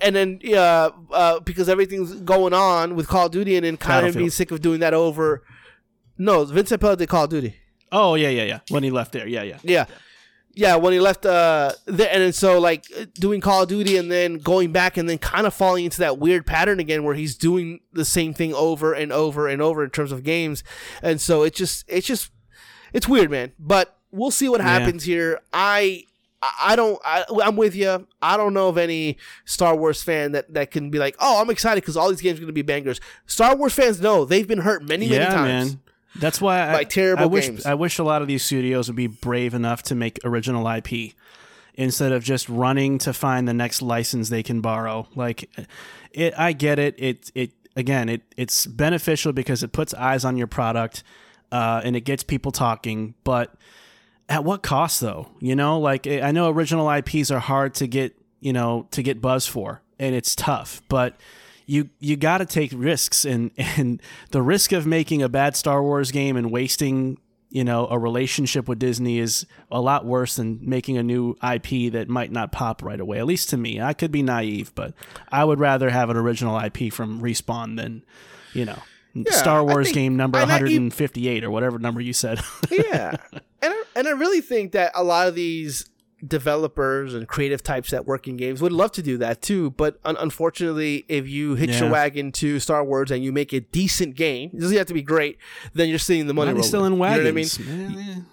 [0.00, 4.06] and then uh, uh, because everything's going on with Call of Duty, and then kind
[4.06, 5.42] of being sick of doing that over.
[6.16, 7.56] No, Vince Zampella did Call of Duty.
[7.92, 8.60] Oh, yeah, yeah, yeah.
[8.70, 9.26] When he left there.
[9.26, 9.58] Yeah, yeah.
[9.62, 9.86] Yeah.
[10.54, 12.84] Yeah, when he left, uh, the, and then so like
[13.14, 16.18] doing Call of Duty and then going back and then kind of falling into that
[16.18, 19.90] weird pattern again where he's doing the same thing over and over and over in
[19.90, 20.64] terms of games,
[21.00, 22.32] and so it just it's just
[22.92, 23.52] it's weird, man.
[23.58, 24.78] But we'll see what Yeah.
[24.78, 25.40] happens here.
[25.52, 26.04] I
[26.40, 27.00] I don't.
[27.04, 28.06] I, I'm with you.
[28.22, 31.50] I don't know of any Star Wars fan that, that can be like, "Oh, I'm
[31.50, 34.46] excited because all these games are going to be bangers." Star Wars fans know they've
[34.46, 35.72] been hurt many, many yeah, times.
[35.74, 35.80] man.
[36.20, 37.66] That's why I, terrible I wish games.
[37.66, 41.14] I wish a lot of these studios would be brave enough to make original IP
[41.74, 45.08] instead of just running to find the next license they can borrow.
[45.16, 45.50] Like
[46.12, 46.94] it I get it.
[46.98, 51.02] It it again, it it's beneficial because it puts eyes on your product
[51.52, 53.54] uh, and it gets people talking, but
[54.28, 55.28] at what cost though?
[55.40, 59.20] You know, like I know original IPs are hard to get, you know, to get
[59.20, 61.16] buzz for and it's tough, but
[61.66, 65.82] you you got to take risks and and the risk of making a bad Star
[65.82, 67.18] Wars game and wasting
[67.50, 71.92] you know a relationship with Disney is a lot worse than making a new IP
[71.92, 73.18] that might not pop right away.
[73.18, 74.94] At least to me, I could be naive, but
[75.30, 78.04] I would rather have an original IP from Respawn than
[78.52, 78.78] you know
[79.30, 82.40] Star Wars think- game number and I- 158 or whatever number you said.
[82.70, 83.14] yeah,
[83.62, 85.88] and I, and I really think that a lot of these
[86.26, 89.70] developers and creative types that work in games would love to do that too.
[89.70, 93.60] But un- unfortunately, if you hitch your wagon to Star Wars and you make a
[93.60, 95.38] decent game, it doesn't have to be great.
[95.74, 96.48] Then you're seeing the money.
[96.48, 96.68] Why are rolling.
[96.68, 97.48] still in You know what I mean?
[97.96, 98.26] Man,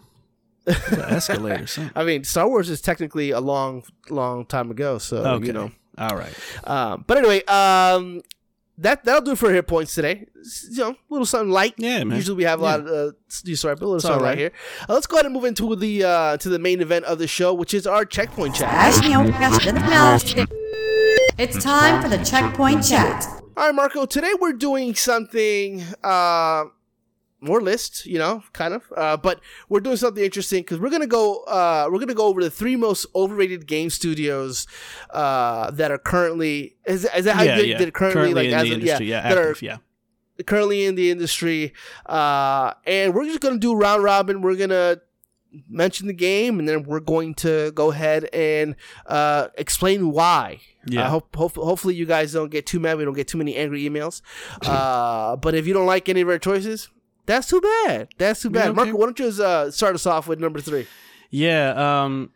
[0.67, 0.73] yeah.
[1.09, 1.91] Escalator, something.
[1.95, 4.97] I mean, Star Wars is technically a long, long time ago.
[4.97, 5.47] So Okay.
[5.47, 5.71] you know.
[5.97, 6.33] All right.
[6.65, 8.21] Um, but anyway, um,
[8.77, 10.27] that that'll do it for hit points today.
[10.71, 11.73] You know, a little something light.
[11.77, 12.17] Yeah, man.
[12.17, 12.69] Usually we have a Yeah.
[12.71, 13.11] lot of uh,
[13.45, 14.37] news story, but a little It's something all right right.
[14.37, 14.51] here.
[14.89, 17.27] Uh, let's go ahead and move into the uh, to the main event of the
[17.27, 18.93] show, which is our checkpoint chat.
[21.37, 23.25] It's time for the checkpoint chat.
[23.57, 24.05] All right, Marco.
[24.05, 26.65] Today we're doing something uh,
[27.45, 29.39] more list, you know, kind of, uh, but
[29.69, 31.43] we're doing something interesting because we're gonna go.
[31.43, 34.67] Uh, we're gonna go over the three most overrated game studios
[35.11, 36.75] uh, that are currently.
[36.85, 37.77] Is, is that how yeah, you did, yeah.
[37.77, 38.33] did it currently?
[38.33, 39.77] like in as the of- industry, yeah, that active, are yeah.
[40.45, 41.73] currently in the industry.
[42.05, 44.41] Uh, and we're just gonna do round robin.
[44.41, 44.97] We're gonna
[45.69, 48.75] mention the game, and then we're going to go ahead and
[49.05, 50.59] uh, explain why.
[50.87, 51.05] Yeah.
[51.05, 52.97] I hope, hope hopefully you guys don't get too mad.
[52.97, 54.21] We don't get too many angry emails.
[54.61, 56.89] Uh, but if you don't like any of our choices,
[57.25, 58.09] that's too bad.
[58.17, 58.69] That's too bad.
[58.69, 58.75] okay.
[58.75, 60.87] Marco, why don't you just, uh, start us off with number three?
[61.29, 62.03] Yeah.
[62.03, 62.31] Um.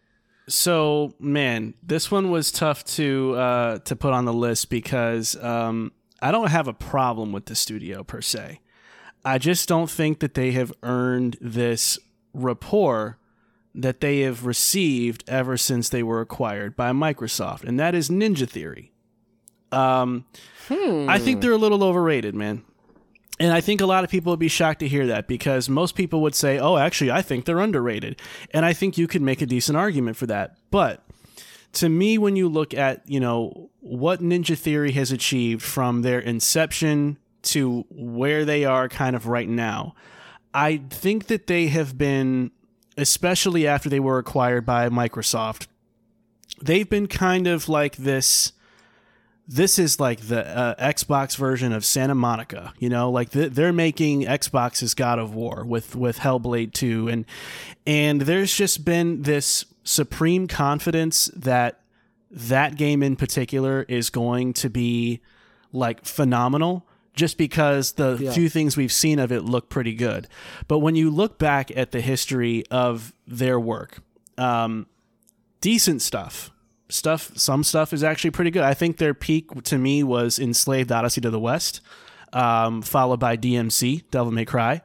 [0.47, 5.91] So man, this one was tough to uh to put on the list because um
[6.21, 8.59] I don't have a problem with the studio per se.
[9.23, 11.99] I just don't think that they have earned this
[12.33, 13.17] rapport
[13.75, 18.49] that they have received ever since they were acquired by Microsoft, and that is Ninja
[18.49, 18.91] Theory.
[19.71, 20.25] Um,
[20.69, 22.63] I think they're a little overrated, man.
[23.39, 25.95] And I think a lot of people would be shocked to hear that because most
[25.95, 28.19] people would say, oh, actually, I think they're underrated.
[28.51, 30.57] And I think you could make a decent argument for that.
[30.71, 31.05] But
[31.73, 36.19] to me, when you look at, you know, what Ninja Theory has achieved from their
[36.19, 39.95] inception to where they are kind of right now,
[40.53, 42.51] I think that they have been,
[42.97, 45.67] especially after they were acquired by Microsoft,
[46.61, 48.51] they've been kind of like this
[49.51, 53.73] this is like the uh, Xbox version of Santa Monica, you know, like th- they're
[53.73, 57.25] making Xbox's God of War with with Hellblade 2 and
[57.87, 61.79] and there's just been this supreme confidence that
[62.29, 65.19] that game in particular is going to be
[65.73, 66.85] like phenomenal
[67.15, 68.31] just because the Yeah.
[68.31, 70.27] few things we've seen of it look pretty good.
[70.67, 73.97] But when you look back at the history of their work,
[74.37, 74.85] um,
[75.59, 76.51] decent stuff.
[76.89, 78.63] Stuff, some stuff is actually pretty good.
[78.63, 81.81] I think their peak to me was Enslaved Odyssey to the West,
[82.33, 84.81] um, followed by DMC, Devil May Cry.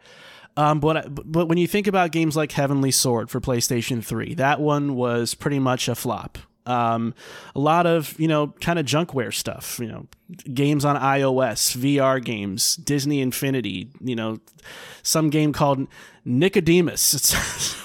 [0.57, 4.61] Um, but but when you think about games like Heavenly Sword for PlayStation 3, that
[4.61, 6.39] one was pretty much a flop.
[6.67, 7.15] Um,
[7.55, 10.07] a lot of you know kind of junkware stuff, you know,
[10.53, 14.39] games on iOS, VR games, Disney Infinity, you know,
[15.03, 15.87] some game called
[16.25, 17.15] Nicodemus.
[17.15, 17.35] It's,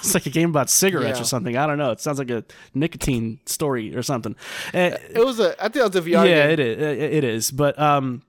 [0.00, 1.22] it's like a game about cigarettes Yeah.
[1.22, 1.56] or something.
[1.56, 1.90] I don't know.
[1.90, 2.42] It sounds like a
[2.74, 4.34] nicotine story or something.
[4.72, 5.54] Eh, It was a.
[5.62, 6.50] I think it was a VR yeah, game.
[6.52, 6.78] it is.
[6.78, 7.50] It it is.
[7.50, 8.22] But um,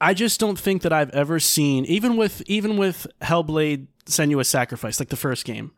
[0.00, 4.98] I just don't think that I've ever seen even with even with Hellblade: Senua's Sacrifice,
[4.98, 5.72] like the first game,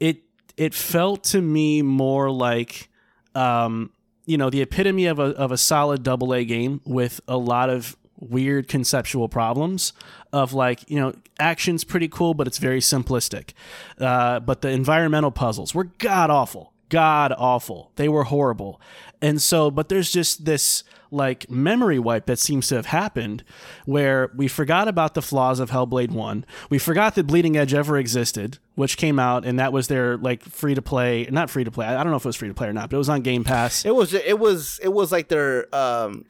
[0.00, 0.22] it
[0.56, 2.88] it felt to me more like
[3.36, 3.90] um,
[4.26, 7.70] you know, the epitome of a of a solid double A game with a lot
[7.70, 7.96] of
[8.30, 9.92] weird conceptual problems
[10.32, 13.50] of like you know action's pretty cool but it's very simplistic
[13.98, 18.80] uh, but the environmental puzzles were god awful god awful they were horrible
[19.22, 23.44] and so but there's just this like memory wipe that seems to have happened
[23.84, 27.96] where we forgot about the flaws of hellblade 1 we forgot that bleeding edge ever
[27.96, 31.70] existed which came out and that was their like free to play not free to
[31.70, 33.08] play i don't know if it was free to play or not but it was
[33.08, 34.12] on game pass It was.
[34.12, 34.78] It was.
[34.82, 35.72] It was like their.
[35.74, 36.24] um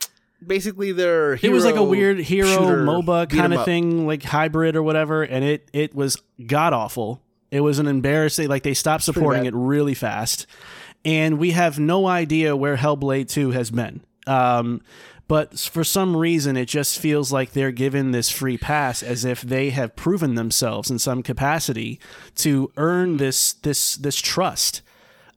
[0.47, 1.35] Basically, their.
[1.35, 5.23] it was like a weird hero shooter, MOBA kind of thing, like hybrid or whatever,
[5.23, 7.21] and it it was god awful.
[7.51, 8.49] It was an embarrassing.
[8.49, 10.47] Like they stopped supporting it really fast,
[11.05, 14.03] and we have no idea where Hellblade Two has been.
[14.27, 14.81] Um,
[15.27, 19.41] but for some reason, it just feels like they're given this free pass, as if
[19.41, 21.99] they have proven themselves in some capacity
[22.37, 24.83] to earn this this this trust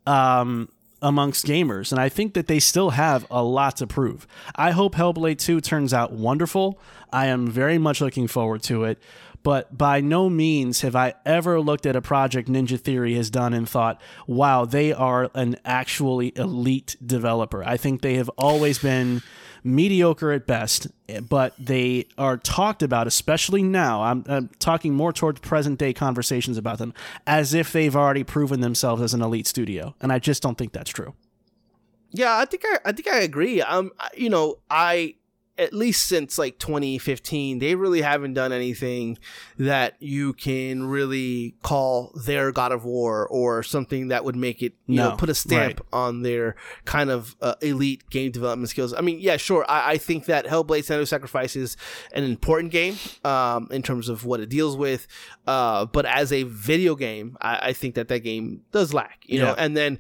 [0.08, 0.70] um,
[1.02, 4.28] amongst gamers, and I think that they still have a lot to prove.
[4.56, 6.80] I hope Hellblade 2 turns out wonderful.
[7.12, 9.00] I am very much looking forward to it,
[9.43, 13.54] but by no means have I ever looked at a project Ninja Theory has done
[13.54, 17.64] and thought, wow, they are an actually elite developer.
[17.64, 19.22] I think they have always been
[19.64, 20.88] mediocre at best,
[21.30, 24.03] but they are talked about, especially now.
[24.03, 26.93] I'm, I'm talking more towards present day conversations about them,
[27.26, 30.74] as if they've already proven themselves as an elite studio, and I just don't think
[30.74, 31.14] that's true.
[32.12, 33.62] Yeah, I think I, I think I agree.
[33.62, 35.16] Um, you know, I
[35.58, 39.18] at least since like 2015, they really haven't done anything
[39.58, 44.74] that you can really call their God of War or something that would make it,
[44.86, 45.88] you No, know, put a stamp right.
[45.93, 46.55] on their
[46.86, 48.93] kind of uh, elite game development skills.
[48.93, 49.66] I mean, yeah, sure.
[49.68, 51.78] I, I think that Hellblade: Senua's Sacrifice is
[52.14, 55.08] an important game um, in terms of what it deals with,
[55.47, 59.24] uh, but as a video game, I, I think that that game does lack.
[59.26, 59.99] You know, and then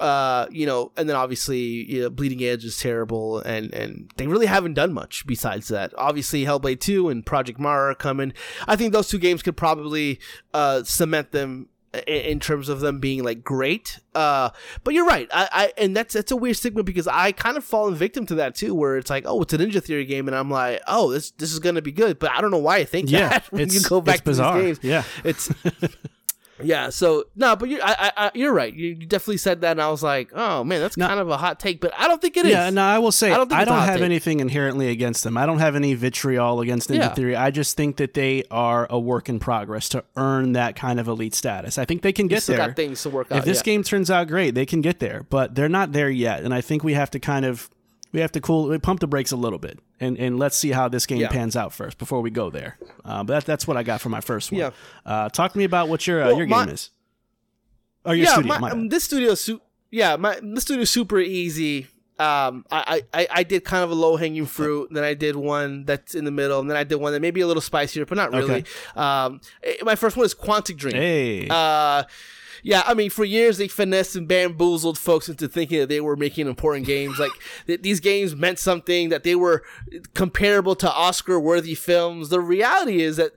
[0.00, 4.26] uh, you know, and then obviously, you know, Bleeding Edge is terrible, and and they
[4.26, 5.92] really haven't done much besides that.
[5.96, 8.32] Obviously, Hellblade Two and Project Mara are coming.
[8.68, 10.18] I think those two games could probably
[10.54, 11.68] uh, cement them
[12.06, 14.00] in terms of them being like great.
[14.14, 14.50] Uh,
[14.84, 15.28] but you're right.
[15.32, 18.34] I, I and that's that's a weird stigma because I kind of fallen victim to
[18.34, 21.10] that too, where it's like, oh, it's a Ninja Theory game, and I'm like, oh,
[21.10, 23.46] this this is gonna be good, but I don't know why I think Yeah, that
[23.50, 24.60] when you it's- go back it's to these bizarre.
[24.60, 24.78] games.
[24.82, 25.04] Yeah.
[25.24, 25.50] it's.
[26.62, 28.72] Yeah, so no, but you, I, I, I, you're right.
[28.72, 31.06] You, definitely said that, and I was like, "Oh man, that's No.
[31.06, 32.52] kind of a hot take," but I don't think it is.
[32.52, 34.04] Yeah, no, I will say I I don't don't, a hot have take.
[34.04, 35.36] anything inherently against them.
[35.36, 37.14] I don't have any vitriol against Ninja Yeah.
[37.14, 37.36] Theory.
[37.36, 41.08] I just think that they are a work in progress to earn that kind of
[41.08, 41.76] elite status.
[41.78, 42.66] I think they can get Still there.
[42.68, 43.38] got things to work out.
[43.38, 43.62] if this yeah.
[43.64, 46.42] game turns out great, they can get there, but they're not there yet.
[46.42, 47.68] And I think we have to kind of
[48.16, 50.88] we have to cool pump the brakes a little bit and and let's see how
[50.88, 51.28] this game Yeah.
[51.28, 52.78] pans out first before we go there.
[53.04, 54.58] Uh, but that, that's what I got for my first one.
[54.60, 54.70] Yeah.
[55.04, 56.90] Uh, talk to me about what your uh, Well, your my- game is.
[58.06, 58.48] Or your yeah, studio.
[58.54, 59.60] my, my um, this studio, su-
[59.90, 61.88] yeah, my this studio is super easy.
[62.18, 64.88] Um, I, I, I did kind of a low hanging fruit.
[64.90, 67.30] Then I did one that's in the middle, and then I did one that may
[67.30, 68.54] be a little spicier, but not really.
[68.60, 68.64] Okay.
[68.94, 70.94] Um, eh, my first one is Quantic Dream.
[70.94, 71.48] Hey.
[71.50, 72.04] Uh,
[72.62, 76.16] yeah, I mean, for years they finessed and bamboozled folks into thinking that they were
[76.16, 77.18] making important games.
[77.18, 77.32] Like
[77.66, 79.62] th- these games meant something, that they were
[80.14, 82.28] comparable to Oscar-worthy films.
[82.28, 83.32] The reality is that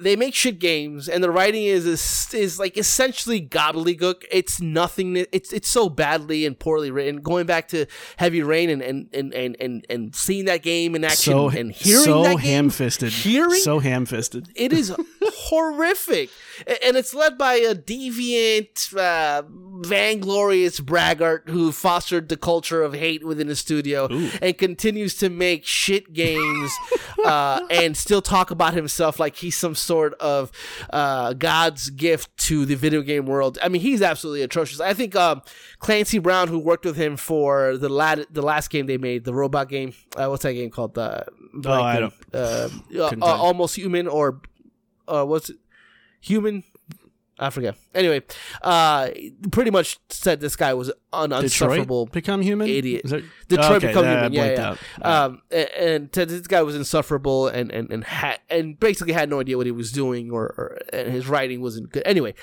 [0.00, 4.24] they make shit games, and the writing is is, is like essentially gobbledygook.
[4.32, 5.16] It's nothing.
[5.30, 7.20] It's it's so badly and poorly written.
[7.20, 7.84] Going back to
[8.16, 11.70] Heavy Rain and and and and and, and seeing that game in action so and
[11.70, 13.12] hearing so that game, ham-fisted.
[13.12, 14.48] hearing so ham-fisted.
[14.56, 16.30] it is horrific,
[16.66, 19.42] and it's led by a deviant, uh,
[19.82, 24.06] vainglorious braggart who fostered the culture of hate within the studio
[24.42, 26.72] and continues to make shit games
[27.24, 30.50] uh, and still talk about himself like he's some sort of
[30.92, 33.58] uh, God's gift to the video game world.
[33.62, 34.80] I mean, he's absolutely atrocious.
[34.80, 35.42] I think um,
[35.78, 39.34] Clancy Brown, who worked with him for the lat- the last game they made, the
[39.34, 39.92] robot game.
[40.16, 40.96] Uh, what's that game called?
[40.98, 41.22] Uh,
[41.64, 43.24] Oh, I don't- Uh, uh, Couldn't tell you.
[43.24, 44.40] almost human or
[45.08, 45.56] uh, what's it?
[46.20, 46.64] Human.
[47.40, 47.74] I forget.
[47.94, 48.22] Anyway,
[48.60, 49.08] uh,
[49.50, 52.68] pretty much said this guy was an Detroit become human.
[52.68, 53.02] idiot.
[53.48, 54.32] Detroit okay, become human.
[54.32, 54.76] Yeah, yeah.
[55.02, 55.26] out.
[55.26, 59.40] Um, a- and this guy was insufferable and and and had and basically had no
[59.40, 62.02] idea what he was doing or, or and his writing wasn't good.
[62.04, 62.34] Anyway,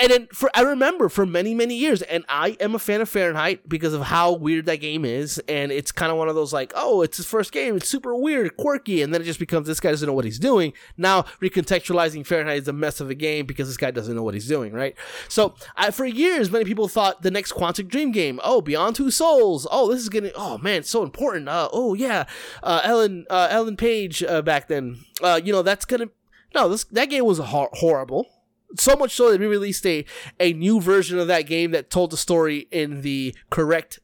[0.00, 3.08] and then for I remember for many many years, and I am a fan of
[3.08, 6.52] Fahrenheit because of how weird that game is, and it's kind of one of those
[6.52, 9.66] like, oh, it's his first game, it's super weird, quirky, and then it just becomes
[9.66, 10.72] this guy doesn't know what he's doing.
[10.96, 14.34] Now recontextualizing Fahrenheit is a mess of a game because this guy doesn't know what
[14.34, 14.94] he's doing, right?
[15.28, 19.10] So I, for years, many people thought the next Quantic Dream game, oh, Beyond Two
[19.10, 21.48] Souls, oh, this is getting, oh man, so important.
[21.48, 22.24] Uh, oh yeah,
[22.62, 26.08] uh, Ellen, uh, Ellen Page uh, back then, uh, you know, that's gonna,
[26.54, 28.26] no, this that game was hor- horrible.
[28.78, 30.04] So much so that we released a
[30.38, 33.98] a new version of that game that told the story in the correct.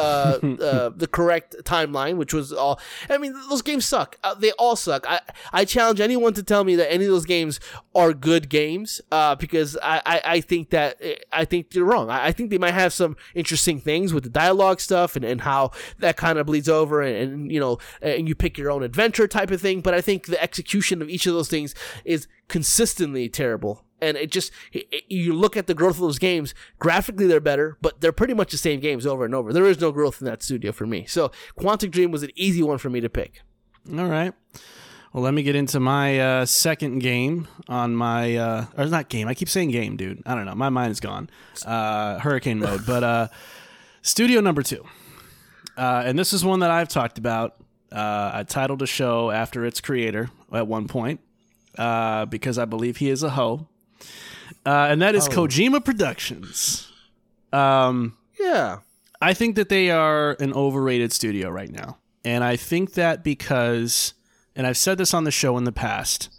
[0.00, 2.80] Uh, uh, the correct timeline, which was all.
[3.08, 4.16] I mean, those games suck.
[4.24, 5.04] Uh, they all suck.
[5.08, 5.20] I
[5.52, 7.60] I challenge anyone to tell me that any of those games
[7.94, 9.00] are good games.
[9.10, 11.00] Uh, because I, I, I think that
[11.32, 12.10] I think you're wrong.
[12.10, 15.42] I, I think they might have some interesting things with the dialogue stuff and, and
[15.42, 18.82] how that kind of bleeds over and, and you know and you pick your own
[18.82, 19.80] adventure type of thing.
[19.80, 21.74] But I think the execution of each of those things
[22.04, 23.84] is consistently terrible.
[24.02, 27.76] And it just, it- you look at the growth of those games, graphically they're better,
[27.80, 29.52] but they're pretty much the same games over and over.
[29.52, 31.04] There is no growth in that studio for me.
[31.06, 33.42] So Quantic Dream was an easy one for me to pick.
[33.96, 34.32] All right.
[35.12, 39.26] Well, let me get into my uh, second game on my, uh, or not game.
[39.26, 40.22] I keep saying game, dude.
[40.24, 40.54] I don't know.
[40.54, 41.28] My mind is gone.
[41.66, 42.86] Uh, hurricane mode.
[42.86, 43.28] But uh,
[44.02, 44.84] studio number two.
[45.76, 47.56] Uh, and this is one that I've talked about.
[47.90, 51.18] Uh, I titled a show after its creator at one point
[51.76, 53.66] because I believe he is a hoe.
[54.66, 56.90] Uh, and that is Kojima Productions.
[57.52, 58.78] Um, Yeah.
[59.22, 61.98] I think that they are an overrated studio right now.
[62.24, 64.14] And I think that because,
[64.56, 66.30] and I've said this on the show in the past,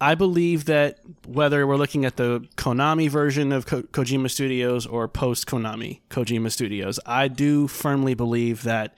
[0.00, 5.08] I believe that whether we're looking at the Konami version of Ko- Kojima Studios or
[5.08, 8.94] post Konami Kojima Studios, I do firmly believe that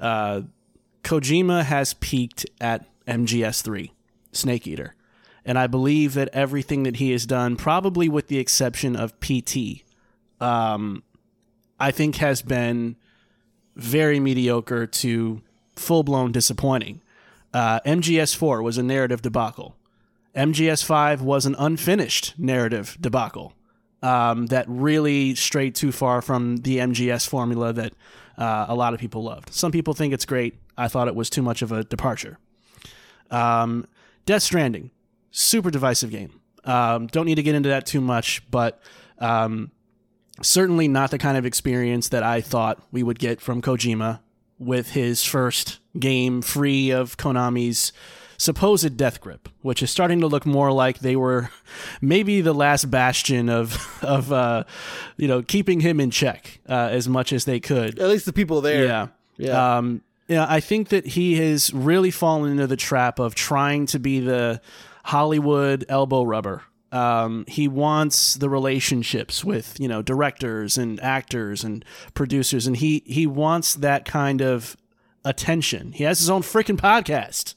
[0.00, 0.42] uh,
[1.02, 3.90] Kojima has peaked at MGS3,
[4.32, 4.94] Snake Eater.
[5.44, 9.84] And I believe that everything that he has done, probably with the exception of PT,
[10.40, 11.02] um,
[11.78, 12.96] I think has been
[13.76, 15.42] very mediocre to
[15.76, 17.02] full blown disappointing.
[17.52, 19.76] Uh, MGS4 was a narrative debacle.
[20.34, 23.52] MGS5 was an unfinished narrative debacle
[24.02, 27.92] um, that really strayed too far from the MGS formula that
[28.36, 29.52] uh, a lot of people loved.
[29.52, 30.56] Some people think it's great.
[30.76, 32.38] I thought it was too much of a departure.
[33.30, 33.86] Um,
[34.26, 34.90] Death Stranding,
[35.34, 36.40] super divisive game.
[36.64, 38.80] Um, don't need to get into that too much, but
[39.18, 39.70] um,
[40.40, 44.20] certainly not the kind of experience that I thought we would get from Kojima
[44.58, 47.92] with his first game free of Konami's
[48.38, 51.50] supposed death grip, which is starting to look more like they were
[52.00, 54.64] maybe the last bastion of of uh,
[55.16, 57.98] you know keeping him in check uh, as much as they could.
[57.98, 58.84] At least the people there.
[58.84, 59.06] Yeah.
[59.36, 59.76] Yeah.
[59.78, 63.98] Um, yeah, I think that he has really fallen into the trap of trying to
[63.98, 64.60] be the
[65.04, 66.62] Hollywood elbow rubber.
[66.90, 71.84] Um, he wants the relationships with you know directors and actors and
[72.14, 74.76] producers, and he he wants that kind of
[75.24, 75.92] attention.
[75.92, 77.54] He has his own freaking podcast.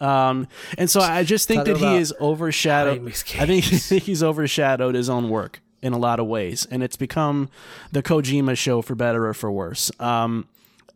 [0.00, 3.04] Um, and so I just think that he is overshadowed.
[3.38, 3.64] I think
[4.04, 7.50] he's overshadowed his own work in a lot of ways, and it's become
[7.90, 9.90] the Kojima show for better or for worse.
[10.00, 10.46] Um,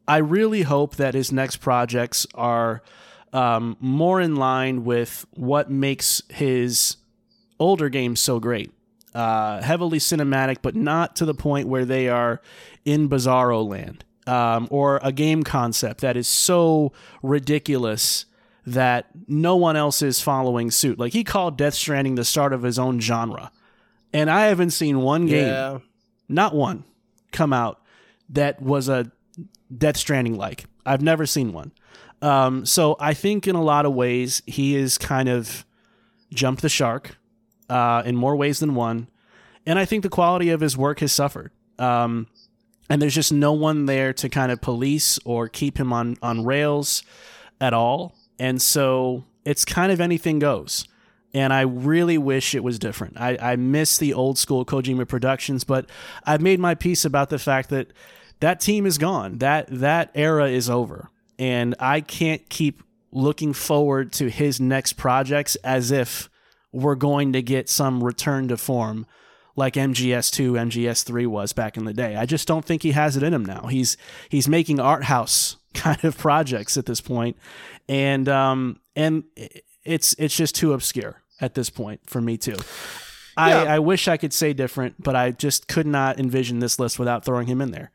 [0.06, 2.82] I really hope that his next projects are
[3.32, 6.96] um, more in line with what makes his
[7.58, 8.72] older games so great.
[9.14, 12.40] Uh, heavily cinematic, but not to the point where they are
[12.84, 14.04] in Bizarro land.
[14.26, 18.24] um, or a game concept that is so ridiculous
[18.64, 20.96] that no one else is following suit.
[20.98, 23.50] Like he called Death Stranding the start of his own genre.
[24.12, 25.78] And I haven't seen one game, Yeah.
[26.28, 26.84] not one,
[27.32, 27.80] come out
[28.30, 29.10] that was a
[29.76, 30.66] Death Stranding like.
[30.86, 31.72] I've never seen one.
[32.22, 35.66] Um, so I think in a lot of ways he is kind of
[36.32, 37.18] jumped the shark
[37.68, 39.08] uh, in more ways than one.
[39.66, 41.50] And I think the quality of his work has suffered.
[41.78, 42.28] Um,
[42.88, 46.44] and there's just no one there to kind of police or keep him on, on
[46.44, 47.02] rails
[47.60, 48.14] at all.
[48.38, 50.86] And so it's kind of anything goes.
[51.34, 53.18] And I really wish it was different.
[53.18, 55.88] I, I miss the old school Kojima Productions, but
[56.24, 57.92] I've made my peace about the fact that
[58.40, 59.38] that team is gone.
[59.38, 61.08] That that era is over.
[61.42, 66.30] And I can't keep looking forward to his next projects as if
[66.70, 69.06] we're going to get some return to form
[69.56, 72.14] like MGS2, MGS3 was back in the day.
[72.14, 73.66] I just don't think he has it in him now.
[73.66, 73.96] He's
[74.28, 77.36] he's making art house kind of projects at this point,
[77.88, 79.24] and um and
[79.82, 82.56] it's it's just too obscure at this point for me too.
[83.36, 83.64] Yeah.
[83.64, 87.00] I, I wish I could say different, but I just could not envision this list
[87.00, 87.90] without throwing him in there.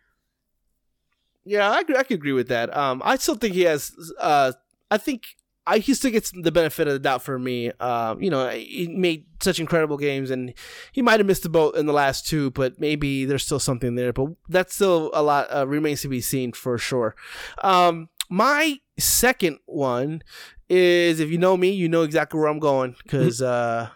[1.48, 2.76] Yeah, I, agree- I could agree with that.
[2.76, 3.92] Um, I still think he has.
[4.20, 4.52] Uh,
[4.92, 5.24] I think
[5.66, 7.72] I, he still gets the benefit of the doubt for me.
[7.80, 10.54] Um, you know, he made such incredible games, and
[10.92, 13.96] he might have missed the boat in the last two, but maybe there's still something
[13.96, 14.14] there.
[14.14, 17.16] But that's still a lot uh, remains to be seen for sure.
[17.64, 20.22] Um, my second one
[20.70, 23.90] is if you know me, you know exactly where I'm going because uh,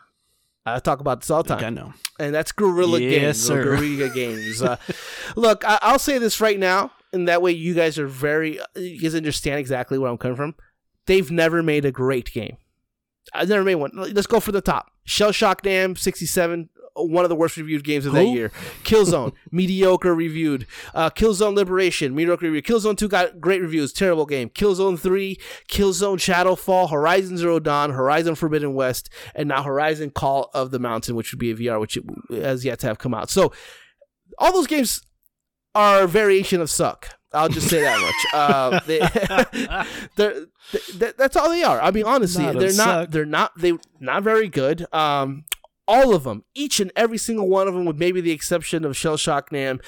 [0.65, 1.93] I talk about this all the I think I know.
[2.19, 3.41] and that's Guerrilla Yes, Games.
[3.45, 3.63] sir.
[3.63, 4.61] Guerrilla Games.
[4.61, 4.77] Uh,
[5.35, 9.01] look, I- I'll say this right now, and that way you guys are very, you
[9.01, 10.55] guys understand exactly where I'm coming from.
[11.05, 12.57] They've never made a great game.
[13.34, 13.91] I've never made one.
[13.93, 14.91] Let's go for the top.
[15.03, 18.51] Shell Shock Nam 67, one of the worst reviewed games of that year.
[18.84, 20.68] Killzone, mediocre reviewed.
[20.93, 22.66] Uh, Killzone Liberation, mediocre reviewed.
[22.66, 24.49] Killzone 2 got great reviews, terrible game.
[24.49, 25.38] Killzone 3,
[25.70, 31.16] Killzone Shadowfall, Horizon Zero Dawn, Horizon Forbidden West, and now Horizon Call of the Mountain,
[31.16, 32.03] which would be a VR, which it
[32.43, 33.30] has yet to have come out.
[33.30, 33.53] So
[34.38, 35.01] all those games
[35.76, 37.09] are a variation of suck.
[37.34, 38.15] I'll just say that much.
[38.34, 38.99] Uh, they,
[40.15, 41.82] they're, th- that's all they are.
[41.82, 42.76] I mean, honestly, Not they're not.
[42.76, 43.11] suck.
[43.11, 43.57] They're not.
[43.57, 44.86] They not very good.
[44.93, 45.45] Um,
[45.88, 48.95] all of them, each and every single one of them, with maybe the exception of
[48.95, 49.80] Shell Shock Nam,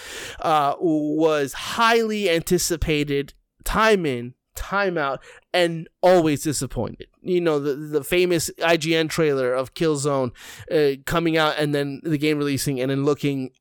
[0.42, 3.34] uh, was highly anticipated.
[3.64, 5.24] Time in, time out,
[5.54, 7.08] and always disappointed.
[7.22, 10.32] You know the the famous IGN trailer of Killzone
[10.70, 13.52] uh, coming out, and then the game releasing, and then looking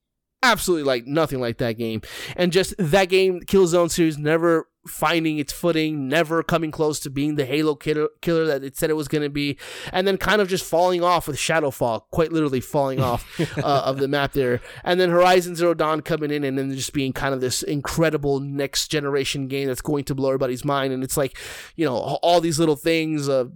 [0.42, 2.02] absolutely like nothing like that game.
[2.36, 7.36] And just that game, Killzone series, never finding its footing, never coming close to being
[7.36, 9.58] the Halo killer, killer that it said it was going to be,
[9.92, 13.98] and then kind of just falling off with Shadowfall, quite literally falling off uh, of
[13.98, 14.60] the map there.
[14.84, 18.40] And then Horizon Zero Dawn coming in and then just being kind of this incredible
[18.40, 20.92] next generation game that's going to blow everybody's mind.
[20.92, 21.38] And it's like,
[21.76, 23.28] you know, all these little things.
[23.28, 23.46] Uh,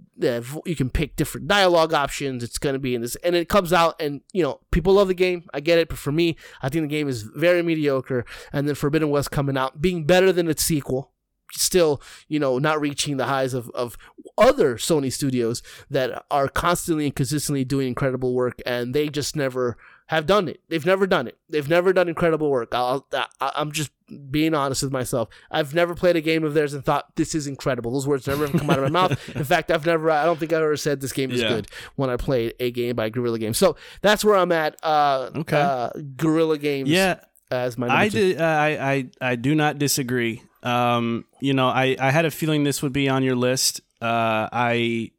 [0.65, 2.43] you can pick different dialogue options.
[2.43, 5.07] It's going to be in this, and it comes out, and you know, people love
[5.07, 5.47] the game.
[5.53, 8.25] I get it, but for me, I think the game is very mediocre.
[8.51, 11.11] And then Forbidden West coming out, being better than its sequel.
[11.53, 13.97] Still, you know, not reaching the highs of, of
[14.37, 19.77] other Sony studios that are constantly and consistently doing incredible work, and they just never
[20.07, 20.61] have done it.
[20.69, 21.37] They've never done it.
[21.49, 22.73] They've never done incredible work.
[22.73, 23.25] I'll, I,
[23.55, 23.91] I'm just
[24.31, 25.27] being honest with myself.
[25.51, 27.91] I've never played a game of theirs and thought this is incredible.
[27.91, 29.29] Those words never come out of my mouth.
[29.35, 30.09] In fact, I've never.
[30.11, 31.49] I don't think I've ever said this game is Yeah.
[31.49, 33.57] good when I played a game by Guerrilla Games.
[33.57, 34.77] So that's where I'm at.
[34.83, 35.59] Uh, Okay.
[35.61, 36.89] uh, Guerrilla Games.
[36.89, 37.19] Yeah,
[37.51, 38.39] as my I did.
[38.39, 40.41] Uh, I, I I do not disagree.
[40.63, 43.81] Um, you know, I I had a feeling this would be on your list.
[44.01, 45.11] Uh, I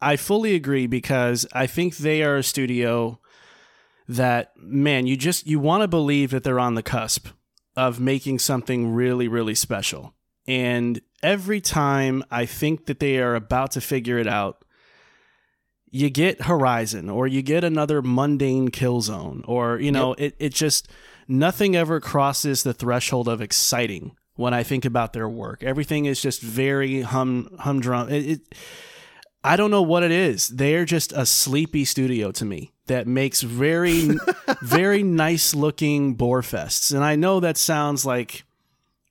[0.00, 3.20] I fully agree because I think they are a studio
[4.08, 7.28] that man, you just you want to believe that they're on the cusp
[7.76, 10.14] of making something really really special.
[10.46, 14.64] And every time I think that they are about to figure it out,
[15.90, 20.88] you get Horizon or you get another mundane Killzone or you know it, it just
[21.28, 25.62] nothing ever crosses the threshold of exciting when I think about their work.
[25.62, 28.08] Everything is just very hum humdrum.
[28.08, 28.54] It, it
[29.44, 30.48] I don't know what it is.
[30.48, 34.10] They're just a sleepy studio to me that makes very
[34.62, 36.94] very nice looking bore fests.
[36.94, 38.44] And I know that sounds like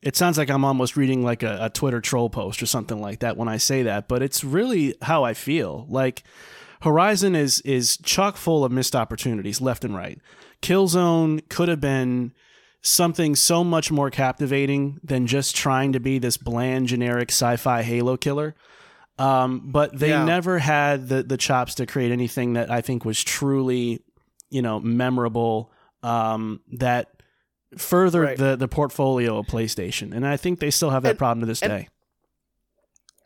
[0.02, 3.20] it sounds like I'm almost reading like a, a Twitter troll post or something like
[3.20, 5.86] that when I say that, but it's really how I feel.
[5.90, 6.24] Like
[6.82, 10.20] Horizon is is chock full of missed opportunities left and right.
[10.62, 12.34] Killzone could have been
[12.82, 18.17] something so much more captivating than just trying to be this bland generic sci-fi Halo
[18.17, 18.55] killer.
[19.20, 20.25] Um, but they Yeah.
[20.25, 24.03] never had the the chops to create anything that I think was truly,
[24.49, 25.71] you know, memorable.
[26.01, 27.08] Um, that
[27.78, 28.37] furthered Right.
[28.37, 31.45] the the portfolio of PlayStation, and I think they still have that And- problem to
[31.45, 31.87] this and- day.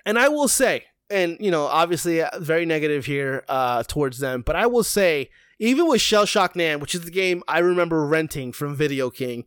[0.05, 4.41] and I will say, and you know, obviously, uh, very negative here uh, towards them,
[4.45, 5.29] but I will say,
[5.59, 9.45] even with Shell Shock Nam, which is the game I remember renting from Video King,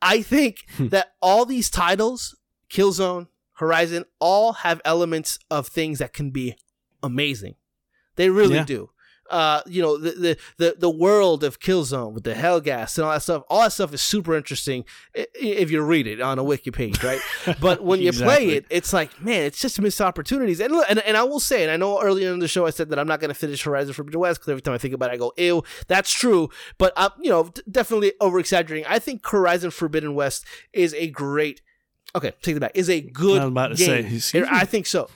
[0.00, 0.88] I think Hmm.
[0.88, 2.36] that all these titles,
[2.70, 6.56] Killzone, Horizon, all have elements of things that can be
[7.02, 7.56] amazing.
[8.16, 8.64] They really Yeah.
[8.64, 8.90] do.
[9.30, 13.12] Uh, you know, the, the the the world of Killzone with the Helghast and all
[13.12, 13.42] that stuff.
[13.48, 14.84] All that stuff is super interesting
[15.14, 17.20] if you read it on a wiki page, right?
[17.60, 18.34] But when you Exactly.
[18.46, 20.60] play it, it's like, man, it's just missed opportunities.
[20.60, 22.70] And, look- and and I will say, and I know earlier in the show I
[22.70, 24.94] said that I'm not going to finish Horizon Forbidden West because every time I think
[24.94, 26.48] about it, I go, ew, that's true.
[26.78, 28.86] But I'm, you know, definitely over exaggerating.
[28.88, 31.62] I think Horizon Forbidden West is a great.
[32.14, 32.72] Okay, take it back.
[32.74, 34.18] Is a good I was about to game.
[34.20, 35.08] say, I think so.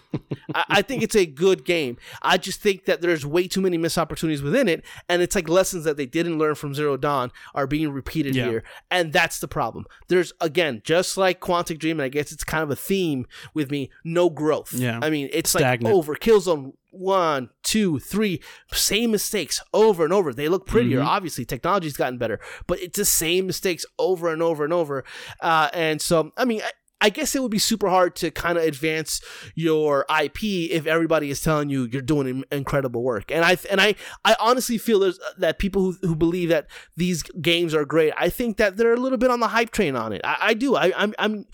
[0.55, 1.97] I, I think it's a good game.
[2.23, 5.49] I just think that there's way too many missed opportunities within it, and it's like
[5.49, 8.45] lessons that they didn't learn from Zero Dawn are being repeated Yeah.
[8.49, 9.87] here, and that's the problem.
[10.09, 13.71] There's again, just like Quantic Dream, and I guess it's kind of a theme with
[13.73, 13.91] me.
[14.05, 14.73] No growth.
[14.73, 15.01] Yeah.
[15.03, 15.85] I mean, it's Stagnant.
[15.85, 18.41] like over Killzone one, two, three,
[18.73, 20.33] same mistakes over and over.
[20.33, 21.01] They look prettier.
[21.01, 21.09] Mm-hmm.
[21.09, 22.39] Obviously, technology's gotten better,
[22.69, 25.03] but it's the same mistakes over and over and over.
[25.41, 26.63] Uh, and so, I mean.
[27.05, 29.21] I, guess it would be super hard to kind of advance
[29.55, 33.31] your IP if everybody is telling you you're doing incredible work.
[33.31, 33.95] And I and I
[34.25, 36.67] I honestly feel there's uh, that people who, who believe that
[36.97, 38.13] these games are great.
[38.17, 40.21] I think that they're a little bit on the hype train on it.
[40.25, 40.77] I, I do.
[40.77, 41.47] I, I'm I'm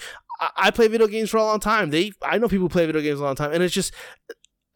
[0.56, 1.90] I- play video games for a long time.
[1.90, 3.92] They I know people play video games a long time, and it's just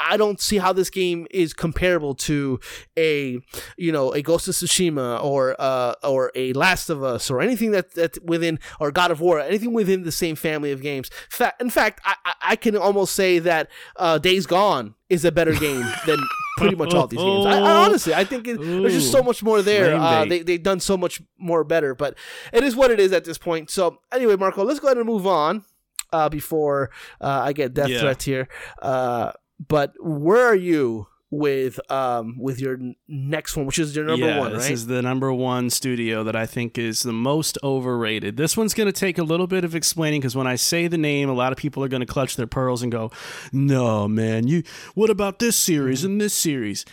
[0.05, 2.61] I don't see how this game is comparable to
[2.99, 3.39] a
[3.77, 7.71] you know a Ghost of Tsushima or uh or a Last of Us or anything
[7.73, 11.11] that that within or God of War anything within the same family of games.
[11.31, 15.33] Fa- in fact, I I- I can almost say that uh, Days Gone is a
[15.33, 16.19] better game than
[16.59, 17.47] pretty much all these games.
[17.47, 19.97] I, I honestly I think it, there's just so much more there.
[19.97, 22.17] Uh, they they've done so much more better, but
[22.53, 23.71] it is what it is at this point.
[23.71, 25.65] So anyway, Marco, let's go ahead and move on
[26.13, 26.91] uh, before
[27.21, 28.01] uh, I get death Yeah.
[28.01, 28.49] threats here.
[28.83, 32.79] Uh, but where are you with um with your
[33.09, 36.37] next one, which is your number yeah, one, this is the number one studio that
[36.37, 38.37] I think is the most overrated.
[38.37, 40.99] This one's going to take a little bit of explaining because when I say the
[40.99, 43.11] name, a lot of people are going to clutch their pearls and go,
[43.53, 44.63] "No, man, you.
[44.95, 46.85] What about this series and this series?"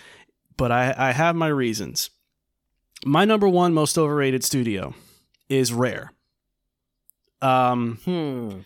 [0.58, 2.10] But I, I have my reasons.
[3.06, 4.94] My number one most overrated studio
[5.50, 6.12] is Rare.
[7.42, 8.60] Um, hmm.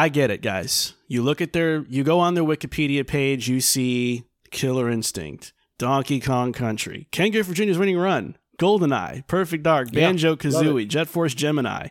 [0.00, 0.94] I get it, guys.
[1.08, 6.20] You look at their, you go on their Wikipedia page, you see Killer Instinct, Donkey
[6.20, 11.88] Kong Country, Ken Griffey Junior's Winning Run, GoldenEye, Perfect Dark, Banjo Kazooie, Jet Force Gemini,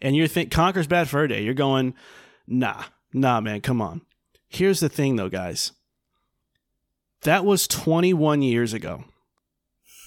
[0.00, 1.42] and you think Conker's Bad Fur Day.
[1.42, 1.94] You're going,
[2.46, 4.02] nah, nah, man, come on.
[4.46, 5.72] Here's the thing, though, guys.
[7.22, 9.06] That was 21 years ago.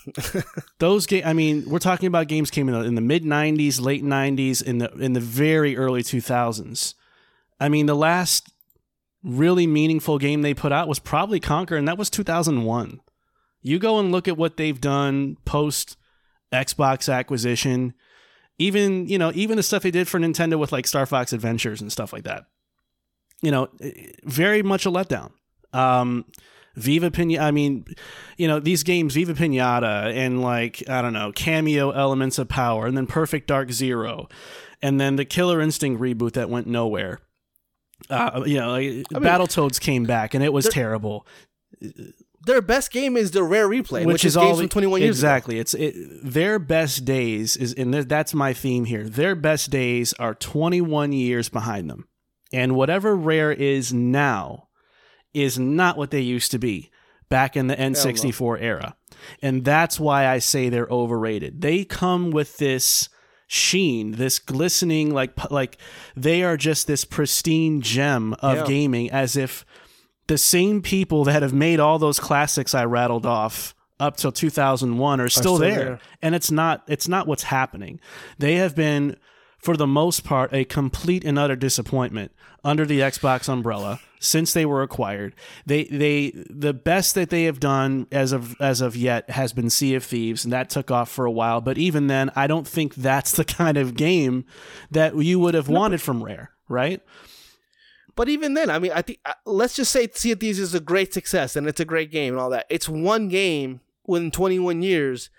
[0.79, 3.81] Those game, I mean, we're talking about games came in the, in the mid '90s,
[3.81, 6.93] late '90s, in the in the very early 2000s.
[7.63, 8.51] I mean, the last
[9.23, 12.99] really meaningful game they put out was probably Conker, and that was 2001.
[13.61, 15.95] You go and look at what they've done post
[16.51, 17.93] Xbox acquisition,
[18.57, 21.79] even you know, even the stuff they did for Nintendo with like Star Fox Adventures
[21.79, 22.47] and stuff like that.
[23.41, 23.69] You know,
[24.25, 25.31] very much a letdown.
[25.71, 26.25] Um,
[26.75, 27.39] Viva Pinata.
[27.39, 27.85] I mean,
[28.35, 32.87] you know, these games, Viva Pinata, and like I don't know, Kameo elements of power,
[32.87, 34.27] and then Perfect Dark Zero,
[34.81, 37.21] and then the Killer Instinct reboot that went nowhere.
[38.09, 41.25] Uh, you know, like, Battletoads came back, and it was terrible.
[42.45, 45.27] Their best game is the rare replay, which, is, all games from 21 years ago.
[45.27, 45.59] exactly.
[45.59, 49.07] It's it, their best days is, and th- that's my theme here.
[49.07, 52.07] Their best days are 21 years behind them,
[52.51, 54.67] and whatever Rare is now
[55.33, 56.91] is not what they used to be
[57.29, 58.95] back in the N64 era,
[59.41, 61.61] and that's why I say they're overrated.
[61.61, 63.07] They come with this
[63.53, 65.77] sheen, this glistening, like like
[66.15, 68.65] they are just this pristine gem of Yeah.
[68.65, 69.65] gaming, as if
[70.27, 75.21] the same people that have made all those classics I rattled off up till 2001
[75.21, 75.75] are still, still there.
[75.75, 75.99] there.
[76.21, 77.99] and it's not it's not what's happening
[78.39, 79.15] they have been
[79.63, 82.31] for the most part a complete and utter disappointment
[82.63, 85.33] under the Xbox umbrella since they were acquired
[85.65, 89.69] they they the best that they have done as of as of yet has been
[89.69, 92.67] Sea of Thieves and that took off for a while but even then I don't
[92.67, 94.45] think that's the kind of game
[94.91, 97.01] that you would have wanted from Rare right
[98.15, 100.75] But even then, I mean, I think uh, let's just say Sea of Thieves is
[100.75, 102.67] a great success and it's a great game and all that.
[102.69, 105.29] It's one game within 21 years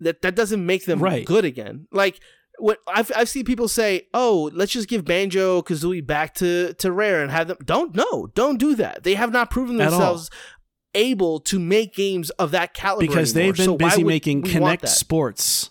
[0.00, 1.26] that that doesn't make them Right.
[1.26, 1.86] good again.
[1.92, 2.20] Like
[2.58, 6.92] what I've I've seen people say, "Oh, let's just give Banjo Kazooie back to to
[6.92, 9.02] Rare and have them." Don't no, don't do that.
[9.04, 10.30] They have not proven themselves
[10.94, 13.52] able to make games of that caliber because anymore.
[13.52, 14.88] they've been So busy making Kinect?
[14.88, 15.70] Sports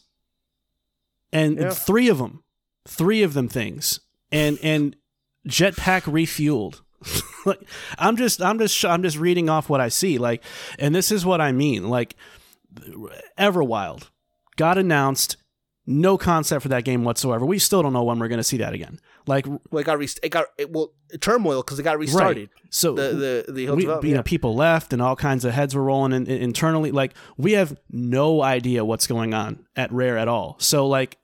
[1.33, 1.69] and Yeah.
[1.71, 2.43] three of them,
[2.87, 3.99] three of them things,
[4.31, 4.95] and and
[5.47, 6.81] Jetpac refueled.
[7.45, 7.59] like
[7.97, 10.17] I'm just I'm just I'm just reading off what I see.
[10.17, 10.43] Like,
[10.79, 11.89] and this is what I mean.
[11.89, 12.15] Like,
[13.37, 14.09] Everwild
[14.55, 15.37] got announced.
[15.89, 17.45] No concept for that game whatsoever.
[17.45, 18.99] We still don't know when we're going to see that again.
[19.25, 20.91] Like, Well, it got rest- it got it, well
[21.21, 22.49] turmoil because it got restarted.
[22.69, 25.83] so The the the we, you know, people left and all kinds of heads were
[25.83, 26.91] rolling in, in- internally.
[26.91, 30.57] Like we have no idea what's going on at Rare at all.
[30.59, 31.17] So like,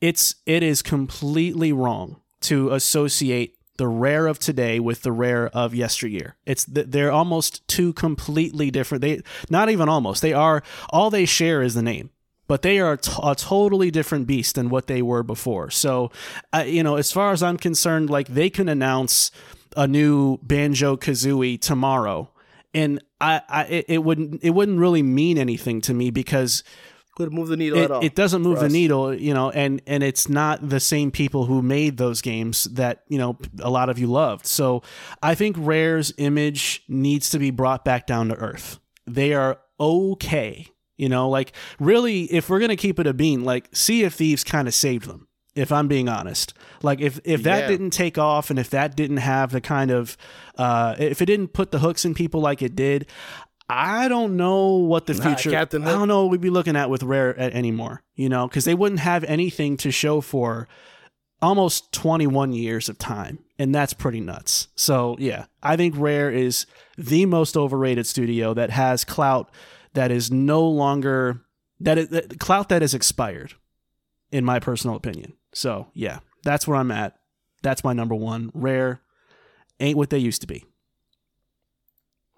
[0.00, 5.74] it's it is completely wrong to associate the Rare of today with the Rare of
[5.74, 6.36] yesteryear.
[6.46, 9.02] It's they're almost two completely different.
[9.02, 9.20] They
[9.50, 10.22] not even almost.
[10.22, 12.08] They are all they share is the name.
[12.48, 15.70] But they are t- a totally different beast than what they were before.
[15.70, 16.10] So,
[16.52, 19.30] uh, you know, as far as I'm concerned, like they can announce
[19.76, 22.30] a new Banjo Kazooie tomorrow,
[22.72, 26.62] and I, I it, it wouldn't it wouldn't really mean anything to me because
[27.16, 28.04] could move the needle it, at all.
[28.04, 31.62] it doesn't move the needle, you know, and and it's not the same people who
[31.62, 34.46] made those games that you know a lot of you loved.
[34.46, 34.82] So
[35.22, 38.78] I think Rare's image needs to be brought back down to earth.
[39.06, 43.68] They are okay, you know, like really, if we're gonna keep it a bean, like
[43.74, 45.28] Sea of Thieves kind of saved them.
[45.54, 46.52] If I'm being honest,
[46.82, 47.68] like if if that Yeah.
[47.68, 50.16] didn't take off and if that didn't have the kind of
[50.58, 53.06] uh, if it didn't put the hooks in people like it did,
[53.70, 55.50] I don't know what the Nah, future.
[55.50, 58.02] Captain I don't know what we'd be looking at with Rare a- anymore.
[58.14, 60.68] You know, because they wouldn't have anything to show for
[61.42, 64.68] almost 21 years of time, and that's pretty nuts.
[64.74, 66.66] So yeah, I think Rare is
[66.98, 69.50] the most overrated studio that has clout
[69.96, 71.40] that is no longer
[71.80, 73.54] that is that, clout that is expired,
[74.30, 75.32] in my personal opinion.
[75.52, 77.16] So yeah, that's where I'm at.
[77.62, 78.50] That's my number one.
[78.54, 79.00] Rare
[79.80, 80.64] ain't what they used to be.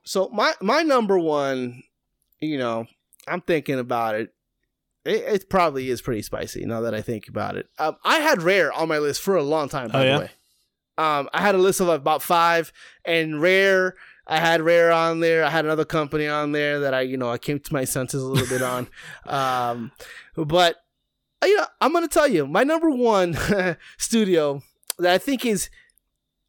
[0.05, 1.83] So my my number one,
[2.41, 2.87] you know,
[3.27, 4.33] I'm thinking about it.
[5.05, 7.69] It, it probably is pretty spicy now that I think about it.
[7.79, 9.91] Um, I had Rare on my list for a long time.
[9.91, 10.19] By Oh, the yeah?
[10.19, 10.31] way,
[10.99, 12.73] um, I had a list of about five,
[13.05, 13.95] and Rare.
[14.29, 15.45] I had Rare on there.
[15.45, 18.23] I had another company on there that I, you know, I came to my senses
[18.23, 18.89] a little bit on.
[19.27, 19.93] Um,
[20.37, 20.77] but
[21.43, 23.37] uh, you know, I'm gonna tell you my number one
[23.99, 24.63] studio
[24.99, 25.69] that I think is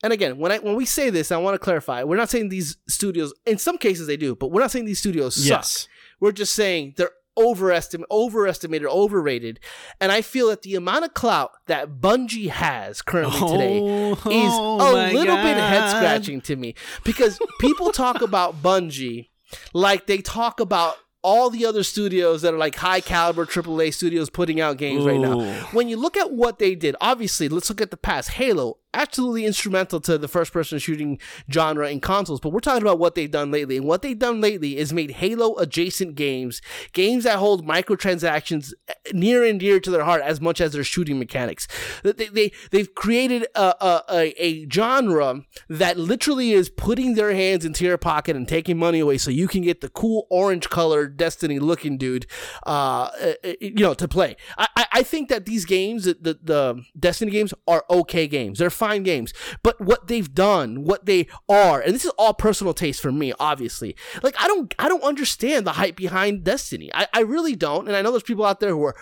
[0.02, 2.04] and again, when I when we say this, I want to clarify.
[2.04, 3.34] We're not saying these studios.
[3.46, 5.60] In some cases, they do, but we're not saying these studios suck.
[5.60, 5.88] Yes.
[6.20, 9.60] We're just saying they're overestimated, overestimated, overrated.
[10.00, 14.20] And I feel that the amount of clout that Bungie has currently today Oh, is
[14.26, 19.30] oh a little bit head scratching to me because people talk about Bungie
[19.74, 24.30] like they talk about all the other studios that are like high caliber AAA studios
[24.30, 25.40] putting out games right now.
[25.74, 28.30] When you look at what they did, obviously, let's look at the past.
[28.32, 31.20] Halo, absolutely instrumental to the first person shooting
[31.52, 33.78] genre in consoles, but we're talking about what they've done lately.
[33.78, 36.62] And what they've done lately is made Halo adjacent games,
[36.94, 38.74] games that hold microtransactions
[39.14, 41.68] near and dear to their heart as much as their shooting mechanics.
[42.04, 43.76] They, they, they've created a,
[44.10, 49.00] a, a, genre that literally is putting their hands into your pocket and taking money
[49.00, 52.26] away so you can get the cool orange colored Destiny looking dude,
[52.66, 54.36] uh, uh, you know, to play.
[54.58, 58.60] I, I- think that these games, the, the Destiny games, are okay games.
[58.60, 59.34] They're fine games.
[59.62, 63.34] But what they've done, what they are, and this is all personal taste for me,
[63.40, 63.96] obviously.
[64.24, 66.90] Like I don't, I don't understand the hype behind Destiny.
[66.94, 67.88] I, I really don't.
[67.88, 68.96] And I know there's people out there who are,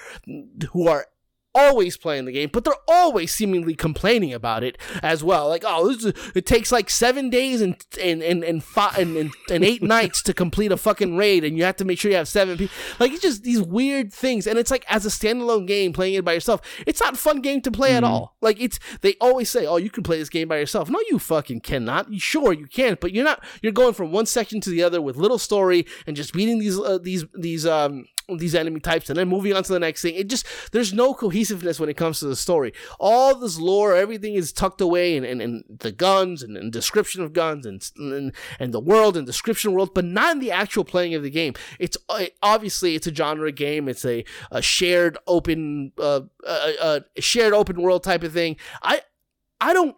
[0.74, 1.08] who are
[1.58, 5.50] always playing the game, but they're always seemingly complaining about it as well.
[5.50, 9.18] Like, oh, this is, it takes like seven days and and and and, five, and,
[9.18, 12.12] and and eight nights to complete a fucking raid, and you have to make sure
[12.12, 12.76] you have seven people.
[13.00, 16.26] Like, it's just these weird things, and it's like as a standalone game, playing it
[16.26, 18.36] by yourself, it's not a fun game to play at all.
[18.42, 20.90] Like, it's they always say, oh, you can play this game by yourself.
[20.90, 22.14] No, you fucking cannot.
[22.20, 23.44] Sure, you can, but you're not.
[23.62, 26.80] You're going from one section to the other with little story and just beating these
[26.80, 28.06] uh, these these um
[28.36, 30.16] these enemy types and then moving on to the next thing.
[30.16, 32.74] It just there's no cohesiveness when it comes to the story.
[33.00, 37.22] All this lore, everything is tucked away in, in, in the guns and, and description
[37.24, 40.84] of guns and, and and the world and description world, but not in the actual
[40.84, 41.54] playing of the game.
[41.80, 43.88] It's uh, obviously it's a genre game.
[43.88, 48.58] It's a, a shared open uh, a, a shared open world type of thing.
[48.84, 49.02] I
[49.62, 49.96] I don't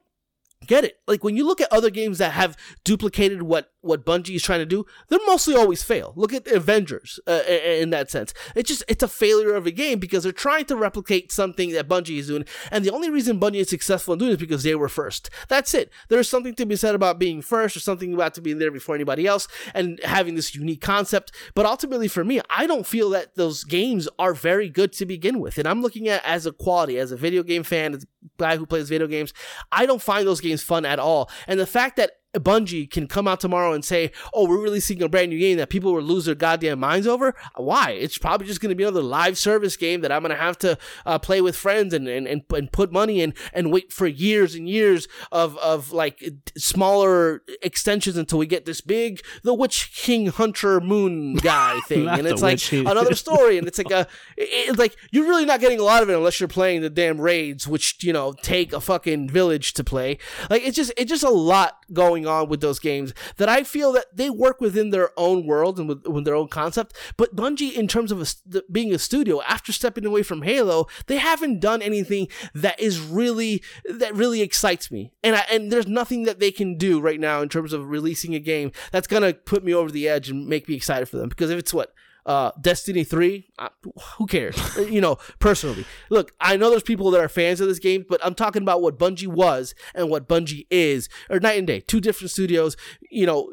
[0.65, 0.99] get it.
[1.07, 4.59] Like when you look at other games that have duplicated what what Bungie is trying
[4.59, 6.13] to do, they're mostly always fail.
[6.15, 8.33] Look at the Avengers uh, in that sense.
[8.55, 11.87] It's just it's a failure of a game because they're trying to replicate something that
[11.87, 14.63] Bungie is doing, and the only reason Bungie is successful in doing it is because
[14.63, 15.29] they were first.
[15.47, 15.91] That's it.
[16.09, 18.95] There's something to be said about being first, or something about to be there before
[18.95, 21.31] anybody else, and having this unique concept.
[21.55, 25.39] But ultimately, for me, I don't feel that those games are very good to begin
[25.39, 28.07] with, and I'm looking at as a quality, as a video game fan, as a
[28.37, 29.33] guy who plays video games,
[29.71, 31.29] I don't find those games fun at all.
[31.47, 35.09] And the fact that Bungie can come out tomorrow and say, "Oh, we're releasing a
[35.09, 37.91] brand new game that people will lose their goddamn minds over." Why?
[37.91, 40.57] It's probably just going to be another live service game that I'm going to have
[40.59, 44.05] to uh, play with friends and, and and and put money in and wait for
[44.05, 46.23] years and years of of like
[46.55, 52.27] smaller extensions until we get this big the Witch King Hunter Moon guy thing, and
[52.27, 54.07] it's like another story, and it's like a
[54.37, 57.19] it's like you're really not getting a lot of it unless you're playing the damn
[57.19, 60.19] raids, which you know take a fucking village to play.
[60.49, 63.91] Like it's just it's just a lot going on with those games that I feel
[63.93, 66.95] that they work within their own world and with, with their own concept.
[67.17, 71.17] But Bungie, in terms of a, being a studio, after stepping away from Halo, they
[71.17, 75.11] haven't done anything that is really that really excites me.
[75.23, 78.35] And I, and there's nothing that they can do right now in terms of releasing
[78.35, 81.29] a game that's gonna put me over the edge and make me excited for them.
[81.29, 81.93] Because if it's what
[82.25, 83.69] uh, Destiny 3, uh,
[84.17, 84.57] who cares?
[84.89, 85.85] you know, personally.
[86.09, 88.81] Look, I know there's people that are fans of this game, but I'm talking about
[88.81, 91.79] what Bungie was and what Bungie is, or night and day.
[91.79, 92.75] Two different studios,
[93.09, 93.51] you know,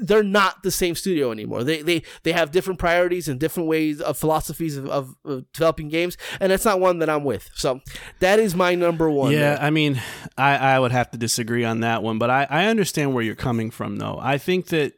[0.00, 1.64] they're not the same studio anymore.
[1.64, 5.88] They they they have different priorities and different ways of philosophies of, of, of developing
[5.88, 7.48] games, and that's not one that I'm with.
[7.54, 7.80] So
[8.20, 9.32] that is my number one.
[9.32, 9.62] Yeah, there.
[9.62, 10.00] I mean,
[10.36, 13.34] I, I would have to disagree on that one, but I, I understand where you're
[13.34, 14.18] coming from, though.
[14.20, 14.94] I think that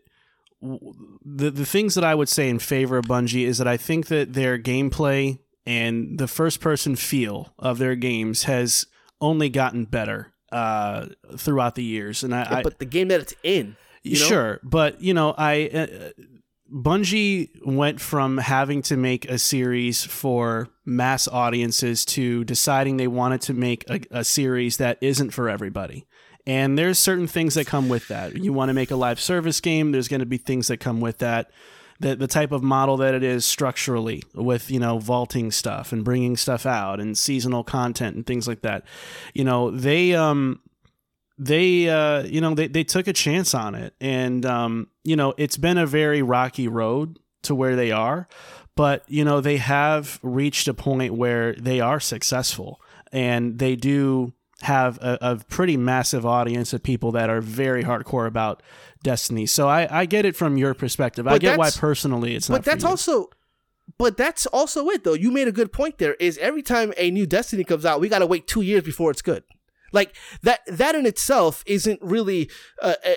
[0.61, 0.95] w-
[1.37, 4.07] the the things that I would say in favor of Bungie is that I think
[4.07, 8.87] that their gameplay and the first person feel of their games has
[9.21, 11.07] only gotten better uh,
[11.37, 14.27] throughout the years, and I, I but the game that it's in, you know?
[14.27, 15.87] Sure, but you know, I uh,
[16.73, 23.41] Bungie went from having to make a series for mass audiences to deciding they wanted
[23.43, 26.07] to make a, a series that isn't for everybody.
[26.49, 28.35] And there's certain things that come with that.
[28.35, 30.99] You want to make a live service game, there's going to be things that come
[30.99, 31.51] with that.
[32.01, 36.05] The, the type of model that it is structurally with you know vaulting stuff and
[36.05, 38.85] bringing stuff out and seasonal content and things like that
[39.35, 40.61] you know they um
[41.39, 45.35] they uh you know they, they took a chance on it and um you know
[45.39, 48.29] it's been a very rocky road to where they are
[48.77, 52.81] but you know they have reached a point where they are successful
[53.11, 54.33] and they do
[54.63, 58.63] have a, a pretty massive audience of people that are very hardcore about
[59.03, 59.47] destiny.
[59.47, 61.27] So i i get it from your perspective.
[61.29, 63.31] I get why personally it's not but that's also
[63.97, 65.15] but that's also it though.
[65.15, 68.09] You made a good point there is every time a new destiny comes out we
[68.09, 69.45] got to wait two years before it's good.
[69.93, 72.51] Like that that in itself isn't really
[72.83, 73.15] uh, uh,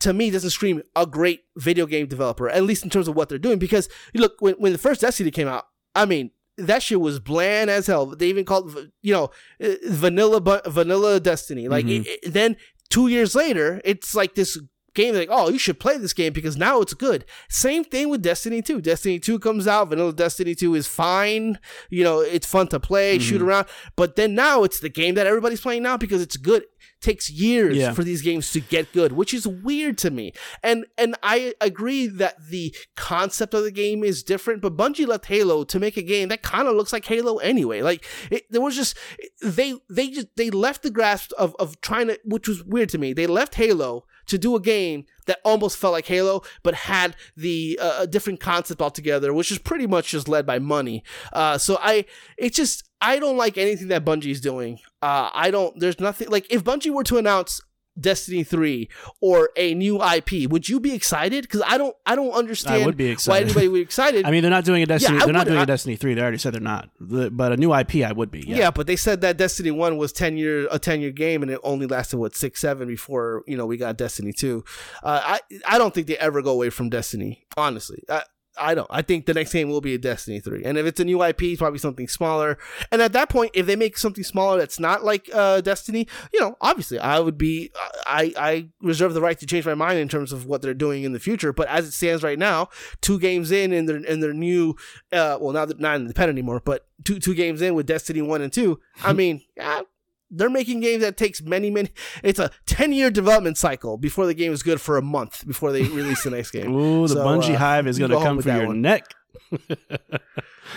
[0.00, 3.28] to me doesn't scream a great video game developer at least in terms of what
[3.28, 3.60] they're doing.
[3.60, 6.30] Because look when, when the first destiny came out i mean
[6.66, 8.06] that shit was bland as hell.
[8.06, 9.30] They even called you know
[9.62, 11.68] uh, vanilla vanilla destiny.
[11.68, 12.00] Like Mhm.
[12.06, 12.56] it- it- then
[12.88, 14.58] two years later it's like this
[14.92, 17.24] game like oh you should play this game because now it's good.
[17.48, 19.88] Same thing with destiny 2 destiny 2 comes out.
[19.88, 21.58] Vanilla destiny 2 is fine.
[21.90, 23.66] You know it's fun to play shoot around.
[23.96, 26.64] But then now it's the game that everybody's playing now because it's good
[27.00, 27.92] takes years Yeah.
[27.92, 30.32] for these games to get good which is weird to me.
[30.62, 35.26] And and i agree that the concept of the game is different but bungie left
[35.26, 37.82] halo to make a game that kind of looks like halo anyway.
[37.82, 38.96] Like it, there was just
[39.42, 42.98] they they just they left the grasp of of trying to which was weird to
[42.98, 43.12] me.
[43.12, 47.78] They left halo to do a game that almost felt like Halo, but had the
[47.80, 51.04] uh, a different concept altogether, which is pretty much just led by money.
[51.32, 52.04] Uh, so I,
[52.38, 54.78] it's just I don't like anything that Bungie's doing.
[55.02, 55.78] Uh, I don't.
[55.78, 57.60] There's nothing like if Bungie were to announce
[57.98, 58.88] Destiny 3
[59.20, 61.42] or a new IP, would you be excited?
[61.42, 64.24] Because I don't, I don't understand would be why anybody would be excited.
[64.26, 65.18] I mean, they're not doing a Destiny.
[65.18, 66.14] I they're not doing a I- Destiny three.
[66.14, 66.90] They already said they're not.
[67.00, 68.44] But a new IP, I would be.
[68.46, 68.56] Yeah.
[68.56, 68.70] Yeah.
[68.70, 71.60] but they said that Destiny One was ten year a ten year game, and it
[71.62, 74.64] only lasted what six seven before you know we got Destiny Two.
[75.02, 77.46] Uh, I I don't think they ever go away from Destiny.
[77.56, 78.22] Honestly, I
[78.58, 78.88] I don't.
[78.90, 81.22] I think the next game will be a Destiny Three, and if it's a new
[81.22, 82.58] IP, it's probably something smaller.
[82.90, 86.40] And at that point, if they make something smaller that's not like uh, Destiny, you
[86.40, 87.70] know, obviously I would be
[88.06, 91.04] I I reserve the right to change my mind in terms of what they're doing
[91.04, 91.52] in the future.
[91.52, 92.68] But as it stands right now,
[93.00, 94.76] two games in in their in their new
[95.12, 98.42] uh well now they're not independent anymore, but two two games in with Destiny one
[98.42, 99.82] and two, I mean, yeah,
[100.30, 101.90] they're making games that takes many many.
[102.22, 105.72] It's a ten year development cycle before the game is good for a month before
[105.72, 106.74] they release the next game.
[106.74, 108.80] Ooh, the So, Bungie uh, hive is going to come for your one.
[108.82, 109.04] neck.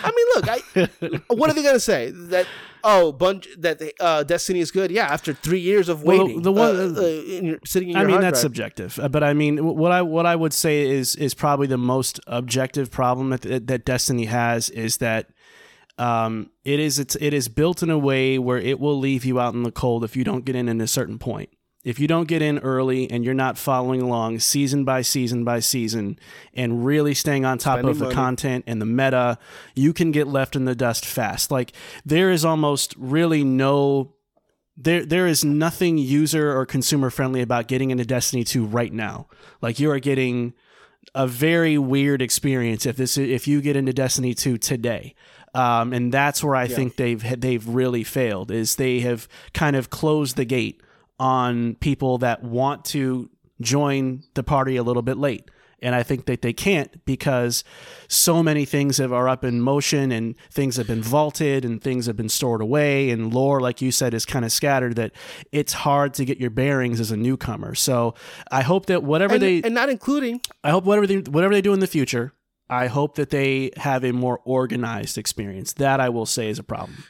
[0.02, 2.46] I mean, look, I what are they gonna say that?
[2.82, 4.90] Oh, bunch that uh, Destiny is good.
[4.90, 7.96] Yeah, after three years of Well, waiting, the one- uh, uh, in your, sitting in
[7.96, 8.42] I mean that's drive.
[8.42, 11.78] subjective, Uh, but I mean what I what I would say is is probably the
[11.78, 15.28] most objective problem that that Destiny has is that
[15.98, 19.38] um, it is it's, it is built in a way where it will leave you
[19.38, 21.50] out in the cold if you don't get in at a certain point.
[21.84, 25.60] If you don't get in early and you're not following along season by season by
[25.60, 26.18] season
[26.54, 28.14] and really staying on top Spending of the money.
[28.14, 29.38] content and the meta,
[29.74, 31.50] you can get left in the dust fast.
[31.50, 31.72] Like
[32.04, 34.14] there is almost really no
[34.76, 39.28] there there is nothing user or consumer friendly about getting into Destiny 2 right now.
[39.60, 40.54] Like you are getting
[41.14, 45.14] a very weird experience if this if you get into Destiny 2 today.
[45.54, 49.88] Um, and that's where I think they've they've really failed is they have kind of
[49.88, 50.82] closed the gate
[51.20, 55.48] on people that want to join the party a little bit late.
[55.84, 57.62] And I think that they can't because
[58.08, 62.06] so many things have, are up in motion and things have been vaulted and things
[62.06, 65.12] have been stored away and lore, like you said, is kind of scattered that
[65.52, 67.74] it's hard to get your bearings as a newcomer.
[67.74, 68.14] So
[68.50, 71.60] I hope that whatever and, they and not including I hope whatever they, whatever they
[71.60, 72.32] do in the future,
[72.70, 75.74] I hope that they have a more organized experience.
[75.74, 77.04] That I will say is a problem.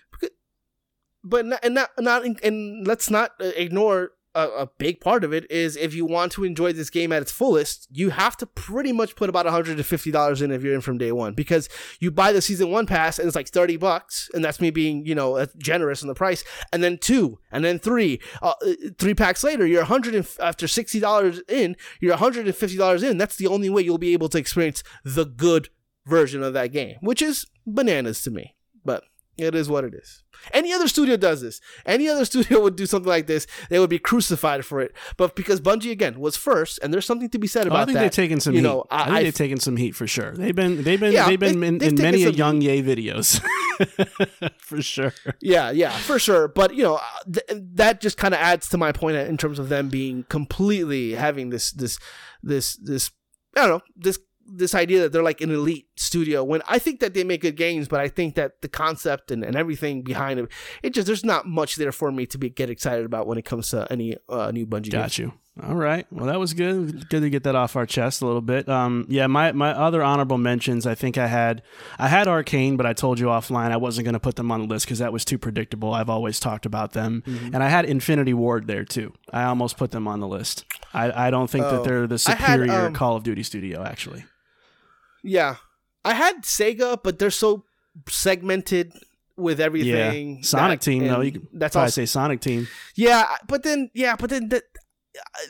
[1.22, 5.32] but not, and not not and let's not uh, ignore a, a, big part of
[5.32, 8.46] it is if you want to enjoy this game at its fullest, you have to
[8.46, 11.68] pretty much put about $150 in if you're in from day one because
[12.00, 14.30] you buy the season one pass and it's like 30 bucks.
[14.34, 16.44] And that's me being, you know, generous in the price.
[16.72, 18.54] And then two, and then three, uh,
[18.98, 23.18] three packs later, you're 100 and, after $60 in, you're $150 in.
[23.18, 25.68] That's the only way you'll be able to experience the good
[26.06, 28.54] version of that game, which is bananas to me.
[28.84, 29.04] But
[29.36, 30.22] it is what it is.
[30.52, 31.60] Any other studio does this.
[31.86, 33.46] Any other studio would do something like this.
[33.70, 34.92] They would be crucified for it.
[35.16, 37.84] But because Bungie again was first, and there's something to be said about oh, I
[37.86, 38.02] think that.
[38.02, 38.66] they've taken some you heat.
[38.66, 40.32] Know, I, I, think I, they've taken some heat for sure.
[40.32, 43.40] They've been they've been Yeah, they've been they- in, they've in many a YongYea videos
[44.60, 45.12] for sure.
[45.40, 46.48] Yeah, yeah, for sure.
[46.48, 47.00] But you know,
[47.32, 51.12] th- that just kind of adds to my point in terms of them being completely
[51.12, 51.98] having this, this,
[52.42, 53.10] this, this.
[53.56, 57.00] I don't know this this idea that they're like an elite studio when I think
[57.00, 60.38] that they make good games, but I think that the concept and, and everything behind
[60.40, 60.48] it,
[60.82, 63.44] it just there's not much there for me to be get excited about when it
[63.44, 65.18] comes to any uh, new Bungie Got games.
[65.18, 65.32] you.
[65.62, 66.04] All right.
[66.10, 67.08] Well, that was good.
[67.10, 68.68] Good to get that off our chest a little bit.
[68.68, 70.84] Um, yeah, my, my other honorable mentions.
[70.84, 71.62] I think I had
[71.96, 74.62] I had Arkane, but I told you offline I wasn't going to put them on
[74.62, 75.94] the list because that was too predictable.
[75.94, 77.54] I've always talked about them, Mm-hmm.
[77.54, 79.12] and I had Infinity Ward there too.
[79.32, 80.64] I almost put them on the list.
[80.92, 81.84] I, I don't think that Oh.
[81.84, 83.84] they're the I had, superior um, Call of Duty studio.
[83.84, 84.24] Actually,
[85.24, 85.56] Yeah,
[86.04, 87.64] I had Sega, but they're so
[88.08, 88.92] segmented
[89.36, 90.36] with everything.
[90.36, 91.06] yeah, Sonic that- Team.
[91.08, 92.68] though you could that's probably also say Sonic Team.
[92.94, 94.62] Yeah, but then yeah, but then that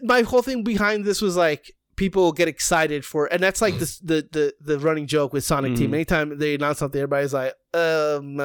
[0.03, 3.99] my whole thing behind this was like people get excited for, and that's like this,
[3.99, 5.91] the the the running joke with Sonic Team.
[5.91, 5.95] Mhm.
[5.95, 8.41] Anytime they announce something, everybody's like, um,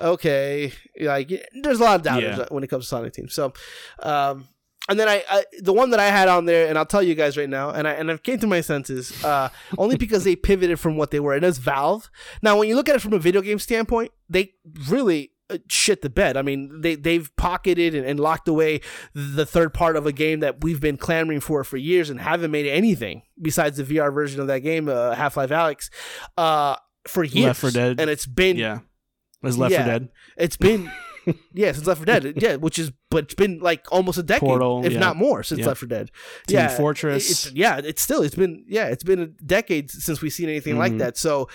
[0.00, 1.30] okay, like
[1.62, 2.46] there's a lot of doubters Yeah.
[2.50, 3.28] when it comes to Sonic Team.
[3.28, 3.52] So,
[4.02, 4.48] um.
[4.88, 7.14] And then I, I, the one that I had on there, and I'll tell you
[7.14, 9.48] guys right now, and I and I came to my senses, uh,
[9.78, 12.08] only because they pivoted from what they were, and it's Valve.
[12.42, 14.54] Now, when you look at it from a video game standpoint, they
[14.88, 16.36] really uh, shit the bed.
[16.36, 18.80] I mean, they they've pocketed and, and locked away
[19.12, 22.50] the third part of a game that we've been clamoring for for years and haven't
[22.52, 25.90] made anything besides the VR version of that game, uh, Half Life Alyx,
[26.38, 26.76] uh,
[27.08, 27.46] for years.
[27.46, 28.00] Left 4 Dead.
[28.00, 28.80] and it's been Yeah,
[29.42, 29.86] was Left 4 Yeah.
[29.86, 30.08] Dead.
[30.36, 30.90] it's been
[31.52, 34.48] yeah since Left 4 Dead, yeah, which is but it's been like almost a decade,
[34.48, 34.98] Portal, if yeah.
[34.98, 35.66] not more, since Yeah.
[35.68, 36.10] Left 4 Dead.
[36.46, 37.30] Team yeah, Fortress.
[37.30, 40.78] It's, yeah, it's still it's been yeah it's been a decade since we've seen anything
[40.78, 40.98] like Mhm.
[40.98, 41.16] that.
[41.16, 41.48] So,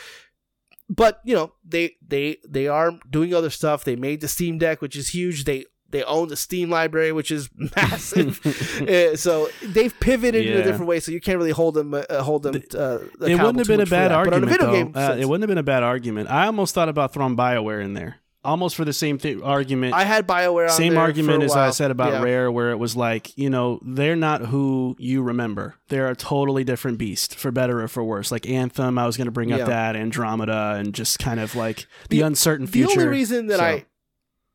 [0.90, 3.84] but you know they they they are doing other stuff.
[3.84, 5.46] They made the Steam Deck, which is huge.
[5.46, 8.40] They they own the Steam library, which is massive.
[8.82, 11.00] Uh, so they've pivoted in a different way.
[11.00, 12.56] So you can't really hold them uh, hold them.
[12.56, 15.58] Uh, it wouldn't have been a bad argument, video game, Uh, it wouldn't have been
[15.60, 16.30] a bad argument.
[16.32, 19.94] I almost thought about throwing Bioware in there, almost for the same thing argument.
[19.94, 20.70] I had Bioware.
[20.70, 22.22] On same argument as I said about Yeah.
[22.24, 25.76] Rare, where it was like, you know, they're not who you remember.
[25.90, 28.32] They're a totally different beast, for better or for worse.
[28.32, 29.58] Like Anthem, I was going to bring Yeah.
[29.58, 32.96] up that Andromeda, and just kind of like the, The- uncertain future.
[32.96, 33.86] The only reason that So- I,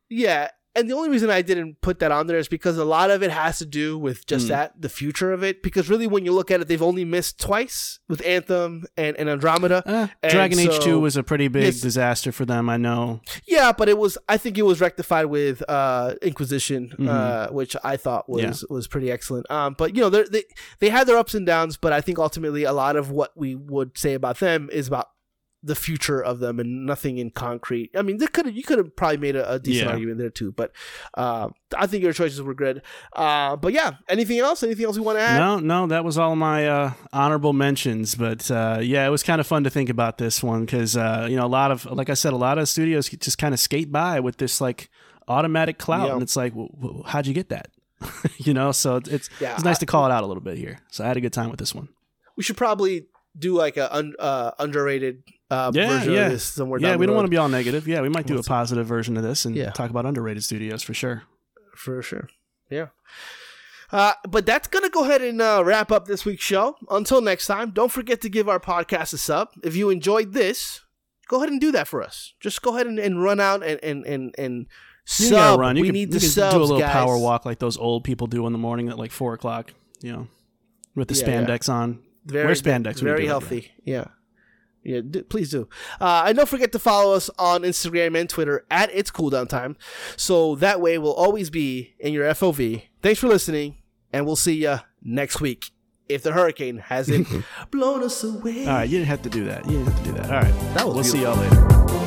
[0.09, 3.09] yeah, and the only reason I didn't put that on there is because a lot
[3.11, 4.49] of it has to do with just Mm.
[4.49, 5.61] that, the future of it.
[5.63, 9.29] Because really, when you look at it, they've only missed twice with Anthem and, and
[9.29, 9.83] Andromeda.
[9.85, 12.69] Eh, And Dragon Age 2 was a pretty big disaster for them.
[12.69, 13.21] I know.
[13.47, 14.17] Yeah, but it was.
[14.29, 17.07] I think it was rectified with uh, Inquisition, Mhm.
[17.09, 18.53] uh, which I thought was Yeah.
[18.69, 19.49] was pretty excellent.
[19.51, 20.43] Um, but you know, they're- they
[20.79, 23.55] they had their ups and downs, but I think ultimately a lot of what we
[23.55, 25.07] would say about them is about
[25.67, 27.91] the future of them and nothing in concrete.
[27.95, 29.91] I mean, they could you could have probably made a, a decent Yeah.
[29.93, 30.71] argument there too, but
[31.13, 32.81] uh, I think your choices were good.
[33.13, 34.63] Uh, but yeah, anything else?
[34.63, 35.37] Anything else we want to add?
[35.37, 38.15] No, no, that was all my uh, honorable mentions.
[38.15, 41.27] But uh, yeah, it was kind of fun to think about this one because uh,
[41.29, 43.59] you know a lot of, like I said, a lot of studios just kind of
[43.59, 44.89] skate by with this like
[45.27, 46.13] automatic cloud, Yeah.
[46.13, 46.53] and it's like,
[47.05, 47.67] how'd you get that?
[48.37, 50.43] you know, so it's it's, Yeah, it's nice I- to call it out a little
[50.43, 50.79] bit here.
[50.91, 51.89] So I had a good time with this one.
[52.37, 53.07] We should probably
[53.37, 56.25] do like a un, uh, underrated uh, Yeah, version yeah.
[56.25, 56.79] of this somewhere.
[56.79, 57.87] yeah, we don't want to be all negative.
[57.87, 59.71] Yeah, we might do a positive version of this and Yeah.
[59.71, 61.23] talk about underrated studios for sure.
[61.75, 62.27] for sure.
[62.69, 62.87] Yeah.
[63.91, 66.75] Uh, but that's going to go ahead and uh, wrap up this week's show.
[66.89, 69.49] Until next time, don't forget to give our podcast a sub.
[69.63, 70.81] If you enjoyed this,
[71.29, 72.33] go ahead and do that for us.
[72.41, 74.65] Just go ahead and, and run out and, and, and, and
[75.05, 75.57] Sub.
[75.59, 75.77] run.
[75.77, 76.91] You we can, need you the can subs, do a little guys.
[76.91, 79.71] power walk like those old people do in the morning at like four o'clock.
[80.01, 80.27] You know,
[80.95, 81.45] with the Yeah, yeah.
[81.45, 81.99] spandex on.
[82.25, 82.99] Very Wear spandex.
[83.01, 83.71] Very healthy.
[83.85, 84.07] Yeah.
[84.87, 85.67] Yeah, d- please do.
[85.99, 89.75] Uh, and don't forget to follow us on Instagram and Twitter at It's Cooldown Time.
[90.15, 92.83] So that way we'll always be in your FOV.
[93.01, 93.75] Thanks for listening,
[94.13, 95.71] and we'll see you next week
[96.07, 97.27] if the hurricane hasn't
[97.71, 98.65] blown us away.
[98.65, 99.65] All right, you didn't have to do that.
[99.65, 100.25] You didn't have to do that.
[100.27, 102.06] All right, That was we'll see y'all later.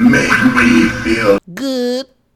[0.00, 2.06] make me feel good.